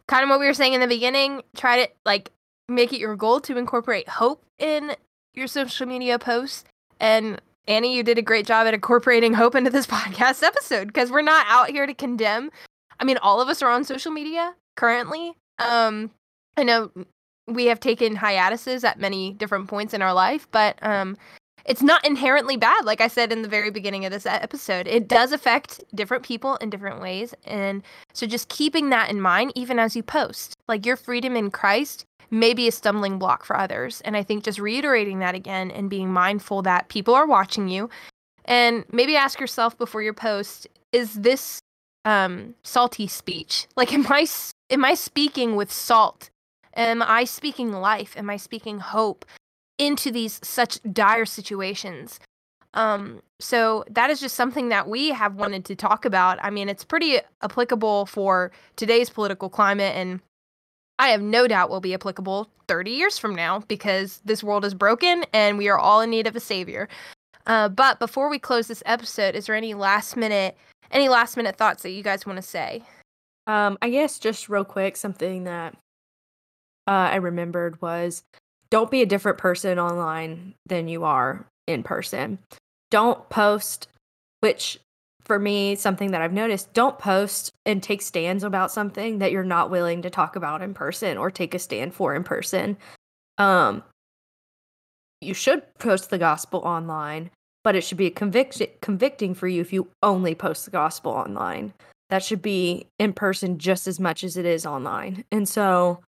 kind 0.08 0.24
of 0.24 0.30
what 0.30 0.40
we 0.40 0.48
were 0.48 0.54
saying 0.54 0.74
in 0.74 0.82
the 0.82 0.88
beginning, 0.88 1.44
try 1.56 1.86
to 1.86 1.92
like 2.06 2.32
make 2.70 2.92
it 2.92 3.00
your 3.00 3.16
goal 3.16 3.40
to 3.42 3.58
incorporate 3.58 4.08
hope 4.10 4.44
in 4.58 4.96
your 5.36 5.48
social 5.48 5.86
media 5.86 6.18
posts. 6.18 6.64
And 7.00 7.40
Annie, 7.68 7.96
you 7.96 8.04
did 8.04 8.18
a 8.18 8.22
great 8.22 8.46
job 8.46 8.66
at 8.66 8.74
incorporating 8.74 9.34
hope 9.34 9.56
into 9.56 9.70
this 9.70 9.88
podcast 9.88 10.44
episode 10.44 10.88
because 10.88 11.12
we're 11.12 11.22
not 11.22 11.46
out 11.50 11.70
here 11.70 11.86
to 11.86 11.94
condemn. 11.94 12.50
I 13.00 13.04
mean, 13.04 13.18
all 13.18 13.42
of 13.42 13.50
us 13.50 13.62
are 13.62 13.70
on 13.70 13.84
social 13.84 14.12
media 14.12 14.56
currently. 14.76 15.34
Um, 15.60 16.12
I 16.56 16.64
know 16.64 16.92
we 17.48 17.66
have 17.66 17.80
taken 17.80 18.16
hiatuses 18.16 18.84
at 18.84 19.00
many 19.00 19.34
different 19.34 19.68
points 19.68 19.94
in 19.94 20.02
our 20.02 20.14
life, 20.14 20.48
but 20.52 20.78
um, 20.82 21.18
it's 21.66 21.82
not 21.82 22.06
inherently 22.06 22.58
bad. 22.58 22.86
Like 22.86 23.02
I 23.02 23.08
said 23.08 23.32
in 23.32 23.42
the 23.42 23.48
very 23.48 23.70
beginning 23.70 24.06
of 24.06 24.12
this 24.12 24.26
episode, 24.26 24.88
it 24.88 25.08
does 25.08 25.32
affect 25.32 25.84
different 25.94 26.24
people 26.24 26.56
in 26.58 26.70
different 26.70 27.02
ways. 27.02 27.34
And 27.46 27.84
so 28.14 28.26
just 28.26 28.50
keeping 28.50 28.90
that 28.90 29.10
in 29.10 29.22
mind, 29.22 29.52
even 29.56 29.78
as 29.78 29.96
you 29.96 30.04
post, 30.04 30.56
like 30.68 30.86
your 30.86 30.96
freedom 30.96 31.36
in 31.36 31.52
Christ 31.52 32.06
may 32.30 32.54
be 32.54 32.68
a 32.68 32.72
stumbling 32.72 33.18
block 33.18 33.46
for 33.46 33.58
others. 33.58 34.02
And 34.02 34.18
I 34.18 34.24
think 34.24 34.44
just 34.44 34.60
reiterating 34.60 35.20
that 35.20 35.36
again 35.36 35.72
and 35.72 35.90
being 35.90 36.12
mindful 36.12 36.62
that 36.64 36.90
people 36.90 37.14
are 37.14 37.28
watching 37.28 37.68
you 37.68 37.90
and 38.46 38.86
maybe 38.92 39.16
ask 39.16 39.40
yourself 39.40 39.78
before 39.78 40.02
your 40.02 40.14
post, 40.14 40.68
is 40.92 41.16
this 41.16 41.62
um, 42.06 42.56
salty 42.64 43.08
speech? 43.08 43.68
Like, 43.76 43.94
am 43.94 44.08
I, 44.10 44.28
am 44.70 44.84
I 44.86 44.94
speaking 44.96 45.56
with 45.56 45.72
salt? 45.72 46.30
Am 46.76 47.02
I 47.02 47.24
speaking 47.26 47.72
life? 47.72 48.16
Am 48.18 48.30
I 48.30 48.38
speaking 48.38 48.80
hope 48.80 49.26
into 49.78 50.12
these 50.12 50.40
such 50.44 50.80
dire 50.92 51.26
situations? 51.26 52.20
Um, 52.74 53.22
so 53.40 53.84
that 53.90 54.10
is 54.10 54.20
just 54.20 54.36
something 54.36 54.70
that 54.70 54.88
we 54.88 55.10
have 55.10 55.36
wanted 55.36 55.66
to 55.66 55.76
talk 55.76 56.06
about. 56.06 56.38
I 56.42 56.50
mean, 56.50 56.70
it's 56.70 56.84
pretty 56.84 57.20
applicable 57.42 58.06
for 58.06 58.52
today's 58.76 59.10
political 59.10 59.50
climate, 59.50 59.96
and 59.96 60.22
I 61.00 61.10
have 61.10 61.22
no 61.22 61.48
doubt 61.48 61.70
will 61.70 61.82
be 61.82 61.94
applicable 61.94 62.50
30 62.68 62.92
years 62.92 63.18
from 63.18 63.36
now 63.36 63.60
because 63.68 64.22
this 64.26 64.44
world 64.44 64.66
is 64.66 64.74
broken 64.74 65.26
and 65.34 65.58
we 65.58 65.70
are 65.70 65.78
all 65.78 66.02
in 66.02 66.10
need 66.10 66.28
of 66.28 66.36
a 66.36 66.40
savior. 66.40 66.90
Uh, 67.46 67.70
but 67.70 68.00
before 68.00 68.30
we 68.30 68.40
close 68.40 68.68
this 68.68 68.84
episode, 68.86 69.36
is 69.36 69.46
there 69.46 69.56
any 69.56 69.74
last 69.74 70.18
minute, 70.18 70.58
any 70.92 71.08
last 71.08 71.38
minute 71.38 71.56
thoughts 71.56 71.84
that 71.84 71.92
you 71.92 72.04
guys 72.04 72.26
want 72.26 72.38
to 72.38 72.42
say? 72.42 72.84
um, 73.48 73.78
I 73.82 73.90
guess 73.90 74.20
just 74.20 74.50
real 74.50 74.66
quick, 74.66 74.98
something 74.98 75.46
that 75.46 75.74
uh, 76.86 76.92
I 76.92 77.16
remembered 77.16 77.82
was 77.82 78.24
don't 78.70 78.92
be 78.92 79.02
a 79.02 79.08
different 79.08 79.38
person 79.38 79.80
online 79.80 80.54
than 80.66 80.90
you 80.90 81.06
are 81.06 81.48
in 81.66 81.82
person. 81.82 82.40
Don't 82.92 83.28
post, 83.30 83.88
which 84.42 84.80
for 85.28 85.38
me, 85.38 85.76
something 85.76 86.12
that 86.12 86.22
I've 86.22 86.34
noticed, 86.34 86.74
don't 86.74 86.98
post 86.98 87.52
and 87.66 87.84
take 87.84 88.02
stands 88.02 88.44
about 88.44 88.72
something 88.72 89.20
that 89.20 89.32
you're 89.32 89.44
not 89.44 89.70
willing 89.70 90.02
to 90.02 90.10
talk 90.10 90.36
about 90.36 90.62
in 90.62 90.74
person 90.74 91.18
or 91.18 91.30
take 91.30 91.54
a 91.54 91.60
stand 91.60 91.94
for 91.94 92.16
in 92.16 92.24
person. 92.24 92.78
Um, 93.38 93.84
you 95.20 95.34
should 95.34 95.64
post 95.80 96.10
the 96.10 96.18
gospel 96.18 96.62
online, 96.62 97.30
but 97.64 97.76
it 97.76 97.82
should 97.82 97.98
be 97.98 98.08
a 98.08 98.12
convict- 98.12 98.82
convicting 98.82 99.34
for 99.34 99.48
you 99.48 99.62
if 99.62 99.74
you 99.74 99.90
only 100.02 100.34
post 100.34 100.66
the 100.66 100.72
gospel 100.72 101.12
online. 101.12 101.74
That 102.10 102.24
should 102.24 102.42
be 102.42 102.88
in 102.98 103.12
person 103.12 103.58
just 103.58 103.86
as 103.86 104.00
much 104.00 104.24
as 104.24 104.38
it 104.38 104.46
is 104.46 104.66
online. 104.66 105.26
And 105.30 105.48
so 105.48 106.00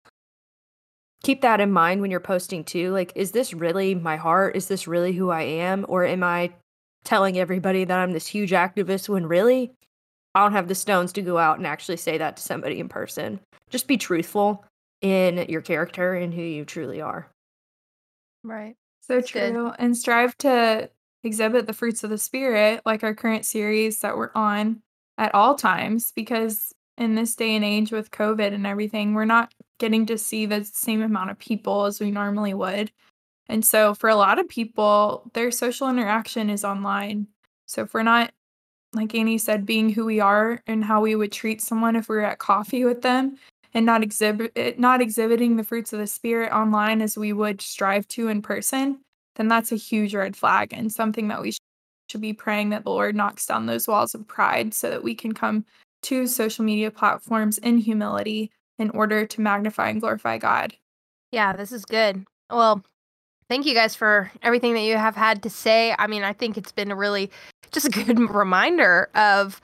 keep 1.22 1.42
that 1.42 1.60
in 1.60 1.70
mind 1.70 2.00
when 2.00 2.10
you're 2.10 2.20
posting 2.20 2.64
too. 2.64 2.90
Like, 2.90 3.12
is 3.14 3.32
this 3.32 3.52
really 3.52 3.94
my 3.94 4.16
heart? 4.16 4.56
Is 4.56 4.68
this 4.68 4.88
really 4.88 5.12
who 5.12 5.28
I 5.28 5.42
am? 5.42 5.84
Or 5.88 6.04
am 6.04 6.22
I 6.22 6.52
telling 7.04 7.38
everybody 7.38 7.84
that 7.84 7.98
I'm 7.98 8.12
this 8.12 8.26
huge 8.26 8.50
activist 8.50 9.08
when 9.08 9.26
really 9.26 9.72
I 10.34 10.42
don't 10.42 10.52
have 10.52 10.68
the 10.68 10.74
stones 10.74 11.12
to 11.14 11.22
go 11.22 11.38
out 11.38 11.58
and 11.58 11.66
actually 11.66 11.96
say 11.96 12.18
that 12.18 12.36
to 12.36 12.42
somebody 12.42 12.78
in 12.78 12.88
person? 12.88 13.40
Just 13.70 13.88
be 13.88 13.96
truthful 13.96 14.64
in 15.00 15.46
your 15.48 15.62
character 15.62 16.14
and 16.14 16.32
who 16.32 16.42
you 16.42 16.64
truly 16.64 17.00
are. 17.00 17.28
Right. 18.44 18.76
So 19.02 19.16
That's 19.16 19.32
good. 19.32 19.52
true. 19.52 19.72
And 19.78 19.96
strive 19.96 20.36
to 20.38 20.90
exhibit 21.24 21.66
the 21.66 21.72
fruits 21.72 22.04
of 22.04 22.10
the 22.10 22.18
spirit, 22.18 22.82
like 22.86 23.02
our 23.02 23.14
current 23.14 23.44
series 23.44 24.00
that 24.00 24.16
we're 24.16 24.30
on 24.34 24.82
at 25.18 25.34
all 25.34 25.54
times, 25.54 26.12
because 26.14 26.72
in 26.96 27.14
this 27.14 27.34
day 27.34 27.56
and 27.56 27.64
age 27.64 27.92
with 27.92 28.10
COVID 28.10 28.54
and 28.54 28.66
everything, 28.66 29.14
we're 29.14 29.24
not 29.24 29.52
getting 29.78 30.06
to 30.06 30.18
see 30.18 30.46
the 30.46 30.64
same 30.64 31.02
amount 31.02 31.30
of 31.30 31.38
people 31.38 31.84
as 31.84 32.00
we 32.00 32.10
normally 32.10 32.54
would. 32.54 32.92
And 33.50 33.64
so 33.64 33.94
for 33.94 34.08
a 34.08 34.16
lot 34.16 34.38
of 34.38 34.48
people, 34.48 35.30
their 35.34 35.50
social 35.50 35.88
interaction 35.88 36.48
is 36.48 36.64
online. 36.64 37.26
So 37.66 37.82
if 37.82 37.92
we're 37.92 38.02
not, 38.02 38.32
like 38.92 39.14
Annie 39.14 39.38
said, 39.38 39.66
being 39.66 39.90
who 39.90 40.04
we 40.04 40.20
are 40.20 40.62
and 40.66 40.84
how 40.84 41.00
we 41.00 41.14
would 41.16 41.32
treat 41.32 41.60
someone 41.60 41.96
if 41.96 42.08
we 42.08 42.16
were 42.16 42.24
at 42.24 42.38
coffee 42.38 42.84
with 42.84 43.02
them, 43.02 43.38
and 43.74 43.86
not 43.86 44.02
exhibit 44.02 44.52
eh, 44.56 44.72
not 44.78 45.00
exhibiting 45.00 45.56
the 45.56 45.64
fruits 45.64 45.92
of 45.92 45.98
the 45.98 46.06
spirit 46.06 46.52
online 46.52 47.00
as 47.00 47.16
we 47.16 47.32
would 47.32 47.60
strive 47.60 48.06
to 48.08 48.28
in 48.28 48.42
person, 48.42 49.00
then 49.36 49.48
that's 49.48 49.72
a 49.72 49.76
huge 49.76 50.14
red 50.14 50.36
flag 50.36 50.72
and 50.72 50.92
something 50.92 51.28
that 51.28 51.40
we 51.40 51.52
should 52.08 52.20
be 52.20 52.32
praying 52.32 52.70
that 52.70 52.84
the 52.84 52.90
Lord 52.90 53.14
knocks 53.14 53.46
down 53.46 53.66
those 53.66 53.86
walls 53.86 54.14
of 54.14 54.26
pride 54.26 54.74
so 54.74 54.90
that 54.90 55.04
we 55.04 55.14
can 55.14 55.32
come 55.32 55.64
to 56.02 56.26
social 56.26 56.64
media 56.64 56.90
platforms 56.90 57.58
in 57.58 57.78
humility 57.78 58.50
in 58.78 58.90
order 58.90 59.26
to 59.26 59.40
magnify 59.40 59.90
and 59.90 60.00
glorify 60.00 60.38
God. 60.38 60.74
Yeah, 61.30 61.52
this 61.52 61.70
is 61.70 61.84
good. 61.84 62.24
Well, 62.48 62.82
thank 63.50 63.66
you 63.66 63.74
guys 63.74 63.96
for 63.96 64.30
everything 64.42 64.74
that 64.74 64.82
you 64.82 64.96
have 64.96 65.16
had 65.16 65.42
to 65.42 65.50
say. 65.50 65.94
I 65.98 66.06
mean, 66.06 66.22
I 66.22 66.32
think 66.32 66.56
it's 66.56 66.70
been 66.72 66.92
a 66.92 66.96
really 66.96 67.30
just 67.72 67.86
a 67.86 67.90
good 67.90 68.18
reminder 68.34 69.10
of 69.14 69.60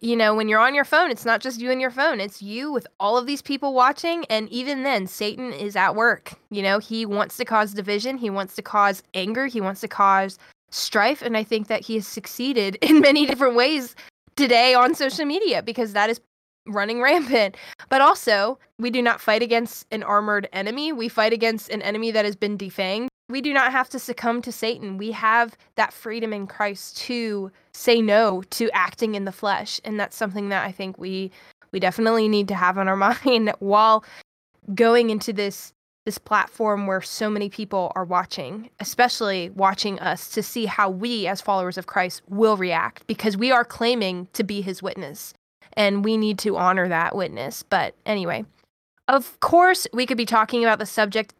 you 0.00 0.16
know, 0.16 0.34
when 0.34 0.48
you're 0.48 0.58
on 0.58 0.74
your 0.74 0.84
phone, 0.84 1.12
it's 1.12 1.24
not 1.24 1.40
just 1.40 1.60
you 1.60 1.70
and 1.70 1.80
your 1.80 1.92
phone, 1.92 2.18
it's 2.18 2.42
you 2.42 2.72
with 2.72 2.88
all 2.98 3.16
of 3.16 3.24
these 3.24 3.40
people 3.40 3.72
watching. 3.72 4.24
And 4.24 4.48
even 4.48 4.82
then, 4.82 5.06
Satan 5.06 5.52
is 5.52 5.76
at 5.76 5.94
work. 5.94 6.32
You 6.50 6.60
know, 6.60 6.80
he 6.80 7.06
wants 7.06 7.36
to 7.36 7.44
cause 7.44 7.72
division, 7.72 8.18
he 8.18 8.28
wants 8.28 8.56
to 8.56 8.62
cause 8.62 9.04
anger, 9.14 9.46
he 9.46 9.60
wants 9.60 9.80
to 9.82 9.88
cause 9.88 10.40
strife. 10.72 11.22
And 11.22 11.36
I 11.36 11.44
think 11.44 11.68
that 11.68 11.82
he 11.82 11.94
has 11.94 12.06
succeeded 12.06 12.74
in 12.82 12.98
many 12.98 13.26
different 13.26 13.54
ways 13.54 13.94
today 14.34 14.74
on 14.74 14.96
social 14.96 15.24
media 15.24 15.62
because 15.62 15.92
that 15.92 16.10
is 16.10 16.20
running 16.66 17.00
rampant. 17.02 17.56
But 17.88 18.00
also, 18.00 18.58
we 18.78 18.90
do 18.90 19.02
not 19.02 19.20
fight 19.20 19.42
against 19.42 19.86
an 19.90 20.02
armored 20.02 20.48
enemy, 20.52 20.92
we 20.92 21.08
fight 21.08 21.32
against 21.32 21.70
an 21.70 21.82
enemy 21.82 22.10
that 22.10 22.24
has 22.24 22.36
been 22.36 22.58
defanged. 22.58 23.08
We 23.28 23.40
do 23.40 23.54
not 23.54 23.72
have 23.72 23.88
to 23.90 23.98
succumb 23.98 24.42
to 24.42 24.52
Satan. 24.52 24.98
We 24.98 25.12
have 25.12 25.56
that 25.76 25.92
freedom 25.92 26.34
in 26.34 26.46
Christ 26.46 26.98
to 26.98 27.50
say 27.72 28.02
no 28.02 28.42
to 28.50 28.68
acting 28.72 29.14
in 29.14 29.24
the 29.24 29.32
flesh, 29.32 29.80
and 29.84 29.98
that's 29.98 30.16
something 30.16 30.50
that 30.50 30.66
I 30.66 30.72
think 30.72 30.98
we 30.98 31.30
we 31.70 31.80
definitely 31.80 32.28
need 32.28 32.48
to 32.48 32.54
have 32.54 32.76
on 32.76 32.88
our 32.88 32.96
mind 33.24 33.52
while 33.60 34.04
going 34.74 35.10
into 35.10 35.32
this 35.32 35.72
this 36.04 36.18
platform 36.18 36.88
where 36.88 37.00
so 37.00 37.30
many 37.30 37.48
people 37.48 37.92
are 37.94 38.04
watching, 38.04 38.68
especially 38.80 39.50
watching 39.50 40.00
us 40.00 40.28
to 40.30 40.42
see 40.42 40.66
how 40.66 40.90
we 40.90 41.28
as 41.28 41.40
followers 41.40 41.78
of 41.78 41.86
Christ 41.86 42.22
will 42.28 42.56
react 42.56 43.06
because 43.06 43.36
we 43.36 43.52
are 43.52 43.64
claiming 43.64 44.26
to 44.32 44.42
be 44.42 44.62
his 44.62 44.82
witness 44.82 45.32
and 45.74 46.04
we 46.04 46.16
need 46.16 46.38
to 46.40 46.56
honor 46.56 46.88
that 46.88 47.14
witness. 47.14 47.62
But 47.62 47.94
anyway, 48.06 48.44
of 49.08 49.38
course, 49.40 49.86
we 49.92 50.06
could 50.06 50.16
be 50.16 50.26
talking 50.26 50.64
about 50.64 50.78
the 50.78 50.86
subject 50.86 51.34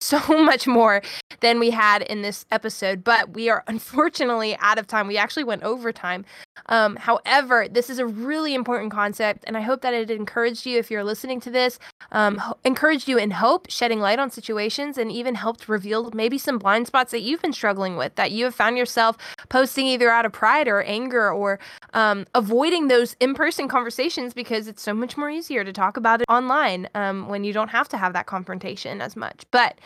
so 0.00 0.18
much 0.44 0.66
more 0.66 1.02
than 1.40 1.58
we 1.58 1.70
had 1.70 2.02
in 2.02 2.22
this 2.22 2.44
episode, 2.50 3.02
but 3.02 3.30
we 3.30 3.48
are 3.48 3.64
unfortunately 3.68 4.56
out 4.60 4.78
of 4.78 4.86
time. 4.86 5.06
We 5.06 5.16
actually 5.16 5.44
went 5.44 5.62
overtime. 5.62 6.24
Um, 6.66 6.96
however, 6.96 7.66
this 7.70 7.90
is 7.90 7.98
a 7.98 8.06
really 8.06 8.54
important 8.54 8.92
concept, 8.92 9.44
and 9.46 9.56
I 9.56 9.60
hope 9.60 9.82
that 9.82 9.94
it 9.94 10.10
encouraged 10.10 10.66
you 10.66 10.78
if 10.78 10.90
you're 10.90 11.04
listening 11.04 11.40
to 11.40 11.50
this, 11.50 11.78
um, 12.12 12.38
ho- 12.38 12.56
encouraged 12.64 13.08
you 13.08 13.18
in 13.18 13.32
hope, 13.32 13.70
shedding 13.70 14.00
light 14.00 14.18
on 14.18 14.30
situations, 14.30 14.96
and 14.98 15.10
even 15.10 15.34
helped 15.34 15.68
reveal 15.68 16.10
maybe 16.14 16.38
some 16.38 16.58
blind 16.58 16.86
spots 16.86 17.10
that 17.12 17.20
you've 17.20 17.42
been 17.42 17.52
struggling 17.52 17.96
with, 17.96 18.14
that 18.16 18.32
you 18.32 18.44
have 18.44 18.54
found 18.54 18.78
yourself 18.78 19.16
posting 19.48 19.86
either 19.86 20.10
out 20.10 20.26
of 20.26 20.32
pride 20.32 20.68
or 20.68 20.82
anger 20.82 21.30
or 21.30 21.58
um, 21.92 22.26
avoiding 22.34 22.88
those 22.88 23.16
in 23.20 23.34
person 23.34 23.68
conversations 23.68 24.34
because 24.34 24.68
it's 24.68 24.82
so 24.82 24.94
much 24.94 25.16
more 25.16 25.30
easier 25.30 25.64
to 25.64 25.72
talk 25.72 25.96
about 25.96 26.20
it 26.20 26.26
online 26.28 26.88
um, 26.94 27.28
when 27.28 27.44
you 27.44 27.52
don't 27.52 27.68
have 27.68 27.88
to 27.88 27.96
have 27.96 28.12
that 28.12 28.26
confrontation 28.26 29.00
as 29.00 29.16
much. 29.16 29.44
But 29.50 29.78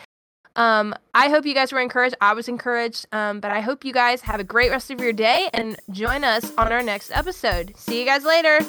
um, 0.59 0.93
I 1.15 1.29
hope 1.29 1.45
you 1.45 1.53
guys 1.55 1.71
were 1.71 1.79
encouraged. 1.79 2.15
I 2.21 2.33
was 2.33 2.47
encouraged. 2.47 3.07
Um, 3.11 3.39
but 3.39 3.49
I 3.51 3.61
hope 3.61 3.85
you 3.85 3.93
guys 3.93 4.21
have 4.21 4.39
a 4.39 4.43
great 4.43 4.69
rest 4.69 4.91
of 4.91 4.99
your 4.99 5.13
day 5.13 5.49
and 5.53 5.77
join 5.89 6.23
us 6.23 6.53
on 6.57 6.71
our 6.71 6.83
next 6.83 7.11
episode. 7.11 7.75
See 7.77 7.99
you 7.99 8.05
guys 8.05 8.25
later. 8.25 8.59